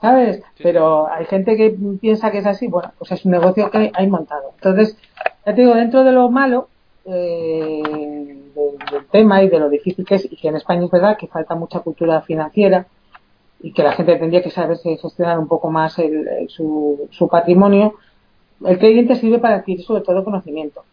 ¿Sabes? 0.00 0.42
Pero 0.62 1.08
hay 1.10 1.26
gente 1.26 1.56
que 1.56 1.76
piensa 2.00 2.30
que 2.30 2.38
es 2.38 2.46
así, 2.46 2.66
bueno, 2.68 2.92
pues 2.98 3.12
es 3.12 3.24
un 3.24 3.32
negocio 3.32 3.70
que 3.70 3.90
hay, 3.92 4.06
montado. 4.06 4.52
Entonces, 4.54 4.96
ya 5.44 5.54
te 5.54 5.60
digo, 5.60 5.74
dentro 5.74 6.04
de 6.04 6.12
lo 6.12 6.30
malo 6.30 6.68
eh, 7.04 7.82
del, 8.54 9.06
tema 9.10 9.42
y 9.42 9.48
de 9.48 9.58
lo 9.58 9.68
difícil 9.68 10.04
que 10.04 10.16
es, 10.16 10.30
y 10.30 10.36
que 10.36 10.48
en 10.48 10.56
España 10.56 10.84
es 10.84 10.90
verdad 10.90 11.16
que 11.16 11.26
falta 11.26 11.54
mucha 11.54 11.80
cultura 11.80 12.20
financiera 12.22 12.86
y 13.60 13.72
que 13.72 13.82
la 13.82 13.92
gente 13.92 14.16
tendría 14.16 14.42
que 14.42 14.50
saberse 14.50 14.96
gestionar 14.96 15.38
un 15.38 15.48
poco 15.48 15.70
más 15.70 15.96
su, 16.48 17.08
su 17.10 17.28
patrimonio, 17.28 17.94
el 18.64 18.78
trading 18.78 19.06
te 19.06 19.16
sirve 19.16 19.38
para 19.38 19.56
adquirir 19.56 19.84
sobre 19.84 20.02
todo 20.02 20.24
conocimiento. 20.24 20.84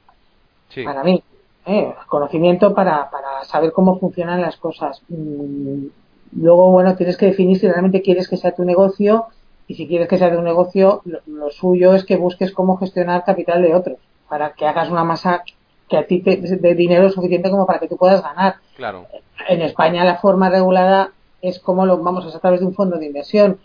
Para 0.84 1.04
mí. 1.04 1.24
¿eh? 1.66 1.94
Conocimiento 2.08 2.74
para, 2.74 3.10
para 3.10 3.44
saber 3.44 3.72
cómo 3.72 4.00
funcionan 4.00 4.42
las 4.42 4.58
cosas. 4.58 5.02
Mm, 5.10 5.88
Luego, 6.32 6.72
bueno, 6.72 6.96
tienes 6.96 7.18
que 7.18 7.28
definir 7.28 7.60
si 7.60 7.68
realmente 7.68 8.02
quieres 8.02 8.28
que 8.28 8.38
sea 8.38 8.54
tu 8.54 8.64
negocio 8.64 9.28
y 9.68 9.76
si 9.76 9.88
quieres 9.88 10.08
que 10.08 10.18
sea 10.18 10.34
tu 10.34 10.42
negocio, 10.42 11.02
lo, 11.06 11.50
suyo 11.50 11.96
es 11.96 12.04
que 12.04 12.18
busques 12.18 12.52
cómo 12.52 12.78
gestionar 12.78 13.24
capital 13.24 13.62
de 13.62 13.74
otros 13.74 13.98
para 14.30 14.54
que 14.54 14.66
hagas 14.66 14.90
una 14.90 15.04
masa 15.04 15.44
que 15.88 15.98
a 15.98 16.08
ti 16.08 16.22
te 16.22 16.38
de 16.38 16.76
dinero 16.76 17.10
suficiente 17.10 17.50
como 17.50 17.66
para 17.66 17.80
que 17.80 17.88
tú 17.88 17.98
puedas 17.98 18.22
ganar. 18.22 18.56
Claro. 18.76 19.08
En 19.48 19.62
España 19.62 20.04
la 20.04 20.18
forma 20.18 20.50
regulada 20.50 21.12
es 21.42 21.60
como 21.60 21.86
lo 21.86 21.98
vamos 21.98 22.34
a 22.34 22.40
través 22.40 22.60
de 22.60 22.66
un 22.66 22.74
fondo 22.74 22.98
de 22.98 23.06
inversión. 23.06 23.60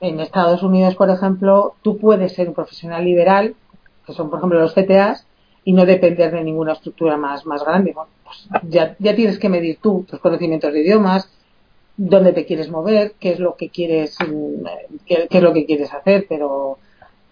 En 0.00 0.20
Estados 0.20 0.62
Unidos, 0.62 0.94
por 0.94 1.08
ejemplo, 1.08 1.74
tú 1.82 1.96
puedes 1.96 2.34
ser 2.34 2.48
un 2.48 2.54
profesional 2.54 3.04
liberal, 3.04 3.54
que 4.06 4.12
son 4.12 4.28
por 4.28 4.38
ejemplo 4.38 4.60
los 4.60 4.74
CTAs, 4.74 5.26
y 5.64 5.72
no 5.72 5.86
depender 5.86 6.30
de 6.30 6.44
ninguna 6.44 6.74
estructura 6.74 7.16
más, 7.16 7.44
más 7.46 7.64
grande. 7.64 7.92
Bueno, 7.92 8.10
pues 8.24 8.48
ya, 8.68 8.94
ya 8.98 9.16
tienes 9.16 9.38
que 9.38 9.48
medir 9.48 9.78
tú 9.82 10.04
tus 10.08 10.20
conocimientos 10.20 10.72
de 10.72 10.80
idiomas, 10.80 11.28
dónde 11.96 12.32
te 12.32 12.46
quieres 12.46 12.70
mover, 12.70 13.14
qué 13.18 13.32
es 13.32 13.38
lo 13.38 13.56
que 13.56 13.70
quieres, 13.70 14.16
mm, 14.20 14.66
qué, 15.06 15.28
es 15.30 15.42
lo 15.42 15.52
que 15.52 15.66
quieres 15.66 15.92
hacer, 15.92 16.26
pero 16.28 16.78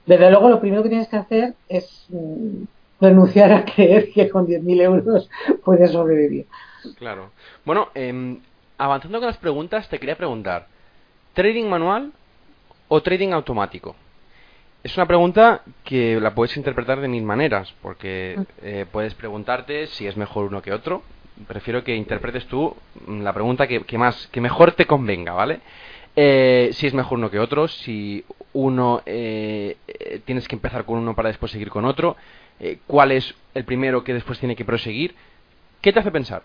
desde 0.06 0.30
luego 0.30 0.48
lo 0.48 0.60
primero 0.60 0.82
que 0.82 0.88
tienes 0.88 1.08
que 1.08 1.16
hacer 1.16 1.54
es 1.68 2.06
mm, 2.08 2.64
renunciar 3.00 3.52
a 3.52 3.64
creer 3.64 4.10
que 4.12 4.28
con 4.28 4.46
10.000 4.46 4.80
euros 4.82 5.28
puedes 5.64 5.90
sobrevivir. 5.90 6.46
Claro. 6.98 7.30
Bueno, 7.64 7.88
eh, 7.94 8.38
avanzando 8.78 9.18
con 9.18 9.28
las 9.28 9.38
preguntas, 9.38 9.88
te 9.88 9.98
quería 9.98 10.16
preguntar, 10.16 10.66
¿trading 11.34 11.64
manual 11.64 12.12
o 12.88 13.02
trading 13.02 13.32
automático? 13.32 13.96
Es 14.82 14.96
una 14.98 15.06
pregunta 15.06 15.62
que 15.82 16.20
la 16.20 16.34
puedes 16.34 16.58
interpretar 16.58 17.00
de 17.00 17.08
mil 17.08 17.22
maneras, 17.22 17.74
porque 17.80 18.36
mm. 18.36 18.42
eh, 18.62 18.86
puedes 18.90 19.14
preguntarte 19.14 19.86
si 19.86 20.06
es 20.06 20.16
mejor 20.16 20.46
uno 20.46 20.60
que 20.60 20.72
otro, 20.72 21.02
prefiero 21.46 21.82
que 21.84 21.94
interpretes 21.94 22.46
tú 22.46 22.74
la 23.08 23.32
pregunta 23.32 23.66
que, 23.66 23.98
más 23.98 24.28
que 24.28 24.40
mejor 24.40 24.72
te 24.72 24.86
convenga, 24.86 25.32
¿vale? 25.32 25.60
Eh, 26.16 26.70
si 26.72 26.86
es 26.86 26.94
mejor 26.94 27.18
uno 27.18 27.30
que 27.30 27.40
otro, 27.40 27.66
si 27.66 28.24
uno 28.52 29.02
eh, 29.04 29.76
eh, 29.88 30.20
tienes 30.24 30.46
que 30.46 30.54
empezar 30.54 30.84
con 30.84 30.98
uno 30.98 31.14
para 31.14 31.28
después 31.28 31.50
seguir 31.50 31.70
con 31.70 31.84
otro, 31.84 32.16
cuál 32.86 33.10
es 33.10 33.34
el 33.52 33.64
primero 33.64 34.04
que 34.04 34.14
después 34.14 34.38
tiene 34.38 34.54
que 34.54 34.64
proseguir, 34.64 35.14
¿qué 35.80 35.92
te 35.92 35.98
hace 35.98 36.12
pensar? 36.12 36.44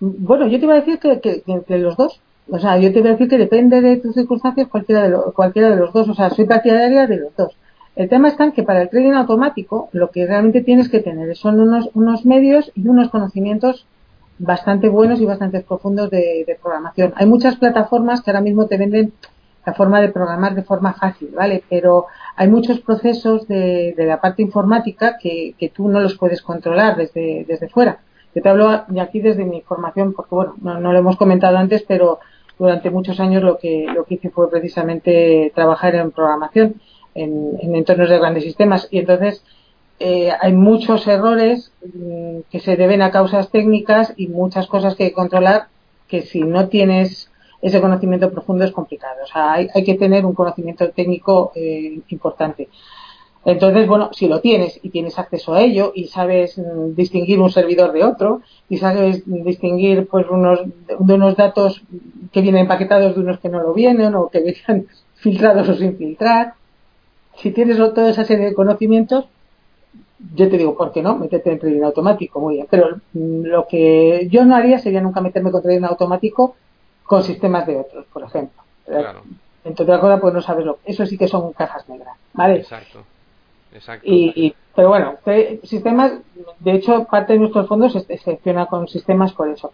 Bueno, 0.00 0.46
yo 0.48 0.58
te 0.58 0.64
iba 0.64 0.74
a 0.74 0.80
decir 0.80 0.98
que, 0.98 1.20
que, 1.20 1.78
los 1.78 1.96
dos. 1.96 2.20
O 2.50 2.58
sea, 2.58 2.78
yo 2.78 2.92
te 2.92 2.98
iba 2.98 3.10
a 3.10 3.12
decir 3.12 3.28
que 3.28 3.38
depende 3.38 3.80
de 3.80 3.98
tus 3.98 4.14
circunstancias 4.14 4.68
cualquiera 4.68 5.08
de, 5.08 5.16
cualquiera 5.34 5.70
de 5.70 5.76
los 5.76 5.92
dos. 5.92 6.08
O 6.08 6.14
sea, 6.14 6.30
soy 6.30 6.46
partidaria 6.46 7.06
de 7.06 7.16
los 7.18 7.36
dos. 7.36 7.56
El 7.96 8.08
tema 8.08 8.28
está 8.28 8.44
en 8.44 8.52
que 8.52 8.64
para 8.64 8.82
el 8.82 8.88
trading 8.88 9.12
automático 9.12 9.88
lo 9.92 10.10
que 10.10 10.26
realmente 10.26 10.62
tienes 10.62 10.88
que 10.88 11.00
tener 11.00 11.36
son 11.36 11.60
unos, 11.60 11.90
unos 11.94 12.26
medios 12.26 12.72
y 12.74 12.88
unos 12.88 13.08
conocimientos 13.08 13.86
bastante 14.38 14.88
buenos 14.88 15.20
y 15.20 15.24
bastante 15.24 15.60
profundos 15.60 16.10
de, 16.10 16.58
programación. 16.60 17.12
Hay 17.16 17.26
muchas 17.26 17.56
plataformas 17.56 18.20
que 18.20 18.30
ahora 18.30 18.40
mismo 18.40 18.66
te 18.66 18.78
venden 18.78 19.12
la 19.64 19.74
forma 19.74 20.00
de 20.00 20.08
programar 20.08 20.54
de 20.56 20.62
forma 20.62 20.92
fácil, 20.92 21.30
¿vale? 21.34 21.62
Pero 21.70 22.06
hay 22.36 22.48
muchos 22.48 22.80
procesos 22.80 23.46
de, 23.46 23.94
la 23.96 24.20
parte 24.20 24.42
informática 24.42 25.16
que, 25.16 25.54
que, 25.56 25.68
tú 25.68 25.88
no 25.88 26.00
los 26.00 26.18
puedes 26.18 26.42
controlar 26.42 26.96
desde, 26.96 27.44
desde 27.46 27.68
fuera. 27.68 28.00
Yo 28.34 28.42
te 28.42 28.48
hablo 28.48 28.68
aquí 29.00 29.20
desde 29.20 29.44
mi 29.44 29.62
formación, 29.62 30.12
porque 30.12 30.34
bueno, 30.34 30.54
no, 30.60 30.80
no, 30.80 30.92
lo 30.92 30.98
hemos 30.98 31.16
comentado 31.16 31.56
antes, 31.56 31.84
pero 31.86 32.18
durante 32.58 32.90
muchos 32.90 33.20
años 33.20 33.42
lo 33.42 33.56
que, 33.56 33.86
lo 33.94 34.04
que 34.04 34.14
hice 34.14 34.30
fue 34.30 34.50
precisamente 34.50 35.52
trabajar 35.54 35.94
en 35.94 36.10
programación 36.10 36.74
en, 37.14 37.74
entornos 37.74 38.08
de 38.08 38.18
grandes 38.18 38.44
sistemas. 38.44 38.88
Y 38.90 38.98
entonces 38.98 39.44
eh, 39.98 40.30
hay 40.40 40.52
muchos 40.52 41.06
errores 41.06 41.72
mm, 41.82 42.40
que 42.50 42.60
se 42.60 42.76
deben 42.76 43.02
a 43.02 43.10
causas 43.10 43.50
técnicas 43.50 44.12
y 44.16 44.28
muchas 44.28 44.66
cosas 44.66 44.96
que 44.96 45.12
controlar 45.12 45.68
que 46.08 46.22
si 46.22 46.42
no 46.42 46.68
tienes 46.68 47.30
ese 47.62 47.80
conocimiento 47.80 48.30
profundo 48.30 48.64
es 48.64 48.72
complicado. 48.72 49.16
O 49.24 49.26
sea, 49.26 49.52
hay, 49.54 49.68
hay 49.74 49.84
que 49.84 49.94
tener 49.94 50.26
un 50.26 50.34
conocimiento 50.34 50.90
técnico 50.90 51.52
eh, 51.54 52.00
importante. 52.08 52.68
Entonces, 53.44 53.86
bueno, 53.86 54.10
si 54.12 54.26
lo 54.26 54.40
tienes 54.40 54.80
y 54.82 54.88
tienes 54.88 55.18
acceso 55.18 55.54
a 55.54 55.60
ello 55.60 55.92
y 55.94 56.06
sabes 56.06 56.56
mm, 56.58 56.94
distinguir 56.94 57.40
un 57.40 57.50
servidor 57.50 57.92
de 57.92 58.04
otro 58.04 58.40
y 58.68 58.78
sabes 58.78 59.22
distinguir 59.26 60.06
pues 60.08 60.26
unos 60.30 60.60
de 60.64 61.14
unos 61.14 61.36
datos 61.36 61.82
que 62.32 62.40
vienen 62.40 62.62
empaquetados 62.62 63.14
de 63.14 63.20
unos 63.20 63.38
que 63.40 63.50
no 63.50 63.62
lo 63.62 63.74
vienen 63.74 64.14
o 64.14 64.28
que 64.28 64.40
vienen 64.40 64.88
filtrados 65.14 65.68
o 65.68 65.74
sin 65.74 65.96
filtrar, 65.96 66.54
si 67.36 67.50
tienes 67.50 67.76
toda 67.76 68.10
esa 68.10 68.24
serie 68.24 68.46
de 68.46 68.54
conocimientos, 68.54 69.26
yo 70.34 70.48
te 70.48 70.56
digo, 70.56 70.76
¿por 70.76 70.92
qué 70.92 71.02
no? 71.02 71.16
Métete 71.16 71.52
en 71.52 71.58
trading 71.58 71.82
automático, 71.82 72.40
muy 72.40 72.54
bien. 72.54 72.66
Pero 72.70 73.00
lo 73.12 73.66
que 73.66 74.28
yo 74.30 74.44
no 74.44 74.56
haría 74.56 74.78
sería 74.78 75.00
nunca 75.00 75.20
meterme 75.20 75.50
con 75.50 75.62
trading 75.62 75.84
automático 75.84 76.56
con 77.04 77.22
sistemas 77.22 77.66
de 77.66 77.76
otros, 77.76 78.06
por 78.12 78.22
ejemplo. 78.22 78.62
Claro. 78.86 79.22
Entre 79.64 79.82
otras 79.82 80.00
cosas, 80.00 80.20
pues 80.20 80.34
no 80.34 80.42
sabes 80.42 80.64
lo 80.64 80.78
Eso 80.84 81.06
sí 81.06 81.16
que 81.18 81.28
son 81.28 81.52
cajas 81.52 81.88
negras, 81.88 82.16
¿vale? 82.32 82.56
Exacto. 82.56 83.00
Exacto. 83.72 84.06
Y, 84.06 84.54
pero 84.74 84.88
bueno, 84.88 85.16
sistemas, 85.64 86.12
de 86.60 86.72
hecho, 86.72 87.04
parte 87.04 87.32
de 87.32 87.40
nuestros 87.40 87.66
fondos 87.66 87.92
se 87.92 88.18
selecciona 88.18 88.66
con 88.66 88.86
sistemas 88.88 89.32
por 89.32 89.48
eso. 89.48 89.72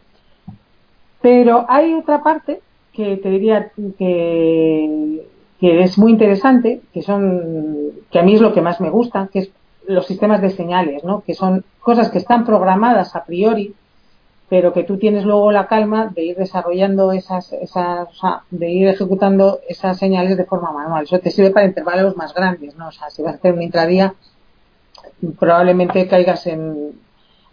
Pero 1.21 1.67
hay 1.69 1.95
otra 1.95 2.23
parte 2.23 2.61
que 2.93 3.19
te 3.19 3.29
diría 3.29 3.73
que 3.99 5.27
que 5.61 5.83
es 5.83 5.99
muy 5.99 6.13
interesante, 6.13 6.81
que 6.93 7.03
son, 7.03 7.91
que 8.11 8.19
a 8.19 8.23
mí 8.23 8.35
es 8.35 8.41
lo 8.41 8.55
que 8.55 8.63
más 8.63 8.81
me 8.81 8.89
gusta, 8.89 9.29
que 9.31 9.41
es 9.41 9.51
los 9.87 10.07
sistemas 10.07 10.41
de 10.41 10.51
señales, 10.51 11.05
¿no? 11.05 11.21
Que 11.21 11.35
son 11.35 11.65
cosas 11.81 12.11
que 12.11 12.19
están 12.19 12.47
programadas 12.47 13.15
a 13.15 13.25
priori, 13.25 13.75
pero 14.49 14.73
que 14.73 14.85
tú 14.85 14.97
tienes 14.97 15.25
luego 15.25 15.53
la 15.53 15.67
calma 15.67 16.11
de 16.15 16.25
ir 16.25 16.37
desarrollando 16.37 17.13
esas, 17.13 17.53
esas, 17.53 18.09
o 18.09 18.15
sea, 18.15 18.43
de 18.51 18.71
ir 18.71 18.89
ejecutando 18.89 19.61
esas 19.69 19.99
señales 19.99 20.39
de 20.39 20.47
forma 20.47 20.73
manual. 20.73 21.05
Eso 21.05 21.19
te 21.19 21.31
sirve 21.31 21.51
para 21.51 21.67
intervalos 21.67 22.17
más 22.17 22.33
grandes, 22.33 22.75
¿no? 22.77 22.89
O 22.89 22.93
sea, 22.93 23.11
si 23.11 23.23
vas 23.23 23.35
a 23.35 23.37
hacer 23.37 23.53
un 23.53 23.63
intradía, 23.63 24.15
probablemente 25.39 26.09
caigas 26.09 26.47
en, 26.47 26.99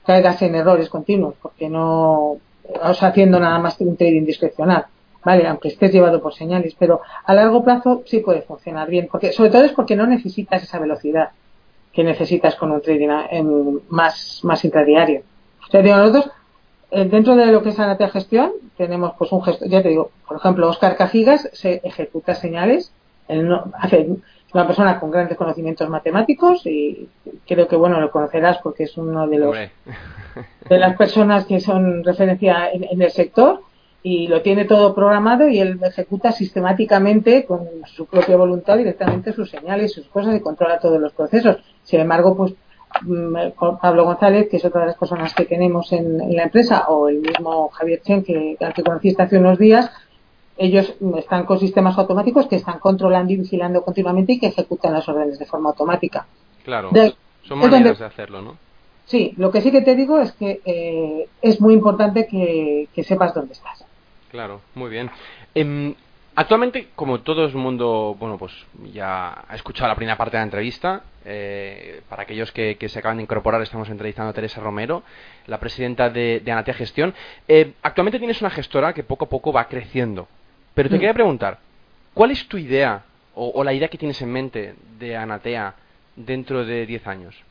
caigas 0.06 0.42
en 0.42 0.56
errores 0.56 0.88
continuos, 0.88 1.36
porque 1.42 1.70
no, 1.70 2.38
vas 2.82 3.04
haciendo 3.04 3.38
nada 3.40 3.60
más 3.60 3.76
que 3.76 3.84
un 3.84 3.98
trading 3.98 4.26
discrecional. 4.26 4.86
¿Vale? 5.24 5.48
Aunque 5.48 5.70
estés 5.70 5.92
llevado 5.92 6.22
por 6.22 6.34
señales, 6.34 6.76
pero 6.78 7.02
a 7.26 7.34
largo 7.34 7.64
plazo 7.64 8.04
sí 8.06 8.20
puede 8.20 8.42
funcionar 8.42 8.90
bien, 8.90 9.08
porque 9.12 9.32
sobre 9.34 9.50
todo 9.50 9.64
es 9.64 9.72
porque 9.72 9.96
no 9.96 10.08
necesitas 10.08 10.64
esa 10.64 10.80
velocidad 10.80 11.30
que 11.94 12.04
necesitas 12.04 12.56
con 12.56 12.72
un 12.72 12.82
trading 12.82 13.10
en 13.32 13.82
más, 13.90 14.42
más 14.44 14.64
intradiario. 14.64 15.24
O 15.68 15.72
sea, 15.72 15.82
digo, 15.82 15.98
nosotros, 15.98 16.30
eh, 16.92 17.06
dentro 17.06 17.36
de 17.36 17.48
lo 17.48 17.64
que 17.64 17.70
es 17.70 17.80
Anatea 17.80 18.10
Gestión, 18.10 18.52
tenemos 18.78 19.14
pues 19.18 19.32
un 19.32 19.42
gestor, 19.42 19.68
ya 19.68 19.82
te 19.82 19.90
digo, 19.90 20.12
por 20.28 20.38
ejemplo, 20.38 20.70
Oscar 20.70 20.96
Cajigas 20.96 21.50
se 21.54 21.82
ejecuta 21.84 22.36
señales, 22.36 22.92
él 23.28 23.48
no, 23.48 23.72
hace 23.80 24.08
una 24.54 24.66
persona 24.66 25.00
con 25.00 25.12
grandes 25.12 25.38
conocimientos 25.38 25.90
matemáticos 25.90 26.66
y 26.66 27.10
creo 27.46 27.68
que 27.68 27.76
bueno 27.76 28.00
lo 28.00 28.12
conocerás 28.12 28.60
porque 28.60 28.84
es 28.84 28.98
uno 28.98 29.28
de 29.28 29.38
los 29.38 29.56
de 30.70 30.80
las 30.80 30.96
personas 30.96 31.46
que 31.46 31.60
son 31.60 32.04
referencia 32.04 32.72
en, 32.72 33.02
el 33.02 33.12
sector 33.12 33.62
y 34.04 34.28
lo 34.28 34.42
tiene 34.42 34.66
todo 34.66 34.94
programado 34.94 35.50
y 35.50 35.60
él 35.60 35.80
ejecuta 35.84 36.32
sistemáticamente 36.32 37.46
con 37.46 37.68
su 37.86 38.06
propia 38.06 38.38
voluntad 38.38 38.78
directamente 38.78 39.34
sus 39.34 39.50
señales, 39.50 39.94
sus 39.94 40.08
cosas 40.08 40.36
y 40.36 40.40
controla 40.40 40.80
todos 40.80 41.00
los 41.00 41.14
procesos. 41.14 41.58
Sin 41.84 42.00
embargo, 42.00 42.36
pues 42.38 42.54
mm, 43.02 43.36
Pablo 43.82 44.06
González, 44.06 44.48
que 44.50 44.58
es 44.58 44.66
otra 44.66 44.82
de 44.82 44.88
las 44.88 44.98
personas 44.98 45.34
que 45.34 45.46
tenemos 45.46 45.92
en, 45.92 46.36
la 46.36 46.44
empresa, 46.44 46.86
o 46.88 47.10
el 47.10 47.20
mismo 47.20 47.70
Javier 47.70 48.02
Chen, 48.02 48.24
que, 48.24 48.56
al 48.60 48.74
que 48.74 48.84
conociste 48.84 49.24
hace 49.24 49.38
unos 49.40 49.58
días, 49.58 49.92
ellos 50.58 50.96
están 51.18 51.46
con 51.46 51.60
sistemas 51.60 51.98
automáticos 51.98 52.48
que 52.48 52.56
están 52.56 52.80
controlando 52.80 53.34
y 53.34 53.38
vigilando 53.38 53.84
continuamente 53.84 54.34
y 54.34 54.40
que 54.40 54.48
ejecutan 54.48 54.94
las 54.94 55.08
órdenes 55.08 55.38
de 55.38 55.46
forma 55.46 55.70
automática. 55.70 56.26
Claro, 56.64 56.92
son 57.44 57.60
maneras 57.60 58.00
de 58.00 58.06
hacerlo, 58.06 58.42
¿no? 58.42 58.67
Sí, 59.08 59.34
lo 59.38 59.52
que 59.52 59.62
sí 59.62 59.72
que 59.72 59.82
te 59.82 59.96
digo 59.96 60.20
es 60.20 60.34
que 60.34 60.62
eh, 60.66 61.28
es 61.42 61.62
muy 61.62 61.74
importante 61.74 62.28
que, 62.28 62.88
sepas 63.04 63.34
dónde 63.34 63.54
estás. 63.54 63.86
Claro, 64.30 64.62
muy 64.76 64.90
bien. 64.90 65.10
Em, 65.56 65.96
actualmente, 66.36 66.90
como 66.94 67.22
todo 67.22 67.46
el 67.46 67.56
mundo, 67.56 68.16
bueno, 68.20 68.38
pues 68.38 68.54
ya 68.94 69.46
ha 69.48 69.56
escuchado 69.56 69.88
la 69.88 69.96
primera 69.96 70.18
parte 70.18 70.36
de 70.36 70.42
la 70.42 70.46
entrevista, 70.46 71.04
eh, 71.24 72.02
para 72.10 72.24
aquellos 72.24 72.52
que, 72.52 72.78
se 72.88 73.00
acaban 73.00 73.18
de 73.18 73.24
incorporar, 73.24 73.62
estamos 73.62 73.90
entrevistando 73.90 74.30
a 74.30 74.34
Teresa 74.34 74.60
Romero, 74.60 75.04
la 75.48 75.58
presidenta 75.58 76.10
de, 76.10 76.42
de 76.44 76.52
Anatea 76.52 76.74
Gestión. 76.74 77.14
Eh, 77.48 77.74
actualmente 77.82 78.20
tienes 78.20 78.42
una 78.42 78.50
gestora 78.50 78.94
que 78.94 79.04
poco 79.04 79.26
a 79.26 79.30
poco 79.30 79.54
va 79.54 79.70
creciendo. 79.70 80.28
Pero 80.74 80.90
te 80.90 80.98
mm. 80.98 81.00
quería 81.00 81.14
preguntar, 81.14 81.60
¿cuál 82.14 82.32
es 82.32 82.46
tu 82.48 82.58
idea 82.58 83.04
o, 83.34 83.64
la 83.64 83.74
idea 83.74 83.88
que 83.88 83.98
tienes 83.98 84.22
en 84.22 84.32
mente 84.32 84.76
de 85.00 85.16
Anatea 85.16 85.76
dentro 86.16 86.66
de 86.66 86.86
10 86.86 87.08
años? 87.08 87.47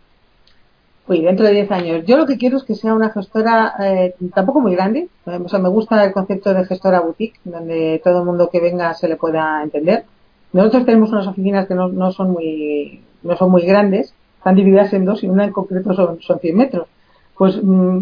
Uy, 1.09 1.21
dentro 1.23 1.47
de 1.47 1.53
10 1.53 1.71
años. 1.71 2.05
Yo 2.05 2.17
lo 2.17 2.27
que 2.27 2.37
quiero 2.37 2.57
es 2.57 2.65
que 2.65 2.75
sea 2.75 2.95
una 2.95 3.11
gestora 3.11 3.75
eh, 3.79 4.15
tampoco 4.35 4.61
muy 4.61 4.75
grande. 4.75 5.09
O 5.25 5.49
sea, 5.49 5.61
me 5.61 5.69
gusta 5.69 6.05
el 6.05 6.13
concepto 6.13 6.53
de 6.53 6.65
gestora 6.65 7.01
boutique, 7.01 7.39
donde 7.45 8.01
todo 8.03 8.21
el 8.21 8.25
mundo 8.25 8.51
que 8.51 8.61
venga 8.61 8.93
se 8.95 9.09
le 9.09 9.17
pueda 9.17 9.63
entender. 9.63 10.05
Nosotros 10.53 10.85
tenemos 10.85 11.11
unas 11.11 11.29
oficinas 11.29 11.69
que 11.69 11.75
no, 11.75 12.13
son 12.13 12.31
muy 12.33 13.03
no 13.23 13.37
son 13.37 13.51
muy 13.51 13.63
grandes, 13.63 14.15
están 14.39 14.55
divididas 14.55 14.93
en 14.93 15.05
dos 15.05 15.23
y 15.23 15.29
una 15.29 15.45
en 15.45 15.53
concreto 15.53 15.95
son, 15.95 16.21
son 16.21 16.39
100 16.41 16.57
metros. 16.57 16.89
Pues 17.37 17.61
mm, 17.63 17.99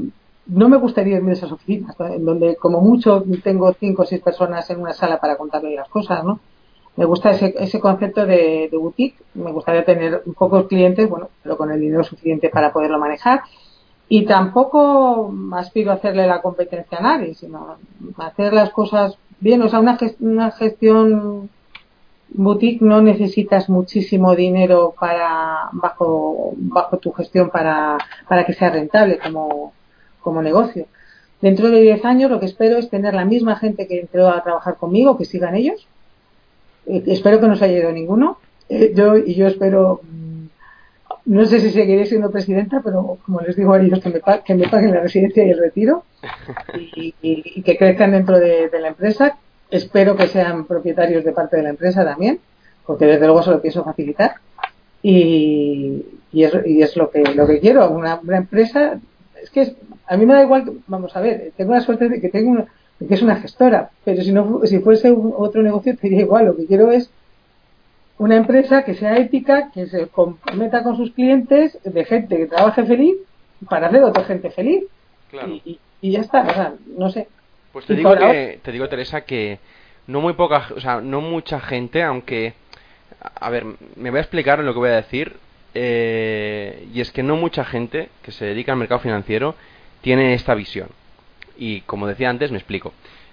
no 0.46 0.68
me 0.68 0.76
gustaría 0.76 1.16
irme 1.16 1.30
de 1.30 1.36
esas 1.36 1.52
oficinas, 1.52 1.96
en 1.98 2.24
donde 2.24 2.56
como 2.56 2.80
mucho 2.80 3.24
tengo 3.42 3.72
cinco 3.74 4.02
o 4.02 4.06
seis 4.06 4.20
personas 4.22 4.68
en 4.70 4.80
una 4.80 4.92
sala 4.92 5.18
para 5.20 5.36
contarle 5.36 5.74
las 5.74 5.88
cosas, 5.88 6.24
¿no? 6.24 6.40
Me 6.96 7.04
gusta 7.04 7.30
ese, 7.30 7.54
ese 7.58 7.80
concepto 7.80 8.24
de, 8.24 8.70
boutique, 8.72 9.16
me 9.34 9.50
gustaría 9.50 9.84
tener 9.84 10.22
pocos 10.36 10.66
clientes, 10.68 11.08
bueno, 11.08 11.28
pero 11.42 11.56
con 11.56 11.70
el 11.72 11.80
dinero 11.80 12.04
suficiente 12.04 12.50
para 12.50 12.72
poderlo 12.72 12.98
manejar. 12.98 13.42
Y 14.08 14.26
tampoco 14.26 15.34
aspiro 15.52 15.90
a 15.90 15.94
hacerle 15.94 16.26
la 16.26 16.40
competencia 16.40 16.98
a 16.98 17.02
nadie, 17.02 17.34
sino 17.34 17.76
hacer 18.18 18.52
las 18.52 18.70
cosas 18.70 19.18
bien. 19.40 19.62
O 19.62 19.68
sea, 19.68 19.80
una, 19.80 19.98
una 20.20 20.50
gestión 20.52 21.50
boutique 22.28 22.84
no 22.84 23.00
necesitas 23.00 23.68
muchísimo 23.68 24.34
dinero 24.34 24.94
para 24.98 25.68
bajo 25.72 26.52
bajo 26.56 26.98
tu 26.98 27.12
gestión 27.12 27.50
para, 27.50 27.98
para 28.28 28.44
que 28.44 28.52
sea 28.52 28.70
rentable 28.70 29.18
como 29.18 29.72
como 30.20 30.42
negocio. 30.42 30.86
Dentro 31.40 31.70
de 31.70 31.80
10 31.80 32.04
años 32.06 32.30
lo 32.30 32.40
que 32.40 32.46
espero 32.46 32.78
es 32.78 32.88
tener 32.88 33.14
la 33.14 33.24
misma 33.24 33.56
gente 33.56 33.86
que 33.86 34.00
entró 34.00 34.28
a 34.28 34.42
trabajar 34.42 34.76
conmigo, 34.76 35.18
que 35.18 35.26
sigan 35.26 35.54
ellos. 35.54 35.86
Eh, 36.86 37.02
espero 37.06 37.40
que 37.40 37.48
no 37.48 37.56
se 37.56 37.64
haya 37.64 37.78
ido 37.78 37.92
ninguno. 37.92 38.38
Eh, 38.68 38.92
yo, 38.94 39.16
y 39.16 39.34
yo 39.34 39.46
espero, 39.46 40.00
mm, 40.02 40.46
no 41.26 41.44
sé 41.44 41.60
si 41.60 41.70
seguiré 41.70 42.06
siendo 42.06 42.30
presidenta, 42.30 42.80
pero 42.82 43.18
como 43.24 43.40
les 43.40 43.56
digo 43.56 43.74
a 43.74 43.80
ellos, 43.80 44.00
que 44.00 44.10
me, 44.10 44.20
que 44.44 44.54
me 44.54 44.68
paguen 44.68 44.92
la 44.92 45.00
residencia 45.00 45.44
y 45.44 45.50
el 45.50 45.58
retiro 45.58 46.04
y, 46.74 47.62
que 47.62 47.76
crezcan 47.76 48.12
dentro 48.12 48.38
de, 48.38 48.70
la 48.80 48.88
empresa. 48.88 49.38
Espero 49.70 50.16
que 50.16 50.28
sean 50.28 50.66
propietarios 50.66 51.24
de 51.24 51.32
parte 51.32 51.56
de 51.56 51.64
la 51.64 51.70
empresa 51.70 52.04
también, 52.04 52.40
porque 52.86 53.06
desde 53.06 53.26
luego 53.26 53.42
se 53.42 53.50
lo 53.50 53.60
pienso 53.60 53.84
facilitar. 53.84 54.34
Y, 55.02 56.02
y, 56.32 56.44
es, 56.44 56.54
y 56.64 56.82
es 56.82 56.96
lo 56.96 57.10
que 57.10 57.22
lo 57.34 57.46
que 57.46 57.60
quiero, 57.60 57.90
una, 57.90 58.20
una 58.22 58.38
empresa 58.38 58.98
es 59.42 59.50
que 59.50 59.76
a 60.06 60.16
mí 60.16 60.26
me 60.26 60.34
da 60.34 60.42
igual, 60.42 60.80
vamos 60.86 61.14
a 61.16 61.20
ver, 61.20 61.52
tengo 61.56 61.74
la 61.74 61.80
suerte 61.80 62.08
de 62.08 62.20
que 62.20 62.28
tengo 62.28 62.66
que 62.98 63.14
es 63.14 63.22
una 63.22 63.36
gestora, 63.36 63.90
pero 64.04 64.22
si 64.22 64.32
no 64.32 64.60
si 64.64 64.78
fuese 64.78 65.10
otro 65.12 65.62
negocio 65.62 65.96
te 65.96 66.08
diría 66.08 66.22
igual, 66.22 66.46
lo 66.46 66.56
que 66.56 66.66
quiero 66.66 66.90
es 66.90 67.10
una 68.18 68.36
empresa 68.36 68.84
que 68.84 68.94
sea 68.94 69.16
ética, 69.16 69.70
que 69.72 69.86
se 69.86 70.06
comprometa 70.06 70.82
con 70.82 70.96
sus 70.96 71.10
clientes, 71.10 71.78
de 71.82 72.04
gente 72.04 72.36
que 72.36 72.46
trabaje 72.46 72.84
feliz, 72.84 73.16
para 73.68 73.88
hacer 73.88 74.02
otra 74.02 74.24
gente 74.24 74.50
feliz. 74.50 74.84
Y, 75.64 75.78
ya 76.02 76.20
está, 76.20 76.42
o 76.42 76.54
sea, 76.54 76.74
no 76.96 77.10
sé. 77.10 77.26
Pues 77.72 77.86
te 77.86 77.94
digo 77.94 78.14
que, 78.14 78.60
te 78.62 78.70
digo 78.70 78.88
Teresa 78.88 79.22
que 79.22 79.58
no 80.06 80.20
muy 80.20 80.34
poca, 80.34 80.68
o 80.76 80.80
sea, 80.80 81.00
no 81.00 81.20
mucha 81.20 81.58
gente, 81.60 82.02
aunque 82.02 82.54
a 83.40 83.50
ver, 83.50 83.64
me 83.96 84.10
voy 84.10 84.18
a 84.18 84.22
explicar 84.22 84.58
lo 84.58 84.72
que 84.72 84.78
voy 84.78 84.90
a 84.90 84.96
decir. 84.96 85.36
Eh, 85.76 86.86
y 86.94 87.00
es 87.00 87.10
que 87.10 87.24
no 87.24 87.36
mucha 87.36 87.64
gente 87.64 88.08
que 88.22 88.30
se 88.30 88.44
dedica 88.44 88.72
al 88.72 88.78
mercado 88.78 89.00
financiero 89.00 89.54
tiene 90.02 90.34
esta 90.34 90.54
visión. 90.54 90.88
Y 91.56 91.82
como 91.82 92.06
decía 92.06 92.30
antes, 92.30 92.50
me 92.50 92.58
explico. 92.58 92.92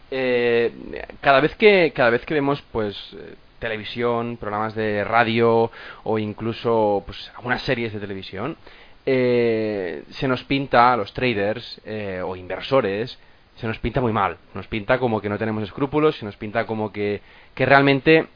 Eh, 0.10 0.72
cada 1.22 1.40
vez 1.40 1.56
que 1.56 1.92
cada 1.96 2.10
vez 2.10 2.26
que 2.26 2.34
vemos 2.34 2.62
pues 2.72 2.98
eh, 3.14 3.36
televisión, 3.60 4.38
programas 4.38 4.76
de 4.76 5.04
radio 5.04 5.72
o 6.04 6.20
incluso 6.20 7.04
pues 7.06 7.32
algunas 7.36 7.62
series 7.62 7.94
de 7.94 8.00
televisión, 8.00 8.58
se 9.04 10.28
nos 10.28 10.44
pinta 10.44 10.94
a 10.94 10.98
los 10.98 11.12
traders 11.14 11.82
o 12.24 12.36
inversores 12.36 13.18
se 13.62 13.68
nos 13.68 13.78
pinta 13.78 14.02
muy 14.02 14.12
mal. 14.12 14.38
Nos 14.56 14.68
pinta 14.68 14.98
como 14.98 15.22
que 15.22 15.30
no 15.30 15.38
tenemos 15.38 15.64
escrúpulos, 15.64 16.16
se 16.16 16.26
nos 16.26 16.36
pinta 16.36 16.66
como 16.66 16.92
que, 16.92 17.22
que 17.54 17.66
realmente 17.66 18.28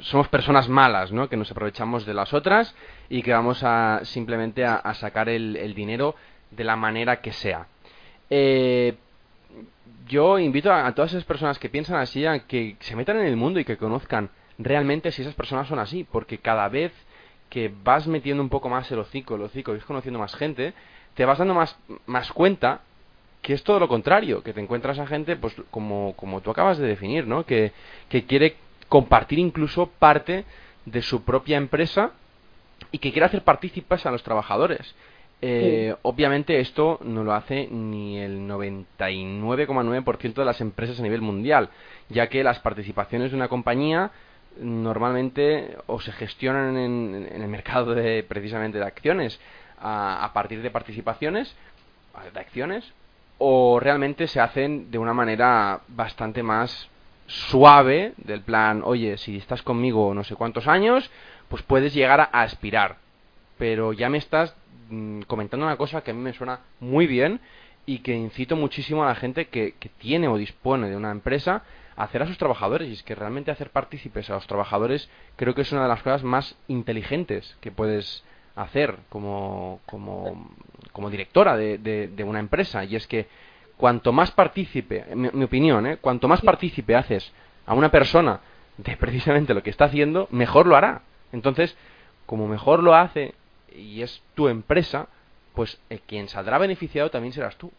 somos 0.00 0.28
personas 0.28 0.68
malas, 0.68 1.12
¿no? 1.12 1.28
Que 1.28 1.36
nos 1.36 1.50
aprovechamos 1.50 2.06
de 2.06 2.14
las 2.14 2.32
otras 2.32 2.74
y 3.08 3.22
que 3.22 3.32
vamos 3.32 3.62
a 3.62 4.00
simplemente 4.04 4.64
a, 4.64 4.94
sacar 4.94 5.28
el, 5.28 5.74
dinero 5.74 6.14
de 6.50 6.64
la 6.64 6.76
manera 6.76 7.20
que 7.20 7.32
sea. 7.32 7.66
Eh, 8.30 8.94
yo 10.06 10.38
invito 10.38 10.72
a, 10.72 10.92
todas 10.94 11.12
esas 11.12 11.24
personas 11.24 11.58
que 11.58 11.68
piensan 11.68 11.96
así 11.96 12.26
a 12.26 12.40
que 12.40 12.76
se 12.80 12.96
metan 12.96 13.18
en 13.18 13.26
el 13.26 13.36
mundo 13.36 13.60
y 13.60 13.64
que 13.64 13.76
conozcan 13.76 14.30
realmente 14.58 15.10
si 15.12 15.22
esas 15.22 15.34
personas 15.34 15.68
son 15.68 15.78
así, 15.78 16.04
porque 16.04 16.38
cada 16.38 16.68
vez 16.68 16.92
que 17.48 17.72
vas 17.82 18.06
metiendo 18.06 18.42
un 18.42 18.48
poco 18.48 18.68
más 18.68 18.90
el 18.90 18.98
hocico, 18.98 19.36
el 19.36 19.42
hocico 19.42 19.72
y 19.72 19.76
vas 19.76 19.84
conociendo 19.84 20.18
más 20.18 20.34
gente, 20.34 20.74
te 21.14 21.24
vas 21.24 21.38
dando 21.38 21.54
más, 21.54 21.76
más 22.06 22.32
cuenta 22.32 22.80
que 23.42 23.52
es 23.52 23.62
todo 23.62 23.78
lo 23.78 23.88
contrario, 23.88 24.42
que 24.42 24.52
te 24.52 24.60
encuentras 24.60 24.98
a 24.98 25.06
gente, 25.06 25.36
pues 25.36 25.54
como, 25.70 26.14
como 26.16 26.40
tú 26.40 26.50
acabas 26.50 26.78
de 26.78 26.86
definir, 26.86 27.26
¿no? 27.26 27.44
Que, 27.44 27.72
que 28.08 28.24
quiere 28.24 28.56
compartir 28.88 29.38
incluso 29.38 29.86
parte 29.86 30.44
de 30.86 31.02
su 31.02 31.24
propia 31.24 31.58
empresa 31.58 32.12
y 32.90 32.98
que 32.98 33.12
quiere 33.12 33.26
hacer 33.26 33.44
partícipes 33.44 34.06
a 34.06 34.10
los 34.10 34.22
trabajadores. 34.22 34.94
Eh, 35.42 35.94
obviamente 36.02 36.60
esto 36.60 36.98
no 37.02 37.22
lo 37.22 37.34
hace 37.34 37.68
ni 37.70 38.18
el 38.18 38.48
99,9% 38.48 40.34
de 40.34 40.44
las 40.44 40.60
empresas 40.60 40.98
a 41.00 41.02
nivel 41.02 41.20
mundial, 41.20 41.68
ya 42.08 42.28
que 42.28 42.42
las 42.42 42.60
participaciones 42.60 43.30
de 43.30 43.36
una 43.36 43.48
compañía 43.48 44.10
normalmente 44.58 45.76
o 45.86 46.00
se 46.00 46.12
gestionan 46.12 46.76
en, 46.76 47.28
el 47.30 47.48
mercado 47.48 47.94
de 47.94 48.22
precisamente 48.22 48.78
de 48.78 48.84
acciones 48.84 49.38
a, 49.80 50.24
a, 50.24 50.32
partir 50.32 50.62
de 50.62 50.70
participaciones 50.70 51.54
de 52.32 52.40
acciones 52.40 52.84
o 53.38 53.80
realmente 53.80 54.28
se 54.28 54.40
hacen 54.40 54.90
de 54.90 54.98
una 54.98 55.12
manera 55.12 55.80
bastante 55.88 56.42
más 56.42 56.88
suave 57.26 58.12
del 58.16 58.42
plan, 58.42 58.82
oye, 58.84 59.16
si 59.16 59.36
estás 59.36 59.62
conmigo 59.62 60.14
no 60.14 60.24
sé 60.24 60.36
cuántos 60.36 60.68
años, 60.68 61.10
pues 61.48 61.62
puedes 61.62 61.94
llegar 61.94 62.20
a, 62.20 62.24
aspirar. 62.24 62.96
Pero 63.58 63.92
ya 63.92 64.08
me 64.08 64.18
estás 64.18 64.54
mm, 64.88 65.22
comentando 65.22 65.66
una 65.66 65.76
cosa 65.76 66.02
que 66.02 66.10
a 66.10 66.14
mí 66.14 66.20
me 66.20 66.32
suena 66.32 66.60
muy 66.80 67.06
bien 67.06 67.40
y 67.86 67.98
que 67.98 68.14
incito 68.14 68.56
muchísimo 68.56 69.04
a 69.04 69.08
la 69.08 69.14
gente 69.14 69.46
que, 69.46 69.74
que 69.78 69.88
tiene 69.88 70.28
o 70.28 70.36
dispone 70.36 70.88
de 70.88 70.96
una 70.96 71.10
empresa 71.10 71.62
a 71.96 72.04
hacer 72.04 72.22
a 72.22 72.26
sus 72.26 72.38
trabajadores. 72.38 72.88
Y 72.88 72.92
es 72.92 73.02
que 73.02 73.14
realmente 73.14 73.50
hacer 73.50 73.70
partícipes 73.70 74.30
a 74.30 74.34
los 74.34 74.46
trabajadores 74.46 75.08
creo 75.36 75.54
que 75.54 75.62
es 75.62 75.72
una 75.72 75.82
de 75.82 75.88
las 75.88 76.02
cosas 76.02 76.22
más 76.22 76.56
inteligentes 76.68 77.56
que 77.60 77.70
puedes 77.70 78.24
hacer 78.56 78.96
como, 79.08 79.80
como, 79.86 80.50
como 80.92 81.10
directora 81.10 81.56
de, 81.56 81.78
de, 81.78 82.08
de 82.08 82.24
una 82.24 82.40
empresa. 82.40 82.84
Y 82.84 82.96
es 82.96 83.06
que 83.06 83.26
cuanto 83.76 84.12
más 84.12 84.30
partícipe, 84.30 85.04
mi, 85.14 85.28
mi 85.32 85.44
opinión, 85.44 85.86
¿eh? 85.86 85.96
cuanto 86.00 86.28
más 86.28 86.40
partícipe 86.40 86.94
haces 86.94 87.32
a 87.66 87.74
una 87.74 87.90
persona 87.90 88.40
de 88.76 88.96
precisamente 88.96 89.54
lo 89.54 89.62
que 89.62 89.70
está 89.70 89.86
haciendo, 89.86 90.28
mejor 90.30 90.66
lo 90.66 90.76
hará. 90.76 91.02
Entonces, 91.32 91.76
como 92.26 92.48
mejor 92.48 92.82
lo 92.82 92.94
hace 92.94 93.34
y 93.74 94.02
es 94.02 94.22
tu 94.34 94.48
empresa, 94.48 95.08
pues 95.54 95.78
el 95.88 96.00
quien 96.00 96.28
saldrá 96.28 96.58
beneficiado 96.58 97.10
también 97.10 97.32
serás 97.32 97.56
tú. 97.56 97.70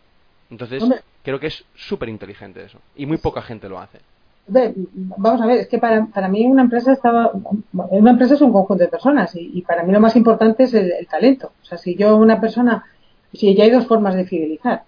Entonces, 0.50 0.84
creo 1.24 1.40
que 1.40 1.48
es 1.48 1.66
súper 1.76 2.10
inteligente 2.10 2.64
eso. 2.64 2.80
Y 2.96 3.06
muy 3.06 3.18
poca 3.18 3.42
gente 3.42 3.68
lo 3.68 3.80
hace. 3.80 4.00
vamos 4.48 5.42
a 5.42 5.46
ver, 5.46 5.60
es 5.60 5.68
que 5.68 5.80
para, 5.80 6.06
para 6.06 6.28
mí 6.28 6.46
una 6.46 6.62
empresa 6.62 6.94
estaba, 6.94 7.32
una 7.74 8.12
empresa 8.12 8.36
es 8.36 8.42
un 8.42 8.54
conjunto 8.54 8.84
de 8.84 8.90
personas 8.90 9.32
y, 9.36 9.62
para 9.62 9.84
mí 9.84 9.92
lo 9.92 10.00
más 10.00 10.16
importante 10.16 10.64
es 10.64 10.74
el, 10.74 11.08
talento. 11.10 11.52
O 11.62 11.66
sea, 11.66 11.78
si 11.78 11.96
yo 11.96 12.16
una 12.16 12.40
persona, 12.40 12.86
si 13.34 13.56
ya 13.56 13.64
hay 13.64 13.72
dos 13.72 13.88
formas 13.88 14.16
de 14.16 14.26
fidelizar, 14.26 14.84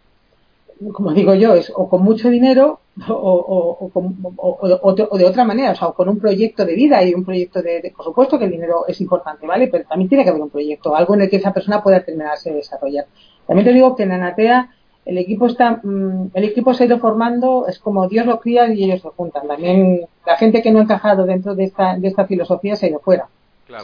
como 0.93 1.13
digo 1.13 1.33
yo, 1.33 1.55
es 1.55 1.71
o 1.75 1.89
con 1.89 2.03
mucho 2.03 2.29
dinero 2.29 2.79
o, 3.09 3.13
o, 3.13 3.91
o, 3.93 5.17
de 5.17 5.25
otra 5.25 5.43
manera, 5.43 5.71
o 5.71 5.75
sea, 5.75 5.87
o 5.87 5.93
con 5.93 6.09
un 6.09 6.19
proyecto 6.19 6.65
de 6.65 6.75
vida 6.75 7.03
y 7.03 7.13
un 7.13 7.23
proyecto 7.25 7.61
de, 7.61 7.93
por 7.95 8.05
supuesto 8.05 8.37
que 8.37 8.45
el 8.45 8.51
dinero 8.51 8.85
es 8.87 8.99
importante, 9.01 9.47
¿vale? 9.47 9.67
Pero 9.67 9.85
también 9.85 10.09
tiene 10.09 10.23
que 10.23 10.29
haber 10.29 10.41
un 10.41 10.49
proyecto, 10.49 10.95
algo 10.95 11.15
en 11.15 11.21
el 11.21 11.29
que 11.29 11.37
esa 11.37 11.53
persona 11.53 11.81
pueda 11.81 12.03
terminarse 12.03 12.49
de 12.49 12.57
desarrollar. 12.57 13.05
También 13.45 13.65
te 13.65 13.73
digo 13.73 13.95
que 13.95 14.03
en 14.03 14.11
Anatea 14.11 14.71
el 15.05 15.17
equipo 15.17 15.47
está, 15.47 15.79
mm, 15.83 16.31
el 16.33 16.43
equipo 16.43 16.73
se 16.73 16.83
ha 16.83 16.87
ido 16.87 16.99
formando, 16.99 17.65
es 17.67 17.79
como 17.79 18.07
Dios 18.07 18.25
lo 18.25 18.39
cría 18.39 18.71
y 18.73 18.83
ellos 18.83 19.01
se 19.01 19.09
juntan. 19.09 19.47
También 19.47 20.01
la 20.25 20.35
gente 20.35 20.61
que 20.61 20.71
no 20.71 20.79
ha 20.79 20.83
encajado 20.83 21.25
dentro 21.25 21.55
de 21.55 21.63
esta, 21.63 21.97
de 21.97 22.07
esta 22.07 22.25
filosofía 22.25 22.75
se 22.75 22.87
ha 22.87 22.89
ido 22.89 22.99
fuera. 22.99 23.29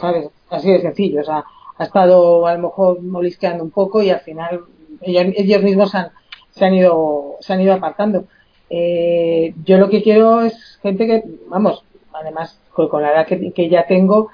¿Sabes? 0.00 0.28
Así 0.50 0.70
de 0.70 0.80
sencillo. 0.80 1.20
O 1.20 1.24
sea, 1.24 1.44
ha 1.78 1.84
estado 1.84 2.46
a 2.46 2.54
lo 2.54 2.68
mejor 2.68 3.02
molisqueando 3.02 3.64
un 3.64 3.70
poco 3.70 4.02
y 4.02 4.10
al 4.10 4.20
final 4.20 4.64
ellos, 5.00 5.62
mismos 5.62 5.94
han, 5.94 6.10
se 6.54 6.64
han 6.64 6.74
ido, 6.74 7.36
se 7.40 7.52
han 7.52 7.60
ido 7.60 7.74
apartando. 7.74 8.24
Eh, 8.70 9.54
yo 9.64 9.78
lo 9.78 9.88
que 9.88 10.02
quiero 10.02 10.42
es 10.42 10.78
gente 10.82 11.06
que, 11.06 11.24
vamos, 11.48 11.84
además 12.12 12.58
con, 12.72 13.02
la 13.02 13.12
edad 13.12 13.26
que, 13.26 13.68
ya 13.68 13.86
tengo, 13.86 14.30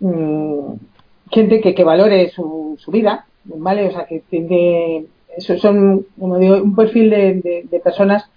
mm, 0.00 0.72
gente 1.30 1.60
que, 1.60 1.74
que 1.74 1.84
valore 1.84 2.30
su, 2.30 2.76
su 2.78 2.90
vida, 2.90 3.26
¿vale? 3.44 3.88
O 3.88 3.92
sea, 3.92 4.06
que 4.06 4.20
tiene 4.20 5.06
eso 5.36 5.56
son, 5.58 6.06
como 6.18 6.38
digo, 6.38 6.56
un 6.56 6.74
perfil 6.74 7.10
de, 7.10 7.80
personas 7.82 8.28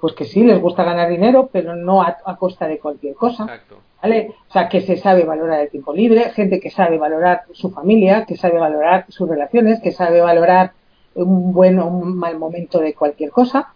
pues 0.00 0.14
que 0.14 0.24
sí 0.24 0.42
les 0.42 0.58
gusta 0.58 0.82
ganar 0.82 1.10
dinero, 1.10 1.50
pero 1.52 1.76
no 1.76 2.02
a, 2.02 2.16
costa 2.38 2.66
de 2.66 2.78
cualquier 2.78 3.14
cosa. 3.14 3.60
¿Vale? 4.02 4.34
O 4.48 4.52
sea, 4.52 4.68
que 4.70 4.80
se 4.80 4.96
sabe 4.96 5.24
valorar 5.24 5.60
el 5.60 5.68
tiempo 5.68 5.92
libre, 5.92 6.30
gente 6.30 6.58
que 6.58 6.70
sabe 6.70 6.96
valorar 6.96 7.42
su 7.52 7.70
familia, 7.70 8.24
que 8.24 8.36
sabe 8.36 8.58
valorar 8.58 9.04
sus 9.08 9.28
relaciones, 9.28 9.80
que 9.80 9.92
sabe 9.92 10.22
valorar 10.22 10.72
un 11.14 11.52
buen 11.52 11.78
o 11.78 11.86
un 11.86 12.16
mal 12.16 12.38
momento 12.38 12.78
de 12.80 12.94
cualquier 12.94 13.30
cosa 13.30 13.74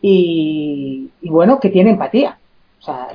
y, 0.00 1.10
bueno, 1.22 1.58
que 1.58 1.70
tiene 1.70 1.90
empatía. 1.90 2.38
O 2.78 2.82
sea, 2.82 3.08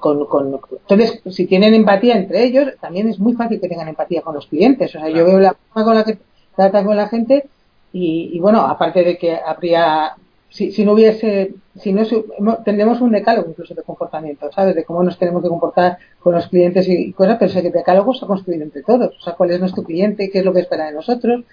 con, 0.00 0.26
con, 0.26 0.60
entonces, 0.70 1.22
si 1.30 1.46
tienen 1.46 1.72
empatía 1.72 2.16
entre 2.16 2.44
ellos, 2.44 2.72
también 2.80 3.08
es 3.08 3.18
muy 3.18 3.32
fácil 3.34 3.60
que 3.60 3.68
tengan 3.68 3.88
empatía 3.88 4.22
con 4.22 4.34
los 4.34 4.46
clientes. 4.46 4.94
O 4.94 4.98
sea, 4.98 5.08
yo 5.08 5.24
veo 5.24 5.38
la 5.38 5.54
forma 5.54 5.84
con 5.84 5.94
la 5.94 6.04
que 6.04 6.18
tratan 6.54 6.84
con 6.84 6.96
la 6.96 7.08
gente 7.08 7.48
y, 7.92 8.38
bueno, 8.40 8.60
aparte 8.62 9.04
de 9.04 9.16
que 9.16 9.36
habría, 9.36 10.16
si, 10.48 10.72
si 10.72 10.84
no 10.84 10.92
hubiese, 10.92 11.54
si 11.78 11.92
no 11.92 12.56
tendremos 12.64 13.00
un 13.00 13.12
decálogo 13.12 13.50
incluso 13.50 13.74
de 13.74 13.84
comportamiento, 13.84 14.50
¿sabes? 14.52 14.74
De 14.74 14.84
cómo 14.84 15.02
nos 15.04 15.16
tenemos 15.16 15.42
que 15.42 15.48
comportar 15.48 15.98
con 16.18 16.34
los 16.34 16.48
clientes 16.48 16.88
y, 16.88 17.12
cosas, 17.12 17.36
pero 17.38 17.50
ese 17.52 17.70
decálogo 17.70 18.12
se 18.12 18.24
ha 18.24 18.28
construido 18.28 18.64
entre 18.64 18.82
todos. 18.82 19.16
O 19.16 19.20
sea, 19.22 19.34
cuál 19.34 19.52
es 19.52 19.60
nuestro 19.60 19.84
cliente, 19.84 20.28
qué 20.28 20.40
es 20.40 20.44
lo 20.44 20.52
que 20.52 20.60
espera 20.60 20.86
de 20.86 20.92
nosotros, 20.92 21.44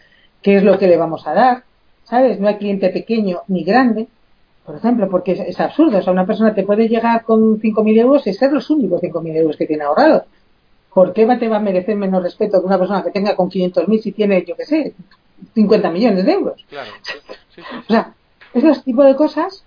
qué 0.42 0.58
es 0.58 0.64
lo 0.64 0.78
que 0.78 0.88
le 0.88 0.98
vamos 0.98 1.28
a 1.28 1.34
dar, 1.34 1.64
¿sabes? 2.04 2.40
No 2.40 2.48
hay 2.48 2.58
cliente 2.58 2.90
pequeño 2.90 3.42
ni 3.48 3.64
grande, 3.64 4.08
por 4.66 4.76
ejemplo, 4.76 5.10
porque 5.10 5.32
es, 5.32 5.60
absurdo. 5.60 5.98
O 5.98 6.02
sea, 6.02 6.14
una 6.14 6.26
persona 6.26 6.54
te 6.54 6.64
puede 6.64 6.88
llegar 6.88 7.24
con 7.24 7.60
5.000 7.60 8.00
euros 8.00 8.28
y 8.28 8.34
ser 8.34 8.52
los 8.52 8.70
únicos 8.70 9.02
5.000 9.02 9.36
euros 9.36 9.58
que 9.58 9.68
tiene 9.68 9.84
ahorrados. 9.84 10.24
¿Por 10.94 11.14
qué 11.14 11.26
te 11.38 11.48
va 11.48 11.58
a 11.58 11.62
merecer 11.62 11.96
menos 11.96 12.22
respeto 12.22 12.60
que 12.60 12.68
una 12.68 12.78
persona 12.78 13.04
que 13.04 13.12
tenga 13.12 13.36
con 13.36 13.50
500.000 13.50 14.02
si 14.02 14.12
tiene, 14.12 14.44
yo 14.46 14.56
qué 14.56 14.66
sé, 14.66 14.94
50 15.54 15.90
millones 15.90 16.26
de 16.26 16.32
euros. 16.32 16.66
Claro. 16.70 16.92
O 17.88 17.92
sea, 17.92 18.14
esos 18.54 18.84
tipos 18.84 19.06
de 19.06 19.16
cosas, 19.16 19.64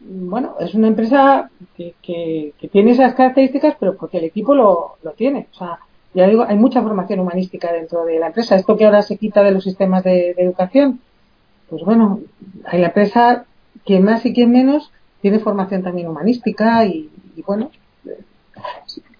bueno, 0.00 0.56
es 0.60 0.74
una 0.74 0.88
empresa 0.88 1.50
que, 1.76 1.94
que, 2.02 2.68
tiene 2.70 2.92
esas 2.92 3.14
características, 3.14 3.76
pero 3.78 3.96
porque 3.96 4.18
el 4.18 4.24
equipo 4.24 4.54
lo, 4.54 4.96
lo 5.02 5.12
tiene. 5.12 5.48
O 5.52 5.54
sea, 5.54 5.78
ya 6.16 6.26
digo, 6.26 6.44
hay 6.48 6.56
mucha 6.56 6.80
formación 6.80 7.20
humanística 7.20 7.70
dentro 7.72 8.06
de 8.06 8.18
la 8.18 8.28
empresa. 8.28 8.56
Esto 8.56 8.76
que 8.76 8.86
ahora 8.86 9.02
se 9.02 9.18
quita 9.18 9.42
de 9.42 9.50
los 9.50 9.62
sistemas 9.62 10.02
de, 10.02 10.30
educación, 10.30 11.00
pues 11.68 11.82
bueno, 11.84 12.20
hay 12.64 12.80
la 12.80 12.86
empresa, 12.86 13.44
quien 13.84 14.02
más 14.02 14.24
y 14.24 14.32
quien 14.32 14.50
menos, 14.50 14.90
tiene 15.20 15.40
formación 15.40 15.82
también 15.82 16.08
humanística 16.08 16.86
y, 16.86 17.10
y 17.36 17.42
bueno, 17.42 17.70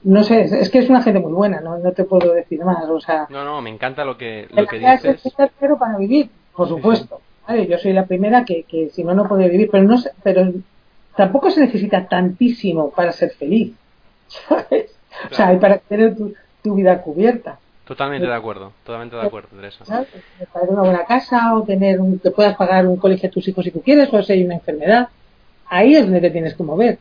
no 0.05 0.25
sé, 0.25 0.41
es 0.41 0.71
que 0.71 0.79
es 0.79 0.89
una 0.89 1.03
gente 1.03 1.21
muy 1.21 1.33
buena, 1.33 1.61
no, 1.61 1.77
no 1.77 1.93
te 1.93 2.05
puedo 2.05 2.33
decir 2.33 2.65
más, 2.65 2.89
o 2.89 2.99
sea... 2.99 3.27
No, 3.29 3.45
no, 3.45 3.61
me 3.61 3.69
encanta 3.69 4.05
lo 4.05 4.17
que, 4.17 4.49
lo 4.53 4.67
que 4.67 4.79
dices. 4.79 5.27
Es 5.27 5.35
pero 5.61 5.77
para 5.77 5.99
vivir, 5.99 6.31
por 6.55 6.67
supuesto. 6.67 7.21
Yo 7.69 7.77
soy 7.77 7.93
la 7.93 8.07
primera 8.07 8.45
que, 8.47 8.63
que 8.63 8.89
si 8.89 9.05
no, 9.05 9.15
no 9.15 9.29
puede 9.29 9.51
vivir, 9.51 9.69
pero 9.71 9.85
no 9.85 9.97
pero 10.23 10.51
tampoco 11.15 11.51
se 11.51 11.61
necesita 11.61 12.09
tantísimo 12.09 12.91
para 12.91 13.13
ser 13.13 13.33
feliz, 13.33 13.75
¿sabes? 14.29 14.97
O 15.31 15.35
sea, 15.35 15.49
hay 15.49 15.59
para 15.59 15.79
tener 15.79 16.17
tu, 16.17 16.35
tu 16.67 16.75
vida 16.75 17.03
cubierta. 17.03 17.59
Totalmente 17.85 18.27
de 18.27 18.35
acuerdo, 18.35 18.73
totalmente 18.85 19.15
de 19.15 19.23
acuerdo, 19.23 19.49
Teresa. 19.55 19.85
¿Sabes? 19.85 20.09
Para 20.53 20.67
una 20.67 20.83
buena 20.83 21.05
casa 21.05 21.55
o 21.55 21.63
tener 21.63 22.01
un, 22.01 22.19
que 22.19 22.33
puedas 22.33 22.57
pagar 22.57 22.87
un 22.87 22.97
colegio 22.97 23.29
a 23.29 23.33
tus 23.33 23.47
hijos 23.47 23.65
si 23.65 23.71
tú 23.71 23.81
quieres 23.81 24.13
o 24.13 24.23
si 24.23 24.33
hay 24.33 24.45
una 24.45 24.55
enfermedad. 24.55 25.09
Ahí 25.69 25.95
es 25.95 26.03
donde 26.03 26.21
te 26.21 26.31
tienes 26.31 26.55
que 26.55 26.63
mover 26.65 26.99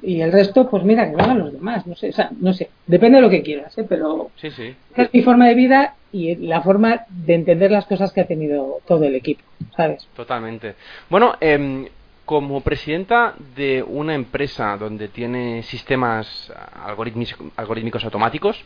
y 0.00 0.20
el 0.20 0.30
resto, 0.30 0.68
pues 0.70 0.84
mira, 0.84 1.10
que 1.10 1.16
lo 1.16 1.22
hagan 1.22 1.38
los 1.38 1.52
demás, 1.52 1.86
no 1.86 1.94
sé, 1.96 2.10
o 2.10 2.12
sea, 2.12 2.30
no 2.40 2.52
sé, 2.52 2.70
depende 2.86 3.16
de 3.16 3.22
lo 3.22 3.30
que 3.30 3.42
quieras, 3.42 3.76
¿eh? 3.78 3.84
pero 3.88 4.30
sí, 4.36 4.50
sí. 4.50 4.74
es 4.94 5.12
mi 5.12 5.22
forma 5.22 5.48
de 5.48 5.54
vida 5.54 5.94
y 6.12 6.36
la 6.36 6.62
forma 6.62 7.04
de 7.08 7.34
entender 7.34 7.70
las 7.70 7.86
cosas 7.86 8.12
que 8.12 8.20
ha 8.20 8.26
tenido 8.26 8.80
todo 8.86 9.04
el 9.04 9.14
equipo, 9.14 9.42
¿sabes? 9.76 10.06
Totalmente. 10.14 10.74
Bueno, 11.10 11.34
eh, 11.40 11.90
como 12.28 12.60
presidenta 12.60 13.32
de 13.56 13.82
una 13.82 14.14
empresa 14.14 14.76
donde 14.76 15.08
tiene 15.08 15.62
sistemas 15.62 16.52
algorítmicos 17.56 18.04
automáticos, 18.04 18.62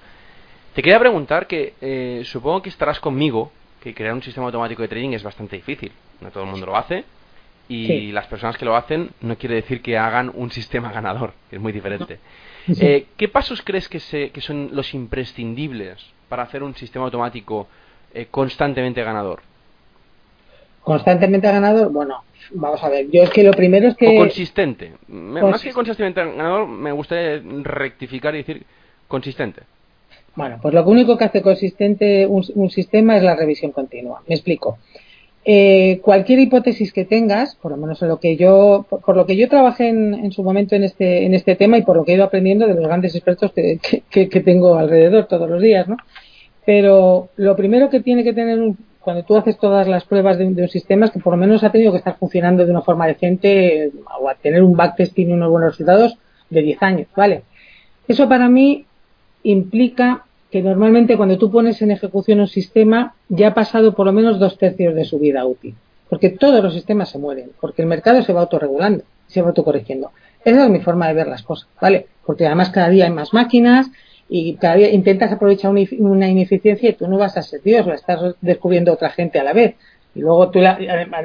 te 0.74 0.82
quería 0.82 0.98
preguntar 0.98 1.46
que 1.46 1.74
eh, 1.80 2.22
supongo 2.24 2.60
que 2.60 2.70
estarás 2.70 2.98
conmigo 2.98 3.52
que 3.80 3.94
crear 3.94 4.14
un 4.14 4.22
sistema 4.24 4.46
automático 4.46 4.82
de 4.82 4.88
trading 4.88 5.10
es 5.10 5.22
bastante 5.22 5.54
difícil, 5.54 5.92
no 6.20 6.32
todo 6.32 6.42
el 6.42 6.50
mundo 6.50 6.66
lo 6.66 6.76
hace 6.76 7.04
y 7.68 8.10
las 8.10 8.26
personas 8.26 8.58
que 8.58 8.64
lo 8.64 8.74
hacen 8.74 9.10
no 9.20 9.38
quiere 9.38 9.54
decir 9.54 9.80
que 9.80 9.96
hagan 9.96 10.32
un 10.34 10.50
sistema 10.50 10.90
ganador, 10.98 11.32
que 11.48 11.54
es 11.54 11.62
muy 11.62 11.70
diferente. 11.70 12.18
Eh, 12.66 13.06
¿Qué 13.16 13.28
pasos 13.28 13.62
crees 13.62 13.88
que, 13.88 14.00
se, 14.00 14.30
que 14.30 14.40
son 14.40 14.70
los 14.72 14.92
imprescindibles 14.92 16.04
para 16.28 16.42
hacer 16.42 16.64
un 16.64 16.74
sistema 16.74 17.04
automático 17.04 17.68
eh, 18.12 18.26
constantemente 18.28 19.04
ganador? 19.04 19.40
Constantemente 20.83 21.47
ganador, 21.47 21.93
bueno, 21.93 22.24
vamos 22.53 22.83
a 22.83 22.89
ver, 22.89 23.09
yo 23.11 23.22
es 23.22 23.30
que 23.30 23.45
lo 23.45 23.53
primero 23.53 23.89
es 23.89 23.97
que... 23.97 24.16
O 24.16 24.20
consistente. 24.20 24.93
Más 25.09 25.62
que 25.62 25.72
constantemente 25.72 26.24
ganador, 26.24 26.66
me 26.66 26.93
gustaría 26.93 27.43
rectificar 27.62 28.35
y 28.35 28.39
decir 28.39 28.64
consistente. 29.09 29.62
Bueno, 30.35 30.59
pues 30.61 30.74
lo 30.74 30.85
único 30.85 31.16
que 31.18 31.24
hace 31.24 31.43
consistente 31.43 32.26
un 32.26 32.70
sistema 32.70 33.16
es 33.16 33.22
la 33.22 33.37
revisión 33.37 33.70
continua. 33.70 34.22
Me 34.26 34.35
explico. 34.35 34.78
Eh, 35.45 35.99
cualquier 36.03 36.39
hipótesis 36.39 36.93
que 36.93 37.05
tengas, 37.05 37.57
por 37.57 37.72
lo 37.72 37.76
menos 37.76 38.01
en 38.01 38.09
lo 38.09 38.20
que 38.20 38.37
yo, 38.37 38.87
por, 38.89 39.16
lo 39.16 39.26
que 39.26 39.37
yo 39.37 39.49
trabajé 39.49 39.89
en, 39.89 40.30
su 40.30 40.45
momento 40.45 40.76
en 40.76 40.85
este, 40.85 41.26
en 41.26 41.35
este 41.35 41.57
tema 41.57 41.76
y 41.78 41.83
por 41.83 41.97
lo 41.97 42.05
que 42.05 42.12
he 42.12 42.14
ido 42.14 42.24
aprendiendo 42.24 42.66
de 42.68 42.74
los 42.74 42.87
grandes 42.87 43.16
expertos 43.16 43.53
que, 43.53 43.80
que, 44.09 44.41
tengo 44.41 44.76
alrededor 44.76 45.26
todos 45.26 45.51
los 45.51 45.61
días, 45.61 45.89
¿no? 45.89 45.97
Pero 46.64 47.30
lo 47.35 47.57
primero 47.57 47.91
que 47.91 47.99
tiene 47.99 48.22
que 48.22 48.33
tener 48.33 48.61
cuando 49.03 49.24
tú 49.24 49.36
haces 49.36 49.59
todas 49.59 49.88
las 49.88 50.05
pruebas 50.05 50.38
de, 50.38 50.46
un 50.46 50.68
sistema 50.68 51.07
es 51.07 51.12
que 51.12 51.18
por 51.18 51.32
lo 51.32 51.36
menos 51.36 51.64
ha 51.64 51.70
tenido 51.70 51.92
que 51.92 51.98
estar 51.98 52.16
funcionando 52.16 52.64
de 52.64 52.70
una 52.70 52.82
forma 52.82 53.07
decente 53.07 53.90
o 54.20 54.28
a 54.28 54.34
tener 54.34 54.62
un 54.62 54.76
backtesting 54.76 55.30
y 55.30 55.32
unos 55.32 55.50
buenos 55.50 55.72
resultados 55.72 56.16
de 56.50 56.62
10 56.62 56.82
años, 56.82 57.09
¿vale? 57.16 57.42
Eso 58.07 58.28
para 58.28 58.48
mí 58.48 58.86
implica 59.42 60.24
que 60.50 60.62
normalmente 60.62 61.16
cuando 61.16 61.38
tú 61.38 61.50
pones 61.50 61.80
en 61.82 61.90
ejecución 61.90 62.40
un 62.40 62.46
sistema 62.46 63.14
ya 63.28 63.48
ha 63.48 63.55
pasado 63.55 63.94
por 63.94 64.07
lo 64.07 64.12
menos 64.12 64.38
dos 64.38 64.59
tercios 64.59 64.94
de 64.94 65.05
su 65.05 65.18
vida 65.18 65.44
útil. 65.44 65.74
Porque 66.09 66.28
todos 66.28 66.62
los 66.62 66.74
sistemas 66.74 67.09
se 67.09 67.18
mueren, 67.18 67.50
porque 67.59 67.82
el 67.82 67.88
mercado 67.88 68.22
se 68.22 68.34
va 68.34 68.42
autorregulando, 68.42 69.03
se 69.28 69.40
va 69.40 69.48
autocorrigiendo. 69.48 70.11
Esa 70.44 70.64
es 70.64 70.70
mi 70.70 70.80
forma 70.80 71.09
de 71.09 71.14
ver 71.14 71.26
las 71.26 71.42
cosas, 71.42 71.68
¿vale? 71.80 72.07
Porque 72.26 72.46
además 72.46 72.68
cada 72.68 72.90
día 72.90 73.07
hay 73.07 73.11
más 73.11 73.32
máquinas 73.32 73.90
y 74.35 74.55
cada 74.55 74.76
día 74.76 74.91
intentas 74.91 75.30
aprovechar 75.30 75.74
una 75.99 76.26
ineficiencia 76.26 76.89
y 76.89 76.95
tú 76.95 77.07
no 77.07 77.18
vas 77.18 77.37
a 77.37 77.43
ser 77.43 77.61
Dios, 77.61 77.87
la 77.87 77.97
estás 77.97 78.35
descubriendo 78.41 78.91
otra 78.91 79.11
gente 79.11 79.39
a 79.39 79.45
la 79.45 79.53
vez. 79.53 79.74
Y 80.14 80.20
luego 80.20 80.49
tú 80.49 80.59
la, 80.59 80.78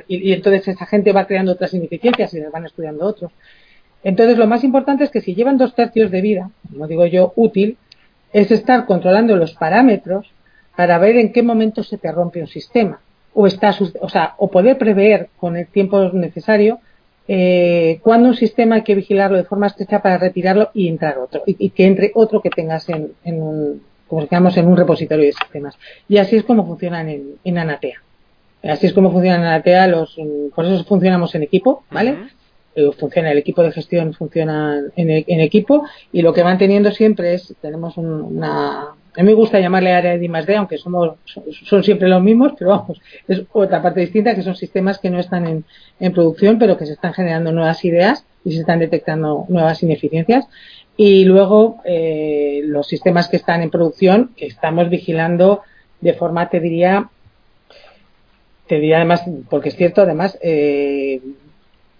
y, 0.09 0.33
entonces 0.33 0.67
esa 0.67 0.85
gente 0.85 1.13
va 1.13 1.25
creando 1.25 1.53
otras 1.53 1.73
ineficiencias 1.73 2.33
y 2.33 2.41
les 2.41 2.51
van 2.51 2.65
estudiando 2.65 3.05
otros. 3.05 3.31
Entonces 4.03 4.37
lo 4.37 4.45
más 4.45 4.65
importante 4.65 5.05
es 5.05 5.09
que 5.09 5.21
si 5.21 5.35
llevan 5.35 5.57
dos 5.57 5.73
tercios 5.73 6.11
de 6.11 6.19
vida, 6.19 6.49
no 6.69 6.85
digo 6.85 7.05
yo 7.05 7.31
útil, 7.37 7.77
es 8.33 8.51
estar 8.51 8.85
controlando 8.85 9.37
los 9.37 9.53
parámetros 9.53 10.29
para 10.75 10.97
ver 10.97 11.15
en 11.15 11.31
qué 11.31 11.43
momento 11.43 11.83
se 11.83 11.97
te 11.97 12.11
rompe 12.11 12.41
un 12.41 12.47
sistema 12.47 12.99
o 13.33 13.47
está 13.47 13.73
o 14.01 14.09
sea 14.09 14.33
o 14.37 14.51
poder 14.51 14.77
prever 14.77 15.29
con 15.37 15.55
el 15.55 15.67
tiempo 15.67 16.11
necesario 16.11 16.79
eh, 17.27 17.99
cuando 18.01 18.29
un 18.29 18.35
sistema 18.35 18.75
hay 18.75 18.83
que 18.83 18.95
vigilarlo 18.95 19.37
de 19.37 19.43
forma 19.43 19.67
estrecha 19.67 20.01
para 20.01 20.17
retirarlo 20.17 20.69
y 20.73 20.87
entrar 20.87 21.17
otro 21.17 21.43
y, 21.45 21.69
que 21.69 21.85
entre 21.85 22.11
otro 22.15 22.41
que 22.41 22.49
tengas 22.49 22.87
en, 22.89 23.11
un 23.25 23.81
como 24.07 24.21
digamos 24.21 24.55
en 24.55 24.67
un 24.67 24.77
repositorio 24.77 25.25
de 25.25 25.33
sistemas. 25.33 25.77
Y 26.07 26.17
así 26.17 26.37
es 26.37 26.43
como 26.43 26.65
funcionan 26.65 27.09
en, 27.43 27.57
Anatea. 27.57 28.01
Así 28.63 28.87
es 28.87 28.93
como 28.93 29.11
funcionan 29.11 29.41
en 29.41 29.47
Anatea 29.47 29.87
los 29.87 30.15
por 30.55 30.65
eso 30.65 30.83
funcionamos 30.85 31.35
en 31.35 31.43
equipo 31.43 31.83
vale 31.91 32.17
eh, 32.77 32.91
funciona, 32.95 33.31
el 33.31 33.39
equipo 33.39 33.63
de 33.63 33.71
gestión 33.71 34.13
funciona 34.13 34.79
en, 34.95 35.09
e, 35.09 35.43
equipo 35.43 35.83
y 36.11 36.21
lo 36.21 36.31
que 36.31 36.43
van 36.43 36.59
teniendo 36.59 36.91
siempre 36.91 37.33
es, 37.33 37.55
tenemos 37.59 37.97
una, 37.97 38.89
a 39.17 39.23
mí 39.23 39.29
me 39.29 39.33
gusta 39.33 39.59
llamarle 39.59 39.93
área 39.93 40.15
de 40.15 40.23
I+D, 40.23 40.55
aunque 40.55 40.77
somos, 40.77 41.15
son 41.65 41.83
siempre 41.83 42.07
los 42.07 42.21
mismos, 42.21 42.53
pero 42.57 42.69
vamos, 42.69 43.01
es 43.27 43.41
otra 43.51 43.81
parte 43.81 44.01
distinta 44.01 44.35
que 44.35 44.43
son 44.43 44.55
sistemas 44.55 44.99
que 44.99 45.09
no 45.09 45.19
están 45.19 45.47
en, 45.47 45.65
en 45.99 46.13
producción, 46.13 46.59
pero 46.59 46.77
que 46.77 46.85
se 46.85 46.93
están 46.93 47.13
generando 47.13 47.51
nuevas 47.51 47.83
ideas 47.83 48.25
y 48.45 48.51
se 48.51 48.59
están 48.59 48.79
detectando 48.79 49.45
nuevas 49.49 49.81
ineficiencias. 49.81 50.45
Y 50.95 51.25
luego 51.25 51.81
eh, 51.85 52.61
los 52.65 52.87
sistemas 52.87 53.27
que 53.27 53.37
están 53.37 53.63
en 53.63 53.71
producción, 53.71 54.31
que 54.37 54.45
estamos 54.45 54.89
vigilando 54.89 55.61
de 55.99 56.13
forma, 56.13 56.49
te 56.49 56.59
diría, 56.59 57.09
te 58.67 58.75
diría 58.75 58.97
además, 58.97 59.23
porque 59.49 59.69
es 59.69 59.75
cierto, 59.75 60.01
además, 60.01 60.37
eh, 60.41 61.21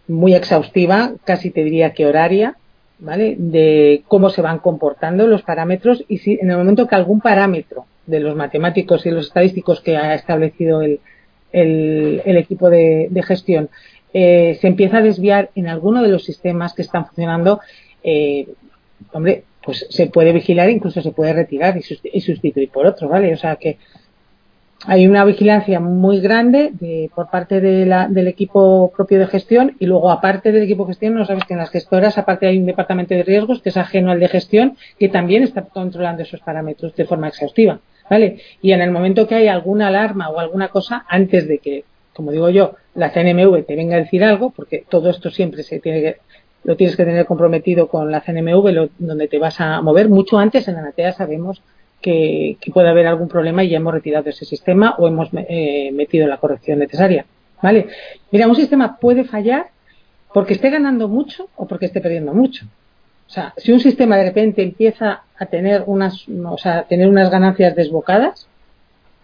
muy 0.08 0.36
exhaustiva, 0.36 1.14
casi 1.26 1.50
te 1.50 1.64
diría 1.64 1.94
que 1.94 2.06
horaria, 2.06 2.58
¿vale? 3.00 3.36
De 3.38 4.04
cómo 4.08 4.30
se 4.30 4.42
van 4.42 4.60
comportando 4.60 5.28
los 5.28 5.44
parámetros 5.44 6.04
y 6.08 6.18
si 6.20 6.34
en 6.42 6.52
el 6.52 6.58
momento 6.58 6.88
que 6.88 6.96
algún 6.96 7.22
parámetro 7.22 7.86
de 8.06 8.20
los 8.20 8.36
matemáticos 8.36 9.06
y 9.06 9.12
los 9.12 9.28
estadísticos 9.28 9.82
que 9.82 9.98
ha 9.98 10.14
establecido 10.14 10.82
el, 10.82 11.00
el, 11.52 12.38
equipo 12.38 12.70
de, 12.70 13.10
gestión 13.26 13.70
eh, 14.14 14.58
se 14.62 14.68
empieza 14.68 14.98
a 14.98 15.02
desviar 15.02 15.50
en 15.56 15.68
alguno 15.68 16.02
de 16.02 16.10
los 16.10 16.24
sistemas 16.24 16.74
que 16.74 16.82
están 16.82 17.06
funcionando, 17.06 17.60
eh, 18.04 18.48
hombre, 19.12 19.44
pues 19.64 19.86
se 19.90 20.08
puede 20.08 20.32
vigilar, 20.32 20.70
incluso 20.70 21.02
se 21.02 21.12
puede 21.12 21.34
retirar 21.34 21.78
y, 21.78 22.22
sustituir 22.22 22.70
por 22.70 22.86
otro, 22.86 23.10
¿vale? 23.10 23.34
O 23.34 23.38
sea 23.38 23.58
que 23.58 23.78
hay 24.90 25.06
una 25.06 25.26
vigilancia 25.26 25.82
muy 25.82 26.22
grande 26.22 26.72
de, 26.72 27.12
por 27.14 27.30
parte 27.30 27.60
de 27.60 27.86
la, 27.86 28.08
del 28.08 28.30
equipo 28.30 28.90
propio 28.96 29.20
de 29.20 29.28
gestión 29.28 29.76
y 29.80 29.86
luego 29.86 30.10
aparte 30.10 30.54
del 30.54 30.64
equipo 30.64 30.86
de 30.86 30.92
gestión 30.92 31.14
no 31.14 31.26
sabes 31.26 31.44
que 31.44 31.54
en 31.54 31.60
las 31.60 31.72
gestoras 31.72 32.18
aparte 32.18 32.48
hay 32.48 32.58
un 32.58 32.66
departamento 32.66 33.14
de 33.14 33.24
riesgos 33.24 33.62
que 33.62 33.68
es 33.68 33.76
ajeno 33.76 34.12
al 34.12 34.22
de 34.22 34.30
gestión 34.30 34.78
que 34.98 35.10
también 35.10 35.44
está 35.44 35.64
controlando 35.64 36.24
esos 36.24 36.40
parámetros 36.40 36.96
de 36.96 37.04
forma 37.04 37.28
exhaustiva 37.28 37.82
vale 38.10 38.40
y 38.62 38.72
en 38.72 38.82
el 38.82 38.92
momento 38.92 39.28
que 39.28 39.36
hay 39.36 39.50
alguna 39.50 39.88
alarma 39.88 40.30
o 40.30 40.40
alguna 40.40 40.70
cosa 40.70 41.06
antes 41.10 41.50
de 41.50 41.58
que 41.58 41.84
como 42.14 42.32
digo 42.32 42.50
yo 42.50 42.76
la 42.96 43.12
CNMV 43.12 43.66
te 43.66 43.76
venga 43.76 43.98
a 43.98 44.00
decir 44.00 44.24
algo 44.24 44.52
porque 44.52 44.86
todo 44.88 45.10
esto 45.10 45.30
siempre 45.30 45.64
se 45.64 45.82
tiene 45.82 46.02
que 46.02 46.16
lo 46.64 46.78
tienes 46.78 46.96
que 46.96 47.04
tener 47.04 47.26
comprometido 47.26 47.90
con 47.90 48.10
la 48.10 48.22
CNMV 48.22 48.90
donde 49.00 49.28
te 49.28 49.38
vas 49.38 49.60
a 49.60 49.82
mover 49.82 50.08
mucho 50.08 50.40
antes 50.40 50.66
en 50.70 50.76
la 50.76 50.82
NATEA 50.82 51.12
sabemos 51.12 51.62
que, 52.02 52.58
puede 52.74 52.90
haber 52.90 53.08
algún 53.08 53.28
problema 53.28 53.64
y 53.64 53.70
ya 53.70 53.78
hemos 53.78 53.94
retirado 53.94 54.30
ese 54.30 54.46
sistema 54.46 54.96
o 54.98 55.08
hemos 55.08 55.30
eh, 55.34 55.92
metido 55.94 56.28
la 56.28 56.38
corrección 56.38 56.80
necesaria. 56.80 57.26
¿Vale? 57.62 57.88
Mira, 58.32 58.48
un 58.48 58.56
sistema 58.56 58.98
puede 58.98 59.24
fallar 59.24 59.68
porque 60.34 60.54
esté 60.54 60.70
ganando 60.70 61.08
mucho 61.08 61.50
o 61.56 61.68
porque 61.68 61.88
esté 61.88 62.02
perdiendo 62.02 62.34
mucho. 62.34 62.66
O 63.28 63.30
sea, 63.30 63.54
si 63.58 63.72
un 63.72 63.80
sistema 63.80 64.16
de 64.18 64.26
repente 64.26 64.62
empieza 64.62 65.24
a 65.38 65.46
tener 65.48 65.84
unas, 65.88 66.26
o 66.30 66.58
sea, 66.58 66.84
tener 66.84 67.10
unas 67.10 67.30
ganancias 67.30 67.76
desbocadas, 67.76 68.48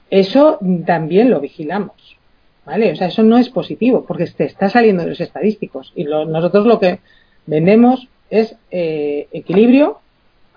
eso 0.09 0.59
también 0.86 1.30
lo 1.30 1.39
vigilamos. 1.39 2.17
¿Vale? 2.65 2.93
O 2.93 2.95
sea, 2.95 3.07
eso 3.07 3.24
no 3.24 3.38
es 3.38 3.49
positivo 3.49 4.05
porque 4.05 4.26
te 4.26 4.45
está 4.45 4.69
saliendo 4.69 5.03
de 5.03 5.09
los 5.09 5.19
estadísticos. 5.19 5.91
Y 5.95 6.05
nosotros 6.05 6.65
lo 6.65 6.80
que 6.80 6.99
vendemos 7.45 8.07
es 8.30 8.55
eh, 8.71 9.28
equilibrio 9.34 9.99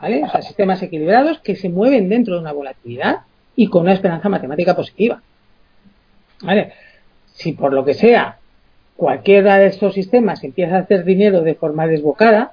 ¿vale? 0.00 0.24
O 0.24 0.28
sea, 0.28 0.42
sistemas 0.42 0.82
equilibrados 0.82 1.40
que 1.40 1.56
se 1.56 1.68
mueven 1.68 2.08
dentro 2.08 2.34
de 2.34 2.40
una 2.40 2.52
volatilidad 2.52 3.20
y 3.54 3.68
con 3.68 3.82
una 3.82 3.94
esperanza 3.94 4.28
matemática 4.28 4.76
positiva. 4.76 5.22
¿Vale? 6.42 6.72
Si 7.32 7.52
por 7.52 7.72
lo 7.72 7.84
que 7.84 7.94
sea 7.94 8.38
cualquiera 8.96 9.58
de 9.58 9.66
estos 9.66 9.94
sistemas 9.94 10.42
empieza 10.44 10.76
a 10.76 10.80
hacer 10.80 11.04
dinero 11.04 11.42
de 11.42 11.54
forma 11.54 11.86
desbocada, 11.86 12.52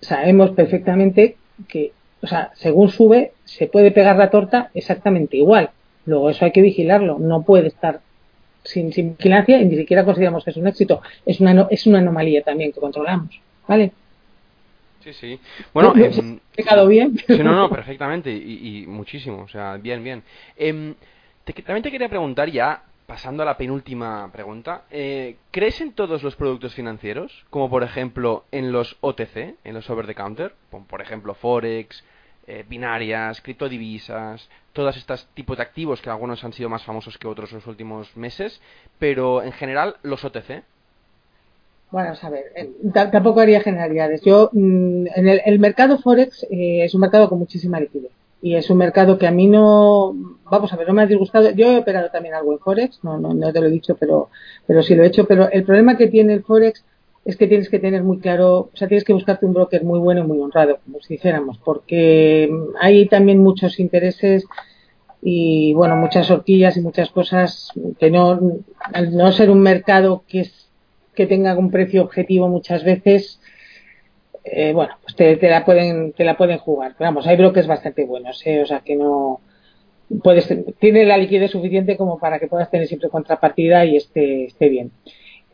sabemos 0.00 0.50
perfectamente 0.50 1.36
que, 1.68 1.92
o 2.22 2.26
sea, 2.26 2.50
según 2.54 2.90
sube, 2.90 3.32
se 3.44 3.66
puede 3.66 3.90
pegar 3.90 4.16
la 4.16 4.30
torta 4.30 4.70
exactamente 4.74 5.36
igual. 5.36 5.70
Luego 6.06 6.30
eso 6.30 6.44
hay 6.44 6.52
que 6.52 6.62
vigilarlo, 6.62 7.18
no 7.18 7.42
puede 7.42 7.68
estar 7.68 8.00
sin, 8.62 8.90
vigilancia 8.90 9.60
y 9.60 9.66
ni 9.66 9.76
siquiera 9.76 10.04
consideramos 10.04 10.44
que 10.44 10.50
es 10.50 10.56
un 10.56 10.66
éxito. 10.66 11.00
Es 11.24 11.40
una, 11.40 11.66
es 11.70 11.86
una 11.86 11.98
anomalía 11.98 12.42
también 12.42 12.72
que 12.72 12.80
controlamos. 12.80 13.40
¿Vale? 13.66 13.92
Sí, 15.04 15.12
sí. 15.12 15.40
Bueno, 15.74 15.92
eh, 15.96 16.40
quedado 16.56 16.88
bien? 16.88 17.18
Sí, 17.26 17.38
no, 17.42 17.54
no, 17.54 17.68
perfectamente 17.68 18.32
y, 18.32 18.86
muchísimo, 18.86 19.42
o 19.42 19.48
sea, 19.48 19.76
bien, 19.76 20.02
bien. 20.02 20.22
Em, 20.56 20.94
también 21.44 21.82
te 21.82 21.90
quería 21.90 22.08
preguntar 22.08 22.50
ya, 22.50 22.84
pasando 23.06 23.42
a 23.42 23.46
la 23.46 23.58
penúltima 23.58 24.32
pregunta, 24.32 24.84
eh, 24.90 25.36
¿crees 25.50 25.82
en 25.82 25.92
todos 25.92 26.22
los 26.22 26.36
productos 26.36 26.74
financieros? 26.74 27.44
Como 27.50 27.68
por 27.68 27.82
ejemplo 27.82 28.46
en 28.50 28.72
los 28.72 28.96
OTC, 29.02 29.56
en 29.62 29.74
los 29.74 29.90
over 29.90 30.06
the 30.06 30.14
counter, 30.14 30.54
por 30.88 31.02
ejemplo 31.02 31.34
Forex, 31.34 32.02
eh, 32.46 32.64
binarias, 32.66 33.42
criptodivisas, 33.42 34.48
todas 34.72 34.96
estas 34.96 35.26
tipos 35.34 35.58
de 35.58 35.64
activos 35.64 36.00
que 36.00 36.08
algunos 36.08 36.42
han 36.44 36.54
sido 36.54 36.70
más 36.70 36.82
famosos 36.82 37.18
que 37.18 37.28
otros 37.28 37.50
en 37.52 37.56
los 37.56 37.66
últimos 37.66 38.16
meses, 38.16 38.62
pero 38.98 39.42
en 39.42 39.52
general 39.52 39.96
los 40.02 40.24
OTC. 40.24 40.62
Bueno, 41.94 42.12
a 42.20 42.28
ver, 42.28 42.46
eh, 42.56 42.72
tampoco 43.12 43.38
haría 43.38 43.60
generalidades. 43.60 44.20
Yo, 44.22 44.50
mm, 44.52 45.06
en 45.14 45.28
el, 45.28 45.60
mercado 45.60 45.96
Forex 45.98 46.42
eh, 46.50 46.82
es 46.82 46.92
un 46.92 47.02
mercado 47.02 47.28
con 47.28 47.38
muchísima 47.38 47.78
liquidez. 47.78 48.10
Y 48.42 48.56
es 48.56 48.68
un 48.68 48.78
mercado 48.78 49.16
que 49.16 49.28
a 49.28 49.30
mí 49.30 49.46
no, 49.46 50.12
vamos 50.50 50.72
a 50.72 50.76
ver, 50.76 50.88
no 50.88 50.92
me 50.94 51.02
ha 51.02 51.06
disgustado. 51.06 51.50
Yo 51.50 51.70
he 51.70 51.78
operado 51.78 52.10
también 52.10 52.34
algo 52.34 52.52
en 52.52 52.58
Forex, 52.58 52.98
no, 53.04 53.16
no, 53.16 53.32
no 53.32 53.52
te 53.52 53.60
lo 53.60 53.68
he 53.68 53.70
dicho, 53.70 53.94
pero, 53.94 54.30
pero 54.66 54.82
sí 54.82 54.96
lo 54.96 55.04
he 55.04 55.06
hecho. 55.06 55.24
Pero 55.24 55.48
el 55.52 55.62
problema 55.62 55.96
que 55.96 56.08
tiene 56.08 56.32
el 56.34 56.42
Forex 56.42 56.84
es 57.24 57.36
que 57.36 57.46
tienes 57.46 57.68
que 57.68 57.78
tener 57.78 58.02
muy 58.02 58.18
claro, 58.18 58.58
o 58.58 58.70
sea, 58.74 58.88
tienes 58.88 59.04
que 59.04 59.12
buscarte 59.12 59.46
un 59.46 59.54
broker 59.54 59.84
muy 59.84 60.00
bueno 60.00 60.22
y 60.22 60.26
muy 60.26 60.40
honrado, 60.40 60.80
como 60.84 60.98
si 61.00 61.14
dijéramos, 61.14 61.58
porque 61.58 62.50
hay 62.80 63.06
también 63.06 63.38
muchos 63.38 63.78
intereses 63.78 64.44
y, 65.22 65.72
bueno, 65.74 65.94
muchas 65.94 66.28
horquillas 66.28 66.76
y 66.76 66.80
muchas 66.80 67.10
cosas 67.10 67.68
que 68.00 68.10
no, 68.10 68.40
al 68.92 69.16
no 69.16 69.30
ser 69.30 69.48
un 69.48 69.60
mercado 69.60 70.24
que 70.26 70.40
es 70.40 70.63
que 71.14 71.26
tenga 71.26 71.56
un 71.56 71.70
precio 71.70 72.02
objetivo 72.02 72.48
muchas 72.48 72.84
veces, 72.84 73.40
eh, 74.44 74.72
bueno, 74.72 74.94
pues 75.02 75.16
te, 75.16 75.36
la 75.48 75.64
pueden, 75.64 76.12
te 76.12 76.24
la 76.24 76.36
pueden 76.36 76.58
jugar. 76.58 76.94
Pero 76.98 77.08
vamos, 77.08 77.26
hay 77.26 77.36
bloques 77.36 77.66
bastante 77.66 78.04
buenos, 78.04 78.46
¿eh? 78.46 78.60
o 78.60 78.66
sea 78.66 78.80
que 78.80 78.96
no 78.96 79.40
puedes, 80.22 80.52
tiene 80.78 81.04
la 81.04 81.16
liquidez 81.16 81.50
suficiente 81.50 81.96
como 81.96 82.18
para 82.18 82.38
que 82.38 82.46
puedas 82.46 82.70
tener 82.70 82.86
siempre 82.86 83.08
contrapartida 83.08 83.84
y 83.84 83.96
esté, 83.96 84.44
esté 84.44 84.68
bien. 84.68 84.90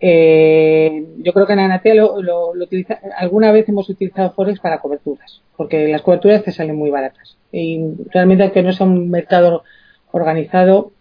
Eh, 0.03 1.05
yo 1.19 1.33
creo 1.35 1.47
que 1.47 1.53
en 1.53 1.59
Anatea 1.59 1.95
lo, 1.95 2.23
lo, 2.23 2.51
utiliza, 2.53 2.99
alguna 3.17 3.53
vez 3.53 3.69
hemos 3.69 3.89
utilizado 3.91 4.33
Forex 4.33 4.59
para 4.59 4.79
coberturas, 4.79 5.43
porque 5.57 5.89
las 5.89 6.03
coberturas 6.03 6.43
te 6.43 6.53
salen 6.53 6.77
muy 6.77 6.91
baratas. 6.91 7.37
Y 7.53 7.81
realmente, 8.11 8.45
aunque 8.45 8.63
no 8.63 8.73
sea 8.73 8.87
un 8.87 9.11
mercado 9.11 9.63
organizado, 10.11 10.93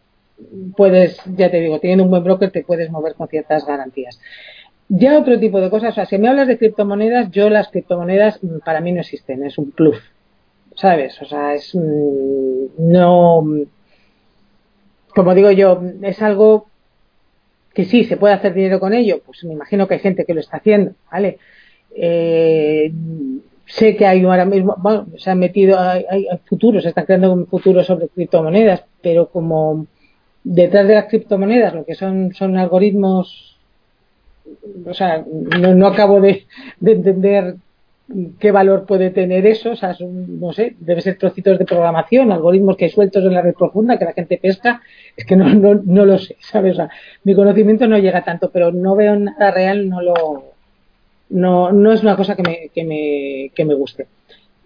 puedes, 0.75 1.19
ya 1.35 1.49
te 1.51 1.59
digo, 1.59 1.79
teniendo 1.79 2.03
un 2.03 2.09
buen 2.09 2.23
broker 2.23 2.51
te 2.51 2.63
puedes 2.63 2.89
mover 2.89 3.15
con 3.15 3.27
ciertas 3.27 3.65
garantías. 3.65 4.19
Ya 4.89 5.19
otro 5.19 5.39
tipo 5.39 5.61
de 5.61 5.69
cosas, 5.69 5.91
o 5.91 5.95
sea, 5.95 6.05
si 6.05 6.17
me 6.17 6.29
hablas 6.29 6.47
de 6.47 6.57
criptomonedas, 6.57 7.29
yo 7.31 7.49
las 7.49 7.69
criptomonedas 7.69 8.43
mm, 8.43 8.59
para 8.65 8.81
mí 8.81 8.91
no 8.91 9.01
existen, 9.01 9.45
es 9.45 9.57
un 9.57 9.71
plus, 9.71 9.97
¿sabes? 10.75 11.21
O 11.21 11.25
sea, 11.25 11.53
es 11.53 11.75
mm, 11.75 12.89
no, 12.89 13.45
como 15.13 15.35
digo 15.35 15.51
yo, 15.51 15.81
es 16.01 16.21
algo 16.21 16.67
que 17.73 17.85
sí, 17.85 18.03
se 18.03 18.17
puede 18.17 18.33
hacer 18.33 18.53
dinero 18.53 18.79
con 18.79 18.93
ello, 18.93 19.21
pues 19.25 19.43
me 19.43 19.53
imagino 19.53 19.87
que 19.87 19.95
hay 19.95 19.99
gente 19.99 20.25
que 20.25 20.33
lo 20.33 20.39
está 20.39 20.57
haciendo, 20.57 20.93
¿vale? 21.11 21.37
Eh, 21.95 22.91
sé 23.67 23.95
que 23.95 24.07
hay 24.07 24.23
ahora 24.23 24.45
mismo, 24.45 24.75
bueno, 24.79 25.07
se 25.17 25.29
han 25.29 25.37
metido, 25.37 25.79
hay, 25.79 26.03
hay 26.09 26.25
futuros, 26.45 26.81
se 26.81 26.89
están 26.89 27.05
creando 27.05 27.45
futuros 27.45 27.85
sobre 27.85 28.07
criptomonedas, 28.07 28.83
pero 29.03 29.29
como 29.29 29.85
detrás 30.49 30.87
de 30.87 30.95
las 30.95 31.05
criptomonedas 31.05 31.75
lo 31.75 31.85
que 31.85 31.93
son 31.93 32.33
son 32.33 32.57
algoritmos 32.57 33.55
o 34.83 34.93
sea 34.95 35.23
no, 35.23 35.85
acabo 35.85 36.19
de, 36.19 36.47
entender 36.83 37.57
qué 38.39 38.49
valor 38.49 38.87
puede 38.87 39.11
tener 39.11 39.45
eso 39.45 39.71
o 39.71 39.75
sea 39.75 39.95
no 39.99 40.51
sé 40.51 40.75
debe 40.79 41.01
ser 41.01 41.19
trocitos 41.19 41.59
de 41.59 41.65
programación 41.65 42.31
algoritmos 42.31 42.77
que 42.77 42.85
hay 42.85 42.91
sueltos 42.91 43.23
en 43.23 43.35
la 43.35 43.43
red 43.43 43.53
profunda 43.53 43.99
que 43.99 44.05
la 44.05 44.13
gente 44.13 44.39
pesca 44.41 44.81
es 45.15 45.23
que 45.23 45.35
no 45.35 45.53
no, 45.53 45.75
no 45.85 46.05
lo 46.05 46.17
sé 46.17 46.35
sabes 46.39 46.73
o 46.73 46.75
sea, 46.77 46.89
mi 47.23 47.35
conocimiento 47.35 47.87
no 47.87 47.99
llega 47.99 48.23
tanto 48.23 48.49
pero 48.49 48.71
no 48.71 48.95
veo 48.95 49.15
nada 49.17 49.51
real 49.51 49.87
no 49.87 50.01
lo 50.01 50.15
no 51.29 51.71
no 51.71 51.93
es 51.93 52.01
una 52.01 52.15
cosa 52.15 52.35
que 52.35 52.41
me 52.41 52.69
que 52.73 52.83
me 52.85 53.51
que 53.53 53.65
me 53.65 53.75
guste 53.75 54.07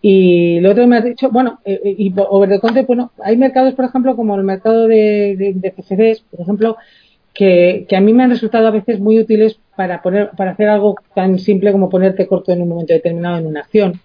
y 0.06 0.60
lo 0.60 0.72
otro 0.72 0.84
que 0.84 0.88
me 0.88 0.97
has 0.97 1.06
dicho, 1.06 1.30
bueno, 1.32 1.62
eh, 1.64 1.80
eh, 1.82 1.95
y 1.97 2.14
over 2.18 2.49
the 2.49 2.60
counter, 2.60 2.86
bueno, 2.86 3.14
hay 3.24 3.38
mercados, 3.38 3.74
por 3.74 3.86
ejemplo, 3.86 4.18
como 4.18 4.36
el 4.36 4.43
mercado 4.43 4.86
de, 4.86 5.38
de, 5.38 5.74
por 6.30 6.41
ejemplo, 6.41 6.76
que, 7.34 7.86
que, 7.88 7.95
a 7.95 8.01
mí 8.01 8.12
me 8.12 8.24
han 8.24 8.30
resultado 8.30 8.68
a 8.68 8.72
veces 8.72 8.99
muy 8.99 9.18
útiles 9.18 9.58
para 9.78 10.01
poner, 10.01 10.32
para 10.32 10.51
hacer 10.51 10.68
algo 10.68 10.97
tan 11.16 11.39
simple 11.39 11.72
como 11.72 11.89
ponerte 11.89 12.28
corto 12.28 12.51
en 12.51 12.62
un 12.62 12.68
momento 12.68 12.91
determinado 12.91 13.38
en 13.38 13.47
una 13.47 13.62
acción. 13.62 14.01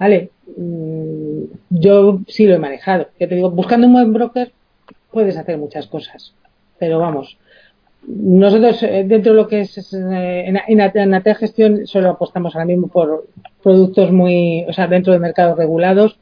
Vale, 0.00 0.30
mm, 0.56 1.42
yo 1.68 2.20
sí 2.26 2.46
lo 2.46 2.54
he 2.54 2.58
manejado. 2.58 3.08
Ya 3.20 3.28
te 3.28 3.34
digo, 3.34 3.50
buscando 3.50 3.86
un 3.88 3.92
buen 3.92 4.14
broker 4.14 4.52
puedes 5.12 5.36
hacer 5.36 5.58
muchas 5.58 5.86
cosas, 5.86 6.32
pero 6.78 6.98
vamos, 6.98 7.36
nosotros 8.06 8.82
eh, 8.82 9.04
dentro 9.06 9.32
de 9.32 9.36
lo 9.36 9.48
que 9.48 9.60
es 9.60 9.92
eh, 9.92 10.44
en, 10.46 10.56
en, 10.80 11.22
Gestión 11.36 11.86
solo 11.86 12.10
apostamos 12.10 12.54
ahora 12.54 12.64
mismo 12.64 12.88
por 12.88 13.26
productos 13.62 14.12
muy, 14.12 14.64
o 14.68 14.72
sea, 14.72 14.86
dentro 14.86 15.12
de 15.12 15.18
mercados 15.18 15.58
regulados, 15.58 16.18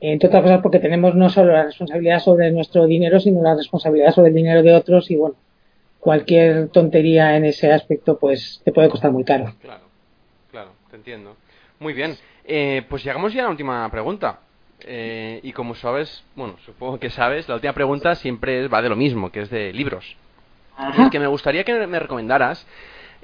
entre 0.00 0.28
otras 0.28 0.42
cosas 0.42 0.60
porque 0.60 0.80
tenemos 0.80 1.14
no 1.14 1.30
solo 1.30 1.52
la 1.52 1.64
responsabilidad 1.64 2.18
sobre 2.18 2.50
nuestro 2.50 2.86
dinero, 2.86 3.20
sino 3.20 3.42
la 3.42 3.54
responsabilidad 3.54 4.12
sobre 4.12 4.28
el 4.28 4.34
dinero 4.34 4.62
de 4.62 4.74
otros 4.74 5.10
y 5.10 5.16
bueno, 5.16 5.36
cualquier 5.98 6.68
tontería 6.68 7.36
en 7.36 7.46
ese 7.46 7.72
aspecto 7.72 8.18
pues 8.18 8.60
te 8.64 8.72
puede 8.72 8.90
costar 8.90 9.10
muy 9.10 9.24
caro. 9.24 9.54
Claro, 9.62 9.84
claro, 10.50 10.70
te 10.90 10.96
entiendo. 10.96 11.36
Muy 11.78 11.94
bien, 11.94 12.16
eh, 12.44 12.82
pues 12.88 13.02
llegamos 13.02 13.32
ya 13.32 13.42
a 13.42 13.44
la 13.44 13.50
última 13.50 13.90
pregunta. 13.90 14.40
Eh, 14.86 15.40
y 15.42 15.52
como 15.52 15.74
sabes, 15.74 16.22
bueno, 16.36 16.56
supongo 16.66 16.98
que 16.98 17.08
sabes, 17.08 17.48
la 17.48 17.54
última 17.54 17.72
pregunta 17.72 18.14
siempre 18.16 18.68
va 18.68 18.82
de 18.82 18.90
lo 18.90 18.96
mismo, 18.96 19.30
que 19.30 19.40
es 19.40 19.50
de 19.50 19.72
libros. 19.72 20.16
Que 21.10 21.20
me 21.20 21.26
gustaría 21.26 21.64
que 21.64 21.86
me 21.86 21.98
recomendaras, 21.98 22.66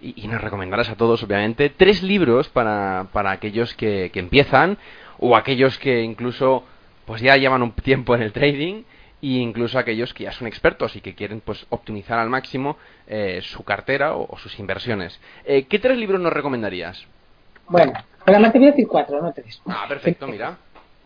y, 0.00 0.26
nos 0.28 0.40
recomendaras 0.40 0.88
a 0.88 0.96
todos, 0.96 1.22
obviamente, 1.22 1.68
tres 1.68 2.02
libros 2.02 2.48
para, 2.48 3.08
para 3.12 3.32
aquellos 3.32 3.74
que, 3.74 4.10
que 4.12 4.20
empiezan, 4.20 4.78
o 5.18 5.36
aquellos 5.36 5.78
que 5.78 6.02
incluso 6.02 6.64
pues 7.04 7.22
ya 7.22 7.36
llevan 7.36 7.62
un 7.62 7.72
tiempo 7.72 8.14
en 8.14 8.22
el 8.22 8.32
trading 8.32 8.84
e 9.22 9.26
incluso 9.26 9.78
aquellos 9.78 10.14
que 10.14 10.24
ya 10.24 10.32
son 10.32 10.46
expertos 10.46 10.96
y 10.96 11.00
que 11.00 11.14
quieren 11.14 11.40
pues 11.40 11.66
optimizar 11.68 12.18
al 12.18 12.30
máximo 12.30 12.76
eh, 13.06 13.40
su 13.42 13.64
cartera 13.64 14.14
o, 14.14 14.36
sus 14.38 14.58
inversiones. 14.58 15.20
Eh, 15.44 15.64
¿Qué 15.64 15.78
tres 15.78 15.98
libros 15.98 16.20
nos 16.20 16.32
recomendarías? 16.32 17.04
Bueno, 17.68 17.92
más 18.26 18.52
te 18.52 18.58
voy 18.58 18.68
a 18.68 18.70
decir 18.70 18.88
cuatro, 18.88 19.20
no 19.20 19.32
tres. 19.32 19.60
Ah, 19.66 19.86
perfecto, 19.88 20.26
mira. 20.26 20.56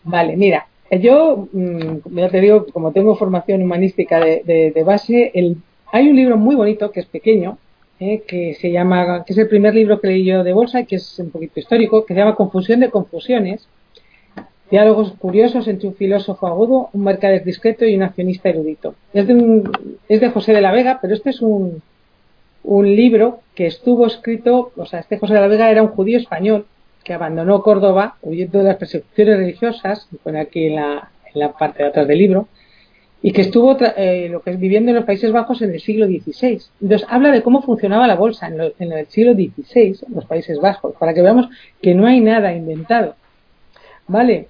Vale, 0.05 0.36
mira, 0.36 0.66
yo 0.90 1.49
mm, 1.53 1.97
ya 2.11 2.28
te 2.28 2.40
digo, 2.40 2.66
como 2.72 2.92
tengo 2.92 3.16
formación 3.16 3.62
humanística 3.62 4.20
de, 4.20 4.72
de, 4.74 4.84
base, 4.84 5.32
el, 5.34 5.57
hay 5.95 6.09
un 6.09 6.16
libro 6.16 6.36
muy 6.36 6.57
bonito 6.57 6.90
que 6.90 6.99
es 6.99 7.07
pequeño, 7.07 7.57
eh, 8.01 8.24
que 8.26 8.55
se 8.55 8.72
llama, 8.72 9.24
que 9.24 9.32
es 9.32 9.38
el 9.38 9.47
primer 9.47 9.76
libro 9.76 10.01
que 10.01 10.09
leí 10.09 10.24
yo 10.24 10.42
de 10.42 10.53
bolsa 10.53 10.80
y 10.80 10.86
que 10.86 10.97
es 10.97 11.20
un 11.20 11.30
poquito 11.30 11.61
histórico, 11.61 12.05
que 12.05 12.14
se 12.14 12.18
llama 12.18 12.34
Confusión 12.34 12.80
de 12.80 12.90
Confusiones 12.90 13.68
Diálogos 14.72 15.12
curiosos 15.20 15.68
entre 15.68 15.86
un 15.86 15.95
filósofo 15.95 16.49
agudo, 16.49 16.88
un 16.92 17.05
mercader 17.05 17.45
discreto 17.45 17.84
y 17.84 17.95
un 17.95 18.03
accionista 18.03 18.49
erudito. 18.49 18.97
Es 19.12 19.28
de, 19.28 19.62
es 20.09 20.20
de 20.20 20.30
José 20.30 20.53
de 20.53 20.62
la 20.62 20.72
Vega, 20.72 20.99
pero 21.01 21.14
este 21.14 21.30
es 21.30 21.40
un, 21.40 21.80
un 22.64 22.97
libro 22.97 23.38
que 23.55 23.66
estuvo 23.66 24.05
escrito, 24.05 24.72
o 24.74 24.86
sea, 24.86 24.99
este 24.99 25.18
José 25.18 25.34
de 25.34 25.40
la 25.42 25.47
Vega 25.47 25.70
era 25.70 25.84
un 25.84 25.90
judío 25.90 26.18
español 26.18 26.66
que 27.05 27.12
abandonó 27.12 27.62
Córdoba 27.62 28.16
huyendo 28.20 28.59
de 28.59 28.64
las 28.64 28.78
persecuciones 28.78 29.36
religiosas, 29.38 30.09
pone 30.24 30.40
aquí 30.40 30.66
en 30.66 30.74
la, 30.74 31.11
en 31.32 31.40
la 31.40 31.53
parte 31.53 31.84
de 31.84 31.90
atrás 31.90 32.09
del 32.09 32.18
libro, 32.18 32.49
y 33.27 33.33
que 33.33 33.41
estuvo 33.41 33.75
eh, 33.81 34.29
lo 34.31 34.43
que 34.43 34.51
es 34.51 34.61
viviendo 34.61 34.91
en 34.91 34.97
los 34.97 35.07
Países 35.07 35.33
Bajos 35.33 35.62
en 35.62 35.72
el 35.72 35.81
siglo 35.81 36.05
XVI. 36.05 36.61
Entonces 36.83 37.09
habla 37.09 37.31
de 37.31 37.43
cómo 37.43 37.62
funcionaba 37.62 38.07
la 38.07 38.16
bolsa 38.16 38.49
en, 38.49 38.61
en 38.79 38.93
el 38.93 39.07
siglo 39.07 39.33
XVI, 39.33 39.97
en 40.07 40.14
los 40.14 40.27
Países 40.27 40.61
Bajos, 40.61 40.95
para 40.99 41.14
que 41.14 41.22
veamos 41.22 41.49
que 41.81 41.95
no 41.95 42.07
hay 42.07 42.20
nada 42.20 42.55
inventado. 42.55 43.14
¿Vale? 44.09 44.49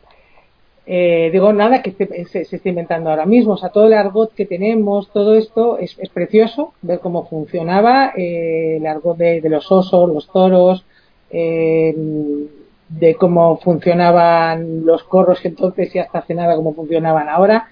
Eh, 0.87 1.31
digo, 1.33 1.53
nada 1.53 1.83
que 1.83 1.93
se, 1.93 2.41
esté 2.41 2.69
inventando 2.69 3.11
ahora 3.11 3.27
mismo. 3.27 3.53
O 3.53 3.57
sea, 3.57 3.69
todo 3.69 3.87
el 3.87 3.95
argot 3.95 4.35
que 4.35 4.45
tenemos, 4.45 5.09
todo 5.13 5.37
esto 5.37 5.79
es, 5.79 5.95
precioso, 6.13 6.75
ver 6.83 6.99
cómo 6.99 7.29
funcionaba, 7.29 8.13
eh, 8.17 8.79
el 8.79 8.87
argot 8.89 9.17
de, 9.17 9.41
los 9.49 9.71
osos, 9.71 10.13
los 10.13 10.27
toros, 10.33 10.85
eh, 11.31 11.95
de 12.89 13.15
cómo 13.15 13.57
funcionaban 13.59 14.85
los 14.85 15.05
corros 15.05 15.45
entonces 15.45 15.95
y 15.95 16.01
hasta 16.01 16.19
hace 16.19 16.35
nada 16.35 16.57
cómo 16.57 16.75
funcionaban 16.75 17.29
ahora. 17.29 17.69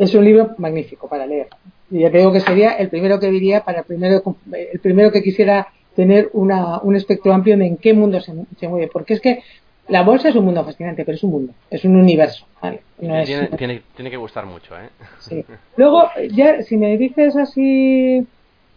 Es 0.00 0.14
un 0.14 0.24
libro 0.24 0.54
magnífico 0.56 1.08
para 1.08 1.26
leer. 1.26 1.48
Y 1.90 2.00
ya 2.00 2.10
te 2.10 2.18
digo 2.18 2.32
que 2.32 2.40
sería 2.40 2.72
el 2.72 2.88
primero 2.88 3.20
que 3.20 3.30
diría 3.30 3.64
para 3.64 3.80
el 3.80 3.84
primero, 3.84 4.22
el 4.50 4.80
primero 4.80 5.12
que 5.12 5.22
quisiera 5.22 5.68
tener 5.94 6.30
una, 6.32 6.78
un 6.78 6.96
espectro 6.96 7.32
amplio 7.32 7.56
de 7.58 7.66
en 7.66 7.76
qué 7.76 7.92
mundo 7.92 8.20
se, 8.20 8.32
se 8.58 8.68
mueve. 8.68 8.88
Porque 8.90 9.14
es 9.14 9.20
que 9.20 9.42
la 9.88 10.02
bolsa 10.02 10.28
es 10.28 10.36
un 10.36 10.44
mundo 10.44 10.64
fascinante, 10.64 11.04
pero 11.04 11.16
es 11.16 11.22
un 11.24 11.30
mundo, 11.32 11.52
es 11.68 11.84
un 11.84 11.96
universo. 11.96 12.46
tiene, 13.58 13.82
que 13.94 14.16
gustar 14.16 14.46
mucho, 14.46 14.74
¿eh? 14.78 14.88
Sí. 15.18 15.44
Luego, 15.76 16.08
ya, 16.30 16.62
si 16.62 16.76
me 16.76 16.96
dices 16.96 17.36
así, 17.36 18.26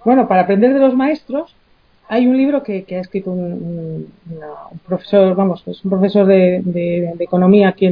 bueno, 0.04 0.28
para 0.28 0.42
aprender 0.42 0.74
de 0.74 0.80
los 0.80 0.96
maestros, 0.96 1.56
hay 2.14 2.28
un 2.28 2.38
libro 2.38 2.62
que, 2.62 2.86
ha 2.92 3.00
escrito 3.00 3.32
un, 3.32 4.14
profesor, 4.86 5.36
vamos, 5.36 5.64
es 5.66 5.84
un 5.84 5.90
profesor 5.90 6.28
de, 6.28 7.16
economía 7.20 7.72
que 7.72 7.90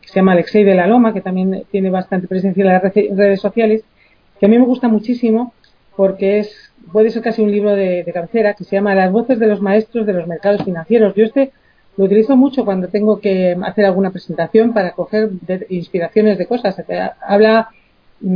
se 0.00 0.14
llama 0.14 0.32
Alexei 0.32 0.64
de 0.64 0.74
la 0.74 0.88
Loma, 0.88 1.14
que 1.14 1.20
también 1.20 1.64
tiene 1.70 1.88
bastante 1.88 2.26
presencia 2.26 2.62
en 2.62 2.68
las 2.68 2.82
redes 2.82 3.40
sociales, 3.40 3.84
que 4.40 4.46
a 4.46 4.48
mí 4.48 4.58
me 4.58 4.64
gusta 4.64 4.88
muchísimo 4.88 5.54
porque 5.94 6.40
es 6.40 6.72
puede 6.92 7.10
ser 7.10 7.22
casi 7.22 7.42
un 7.42 7.52
libro 7.52 7.76
de, 7.76 8.02
de 8.02 8.12
cabecera 8.12 8.54
que 8.54 8.64
se 8.64 8.74
llama 8.74 8.96
Las 8.96 9.12
voces 9.12 9.38
de 9.38 9.46
los 9.46 9.60
maestros 9.60 10.04
de 10.04 10.14
los 10.14 10.26
mercados 10.26 10.64
financieros. 10.64 11.14
Yo 11.14 11.24
este 11.24 11.52
lo 11.96 12.06
utilizo 12.06 12.36
mucho 12.36 12.64
cuando 12.64 12.88
tengo 12.88 13.20
que 13.20 13.56
hacer 13.62 13.84
alguna 13.84 14.10
presentación 14.10 14.72
para 14.72 14.92
coger 14.92 15.30
inspiraciones 15.68 16.38
de 16.38 16.46
cosas. 16.46 16.82
Habla 17.20 17.68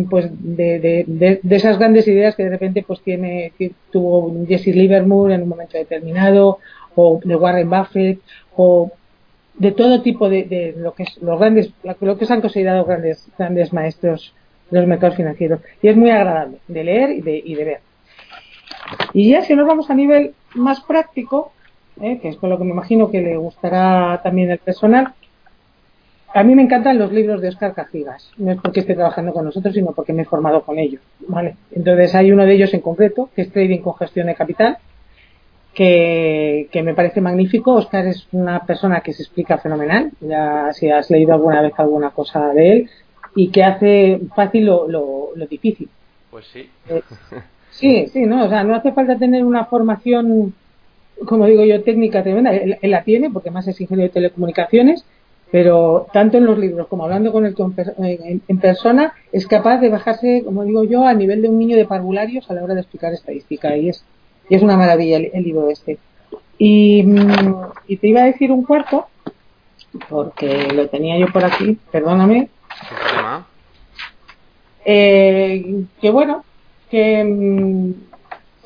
pues 0.08 0.30
de, 0.30 1.04
de, 1.06 1.56
esas 1.56 1.78
grandes 1.78 2.08
ideas 2.08 2.34
que 2.34 2.44
de 2.44 2.50
repente 2.50 2.84
pues 2.86 3.00
tiene 3.02 3.52
tuvo 3.92 4.34
Jesse 4.46 4.68
Livermore 4.68 5.34
en 5.34 5.42
un 5.42 5.48
momento 5.48 5.76
determinado 5.76 6.58
o 6.94 7.20
de 7.22 7.36
Warren 7.36 7.68
Buffett 7.68 8.20
o 8.56 8.90
de 9.54 9.72
todo 9.72 10.02
tipo 10.02 10.28
de, 10.28 10.74
lo 10.76 10.94
que 10.94 11.04
es 11.04 11.16
los 11.20 11.38
grandes 11.38 11.70
lo 12.00 12.18
que 12.18 12.26
se 12.26 12.32
han 12.32 12.40
considerado 12.40 12.84
grandes 12.84 13.28
grandes 13.36 13.72
maestros 13.72 14.34
de 14.70 14.80
los 14.80 14.88
mercados 14.88 15.16
financieros 15.16 15.60
y 15.82 15.88
es 15.88 15.96
muy 15.96 16.10
agradable 16.10 16.58
de 16.66 16.84
leer 16.84 17.10
y 17.10 17.20
de, 17.20 17.42
y 17.44 17.54
de 17.54 17.64
ver 17.64 17.80
y 19.12 19.30
ya 19.30 19.42
si 19.42 19.54
nos 19.54 19.66
vamos 19.66 19.90
a 19.90 19.94
nivel 19.94 20.34
más 20.54 20.80
práctico 20.80 21.52
¿eh? 22.00 22.18
que 22.20 22.28
es 22.28 22.36
con 22.36 22.50
lo 22.50 22.58
que 22.58 22.64
me 22.64 22.70
imagino 22.70 23.10
que 23.10 23.20
le 23.20 23.36
gustará 23.36 24.20
también 24.22 24.50
el 24.50 24.58
personal. 24.58 25.14
A 26.34 26.42
mí 26.42 26.56
me 26.56 26.62
encantan 26.62 26.98
los 26.98 27.12
libros 27.12 27.40
de 27.40 27.48
Oscar 27.48 27.74
Cajigas, 27.74 28.28
no 28.38 28.50
es 28.50 28.60
porque 28.60 28.80
esté 28.80 28.94
trabajando 28.94 29.32
con 29.32 29.44
nosotros, 29.44 29.72
sino 29.72 29.92
porque 29.92 30.12
me 30.12 30.22
he 30.22 30.24
formado 30.24 30.62
con 30.62 30.80
ellos. 30.80 31.00
¿vale? 31.28 31.54
Entonces 31.70 32.12
hay 32.16 32.32
uno 32.32 32.44
de 32.44 32.54
ellos 32.54 32.74
en 32.74 32.80
concreto, 32.80 33.30
que 33.36 33.42
es 33.42 33.52
Trading 33.52 33.78
con 33.78 33.94
Gestión 33.94 34.26
de 34.26 34.34
Capital, 34.34 34.78
que, 35.72 36.68
que, 36.72 36.82
me 36.82 36.94
parece 36.94 37.20
magnífico. 37.20 37.74
Oscar 37.74 38.06
es 38.06 38.26
una 38.32 38.66
persona 38.66 39.00
que 39.00 39.12
se 39.12 39.22
explica 39.22 39.58
fenomenal, 39.58 40.10
ya 40.20 40.72
si 40.72 40.90
has 40.90 41.08
leído 41.08 41.34
alguna 41.34 41.62
vez 41.62 41.72
alguna 41.78 42.10
cosa 42.10 42.48
de 42.48 42.72
él, 42.72 42.90
y 43.36 43.50
que 43.50 43.62
hace 43.62 44.20
fácil 44.34 44.66
lo, 44.66 44.88
lo, 44.88 45.28
lo 45.36 45.46
difícil. 45.46 45.88
Pues 46.32 46.46
sí. 46.46 46.68
Eh, 46.88 47.02
sí, 47.70 48.08
sí, 48.08 48.26
no, 48.26 48.44
o 48.44 48.48
sea, 48.48 48.64
no 48.64 48.74
hace 48.74 48.90
falta 48.90 49.16
tener 49.16 49.44
una 49.44 49.66
formación 49.66 50.52
como 51.26 51.46
digo 51.46 51.64
yo, 51.64 51.82
técnica 51.82 52.22
tremenda. 52.22 52.52
Él, 52.54 52.78
la 52.82 53.04
tiene 53.04 53.30
porque 53.30 53.50
más 53.50 53.66
es 53.68 53.80
ingeniero 53.80 54.08
de 54.08 54.14
telecomunicaciones, 54.14 55.04
pero 55.54 56.08
tanto 56.12 56.38
en 56.38 56.46
los 56.46 56.58
libros 56.58 56.88
como 56.88 57.04
hablando 57.04 57.30
con 57.30 57.46
él 57.46 57.54
en, 58.48 58.58
persona, 58.58 59.14
es 59.30 59.46
capaz 59.46 59.78
de 59.78 59.88
bajarse, 59.88 60.42
como 60.44 60.64
digo 60.64 60.82
yo, 60.82 61.06
a 61.06 61.14
nivel 61.14 61.42
de 61.42 61.48
un 61.48 61.60
niño 61.60 61.76
de 61.76 61.84
parvularios 61.84 62.50
a 62.50 62.54
la 62.54 62.64
hora 62.64 62.74
de 62.74 62.80
explicar 62.80 63.12
estadística. 63.12 63.76
Y 63.76 63.90
es, 63.90 64.04
y 64.48 64.56
es 64.56 64.62
una 64.62 64.76
maravilla 64.76 65.16
el, 65.18 65.44
libro 65.44 65.70
este. 65.70 65.98
Y, 66.58 67.04
mm, 67.04 67.54
y, 67.86 67.98
te 67.98 68.08
iba 68.08 68.22
a 68.22 68.24
decir 68.24 68.50
un 68.50 68.64
cuarto, 68.64 69.06
porque 70.08 70.72
lo 70.74 70.88
tenía 70.88 71.16
yo 71.20 71.28
por 71.28 71.44
aquí, 71.44 71.78
perdóname. 71.92 72.48
Eh, 74.84 75.84
que 76.00 76.10
bueno, 76.10 76.44
que 76.90 77.22
mm, 77.22 77.92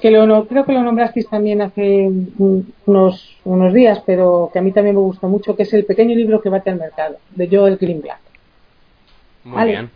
que 0.01 0.11
lo, 0.11 0.46
creo 0.46 0.64
que 0.64 0.72
lo 0.72 0.82
nombrasteis 0.82 1.28
también 1.28 1.61
hace 1.61 2.09
unos, 2.38 3.36
unos 3.44 3.74
días, 3.74 4.03
pero 4.07 4.51
que 4.53 4.59
a 4.59 4.62
mí 4.62 4.72
también 4.72 4.96
me 4.96 5.03
gustó 5.03 5.28
mucho, 5.28 5.57
que 5.57 5.64
es 5.64 5.72
el 5.74 5.84
pequeño 5.84 6.14
libro 6.14 6.40
que 6.40 6.49
bate 6.49 6.70
al 6.70 6.78
mercado, 6.78 7.16
de 7.30 7.49
Joel 7.49 7.76
Greenblatt. 7.76 8.20
Muy 9.44 9.64
bien. 9.64 9.90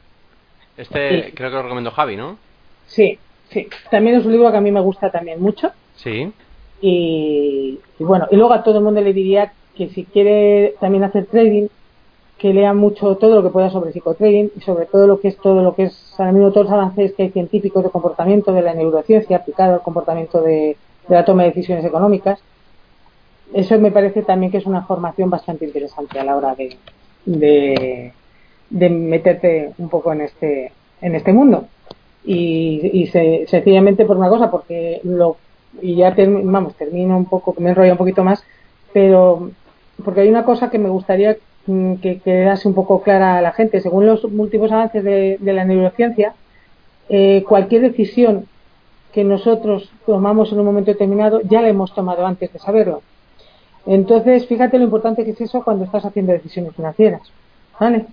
Este 0.77 1.33
creo 1.35 1.51
que 1.51 1.57
lo 1.57 1.63
recomendó 1.63 1.91
Javi, 1.91 2.17
¿no? 2.17 2.39
Sí, 2.87 3.19
sí. 3.51 3.69
También 3.91 4.17
es 4.17 4.25
un 4.25 4.33
libro 4.33 4.51
que 4.51 4.57
a 4.57 4.61
mmí 4.61 4.73
me 4.73 4.81
gusta 4.81 5.11
también 5.11 5.41
mucho. 5.41 5.71
Sí. 5.97 6.33
Y, 6.81 7.79
y 7.99 8.05
bueno, 8.05 8.27
y 8.31 8.37
luego 8.37 8.55
a 8.55 8.63
todo 8.65 8.79
el 8.79 8.85
mundo 8.85 9.01
le 9.01 9.13
diría 9.13 9.53
que 9.77 9.89
si 9.91 10.05
quiere 10.05 10.75
también 10.81 11.05
hacer 11.05 11.27
trading, 11.27 11.69
que 12.43 12.53
lea 12.53 12.75
mucho 12.75 13.15
todo 13.19 13.37
lo 13.37 13.43
que 13.45 13.51
pueda 13.51 13.71
sobre 13.71 13.93
psicotrading 13.93 14.51
y 14.57 14.61
sobre 14.63 14.87
todo 14.87 15.07
lo 15.07 15.21
que 15.21 15.29
es 15.29 15.37
todo 15.37 15.63
lo 15.63 15.77
que 15.77 15.85
es 15.85 16.15
ahora 16.19 16.33
mismo 16.33 16.51
todos 16.51 16.67
los 16.67 16.73
avances 16.73 17.13
que 17.13 17.23
hay 17.23 17.31
científicos 17.31 17.85
de 17.85 17.91
comportamiento 17.91 18.53
de 18.53 18.63
la 18.63 18.75
neurociencia 18.75 19.37
aplicado 19.37 19.75
al 19.75 19.83
comportamiento 19.83 20.43
de, 20.43 20.77
la 21.09 21.25
toma 21.25 21.45
de 21.45 21.51
decisiones 21.51 21.85
económicas. 21.85 22.41
Eso 23.55 23.79
me 23.79 23.93
parece 23.93 24.23
también 24.23 24.51
que 24.51 24.59
es 24.59 24.67
una 24.67 24.83
formación 24.83 25.31
bastante 25.31 25.67
interesante 25.67 26.19
a 26.19 26.25
la 26.25 26.37
hora 26.37 26.57
de, 26.57 26.77
de, 28.71 28.91
meterte 28.91 29.73
un 29.79 29.89
poco 29.89 30.13
en 30.13 30.23
este, 30.23 30.73
en 31.01 31.15
este 31.15 31.33
mundo. 31.33 31.69
Y, 32.25 32.91
y 32.93 33.07
sencillamente 33.47 34.05
por 34.05 34.17
una 34.17 34.29
cosa, 34.29 34.51
porque 34.51 35.01
lo, 35.05 35.37
y 35.81 35.95
ya 35.95 36.13
vamos, 36.17 36.75
termino 36.75 37.17
un 37.17 37.27
poco, 37.27 37.55
me 37.59 37.71
enrollo 37.71 37.93
un 37.93 37.99
poquito 37.99 38.25
más, 38.25 38.43
pero 38.93 39.49
porque 40.05 40.23
hay 40.23 40.29
una 40.29 40.45
cosa 40.45 40.71
que 40.71 40.81
me 40.81 40.89
gustaría 40.89 41.37
que 41.67 42.21
quedase 42.25 42.69
un 42.69 42.75
poco 42.75 43.03
clara 43.03 43.39
a 43.39 43.43
la 43.43 43.53
gente. 43.53 43.81
Según 43.81 44.07
los 44.07 44.25
múltiples 44.25 44.73
avances 44.73 45.05
de, 45.05 45.39
la 45.41 45.65
neurociencia, 45.65 46.35
eh, 47.09 47.45
cualquier 47.49 47.83
decisión 47.83 48.47
que 49.13 49.25
nosotros 49.25 49.91
tomamos 50.07 50.53
en 50.53 50.61
un 50.61 50.67
momento 50.67 50.91
determinado 50.91 51.41
ya 51.43 51.61
la 51.61 51.69
hemos 51.69 51.95
tomado 51.95 52.27
antes 52.27 52.53
de 52.53 52.59
saberlo. 52.59 53.03
Entonces, 53.87 54.47
fíjate 54.47 54.79
lo 54.79 54.85
importante 54.85 55.25
que 55.25 55.33
es 55.33 55.41
eso 55.41 55.63
cuando 55.63 55.85
estás 55.85 56.05
haciendo 56.05 56.33
decisiones 56.33 56.75
financieras. 56.75 57.23
¿Vale? 57.79 58.07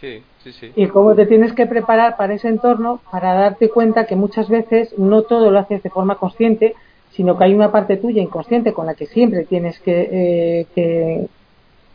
Sí, 0.00 0.22
sí, 0.44 0.52
sí. 0.52 0.72
Y 0.76 0.86
cómo 0.86 1.14
te 1.14 1.26
tienes 1.26 1.52
que 1.54 1.66
preparar 1.66 2.16
para 2.16 2.34
ese 2.34 2.48
entorno 2.48 3.00
para 3.10 3.34
darte 3.34 3.68
cuenta 3.68 4.06
que 4.06 4.16
muchas 4.16 4.48
veces 4.48 4.96
no 4.96 5.22
todo 5.22 5.50
lo 5.50 5.58
haces 5.58 5.82
de 5.82 5.90
forma 5.90 6.16
consciente, 6.16 6.74
sino 7.10 7.36
que 7.36 7.44
hay 7.44 7.54
una 7.54 7.72
parte 7.72 7.96
tuya 7.96 8.22
inconsciente 8.22 8.72
con 8.72 8.86
la 8.86 8.94
que 8.94 9.06
siempre 9.06 9.44
tienes 9.44 9.80
que, 9.80 10.08
eh, 10.12 10.66
que, 10.74 11.26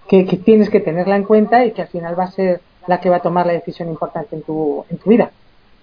que, 0.07 0.23
tienes 0.23 0.69
que 0.69 0.79
tenerla 0.79 1.15
en 1.15 1.23
cuenta 1.23 1.65
y 1.65 1.71
que 1.71 1.81
al 1.81 1.87
final 1.87 2.17
va 2.17 2.25
a 2.25 2.31
ser 2.31 2.61
la 2.87 2.99
que 2.99 3.09
va 3.09 3.17
a 3.17 3.21
tomar 3.21 3.45
la 3.45 3.53
decisión 3.53 3.89
importante 3.89 4.35
en 4.35 4.43
tu, 4.43 4.85
en 4.89 4.97
tu 4.97 5.09
vida. 5.09 5.31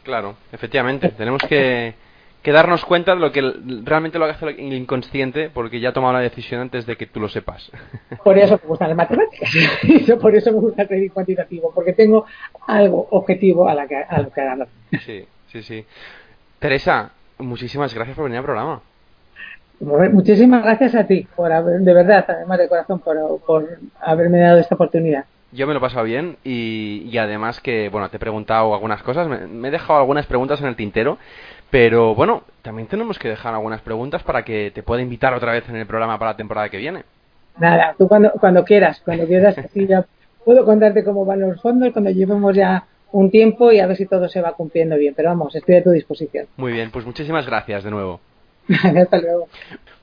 Claro, 0.02 0.36
efectivamente. 0.52 1.08
Tenemos 1.10 1.42
que, 1.42 1.94
que 2.42 2.52
darnos 2.52 2.84
cuenta 2.84 3.14
de 3.14 3.20
lo 3.20 3.32
que 3.32 3.42
realmente 3.84 4.18
lo 4.18 4.24
hace 4.26 4.46
el 4.46 4.72
inconsciente 4.72 5.50
porque 5.50 5.80
ya 5.80 5.90
ha 5.90 5.92
tomado 5.92 6.14
la 6.14 6.20
decisión 6.20 6.60
antes 6.60 6.86
de 6.86 6.96
que 6.96 7.06
tú 7.06 7.20
lo 7.20 7.28
sepas. 7.28 7.70
Por 8.24 8.38
eso 8.38 8.58
me 8.62 8.68
gustan 8.68 8.88
las 8.88 8.96
matemáticas. 8.96 9.50
por 10.20 10.34
eso 10.34 10.52
me 10.52 10.58
gusta 10.60 10.82
el 10.82 10.88
trading 10.88 11.10
cuantitativo, 11.10 11.72
porque 11.74 11.92
tengo 11.92 12.26
algo 12.66 13.08
objetivo 13.10 13.68
a, 13.68 13.74
la 13.74 13.86
que, 13.86 13.96
a 13.96 14.20
lo 14.20 14.30
que 14.30 14.44
ganar. 14.44 14.68
Sí, 15.04 15.24
sí, 15.52 15.62
sí. 15.62 15.84
Teresa, 16.58 17.12
muchísimas 17.38 17.94
gracias 17.94 18.16
por 18.16 18.24
venir 18.24 18.38
al 18.38 18.44
programa. 18.44 18.82
Muchísimas 19.80 20.62
gracias 20.62 20.94
a 20.94 21.06
ti, 21.06 21.26
por 21.34 21.50
de 21.50 21.94
verdad, 21.94 22.24
además 22.28 22.58
de 22.58 22.68
corazón, 22.68 23.00
por, 23.00 23.40
por 23.40 23.78
haberme 24.00 24.38
dado 24.38 24.58
esta 24.58 24.74
oportunidad. 24.74 25.24
Yo 25.52 25.66
me 25.66 25.72
lo 25.72 25.78
he 25.78 25.82
pasado 25.82 26.04
bien 26.04 26.36
y, 26.44 27.08
y, 27.10 27.18
además 27.18 27.60
que, 27.60 27.88
bueno, 27.88 28.08
te 28.08 28.18
he 28.18 28.20
preguntado 28.20 28.72
algunas 28.72 29.02
cosas, 29.02 29.26
me, 29.26 29.46
me, 29.46 29.68
he 29.68 29.70
dejado 29.70 29.98
algunas 29.98 30.26
preguntas 30.26 30.60
en 30.60 30.66
el 30.66 30.76
tintero, 30.76 31.18
pero 31.70 32.14
bueno, 32.14 32.44
también 32.62 32.88
tenemos 32.88 33.18
que 33.18 33.28
dejar 33.28 33.54
algunas 33.54 33.80
preguntas 33.80 34.22
para 34.22 34.44
que 34.44 34.70
te 34.72 34.82
pueda 34.82 35.02
invitar 35.02 35.34
otra 35.34 35.52
vez 35.52 35.68
en 35.68 35.76
el 35.76 35.86
programa 35.86 36.18
para 36.18 36.32
la 36.32 36.36
temporada 36.36 36.68
que 36.68 36.76
viene. 36.76 37.04
Nada, 37.58 37.94
tú 37.98 38.06
cuando, 38.06 38.30
cuando 38.32 38.64
quieras, 38.64 39.00
cuando 39.04 39.26
quieras, 39.26 39.58
así 39.58 39.86
ya 39.86 40.04
puedo 40.44 40.64
contarte 40.64 41.02
cómo 41.02 41.24
van 41.24 41.40
los 41.40 41.60
fondos 41.60 41.92
cuando 41.92 42.10
llevemos 42.10 42.54
ya 42.54 42.84
un 43.12 43.30
tiempo 43.30 43.72
y 43.72 43.80
a 43.80 43.86
ver 43.86 43.96
si 43.96 44.06
todo 44.06 44.28
se 44.28 44.40
va 44.40 44.52
cumpliendo 44.52 44.96
bien, 44.96 45.14
pero 45.16 45.30
vamos, 45.30 45.54
estoy 45.56 45.76
a 45.76 45.82
tu 45.82 45.90
disposición. 45.90 46.46
Muy 46.56 46.72
bien, 46.72 46.90
pues 46.90 47.04
muchísimas 47.04 47.46
gracias 47.46 47.82
de 47.82 47.90
nuevo. 47.90 48.20
Hasta 49.02 49.20
luego. 49.20 49.48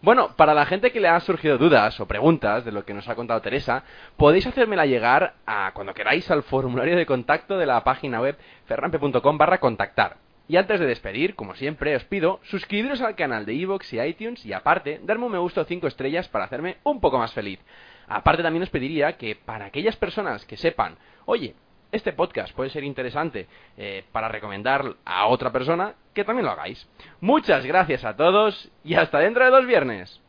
Bueno, 0.01 0.35
para 0.35 0.53
la 0.53 0.65
gente 0.65 0.91
que 0.91 0.99
le 0.99 1.07
han 1.07 1.21
surgido 1.21 1.57
dudas 1.57 1.99
o 1.99 2.05
preguntas 2.05 2.65
de 2.65 2.71
lo 2.71 2.85
que 2.85 2.93
nos 2.93 3.07
ha 3.07 3.15
contado 3.15 3.41
Teresa, 3.41 3.83
podéis 4.15 4.45
hacérmela 4.45 4.85
llegar 4.85 5.33
a 5.45 5.71
cuando 5.73 5.93
queráis 5.93 6.29
al 6.29 6.43
formulario 6.43 6.95
de 6.95 7.05
contacto 7.05 7.57
de 7.57 7.65
la 7.65 7.83
página 7.83 8.21
web 8.21 8.37
ferrampe.com 8.65 9.37
barra 9.37 9.59
contactar. 9.59 10.17
Y 10.49 10.55
antes 10.55 10.79
de 10.79 10.85
despedir, 10.85 11.35
como 11.35 11.55
siempre, 11.55 11.95
os 11.95 12.05
pido 12.05 12.39
suscribiros 12.43 13.01
al 13.01 13.15
canal 13.15 13.45
de 13.45 13.53
Evox 13.53 13.91
y 13.93 13.99
iTunes 13.99 14.45
y 14.45 14.53
aparte, 14.53 15.01
darme 15.03 15.25
un 15.25 15.31
me 15.33 15.37
gusta 15.37 15.61
o 15.61 15.65
5 15.65 15.87
estrellas 15.87 16.29
para 16.29 16.45
hacerme 16.45 16.77
un 16.83 17.01
poco 17.01 17.17
más 17.17 17.33
feliz. 17.33 17.59
Aparte 18.07 18.43
también 18.43 18.63
os 18.63 18.69
pediría 18.69 19.17
que 19.17 19.35
para 19.35 19.65
aquellas 19.65 19.97
personas 19.97 20.45
que 20.45 20.55
sepan, 20.55 20.95
oye, 21.25 21.55
este 21.91 22.13
podcast 22.13 22.53
puede 22.53 22.69
ser 22.69 22.83
interesante 22.83 23.47
eh, 23.77 24.03
para 24.11 24.27
recomendar 24.27 24.95
a 25.05 25.27
otra 25.27 25.51
persona, 25.51 25.95
que 26.13 26.23
también 26.23 26.45
lo 26.45 26.51
hagáis. 26.51 26.87
Muchas 27.21 27.65
gracias 27.65 28.03
a 28.03 28.15
todos 28.15 28.69
y 28.83 28.95
hasta 28.95 29.19
dentro 29.19 29.45
de 29.45 29.51
dos 29.51 29.65
viernes. 29.65 30.21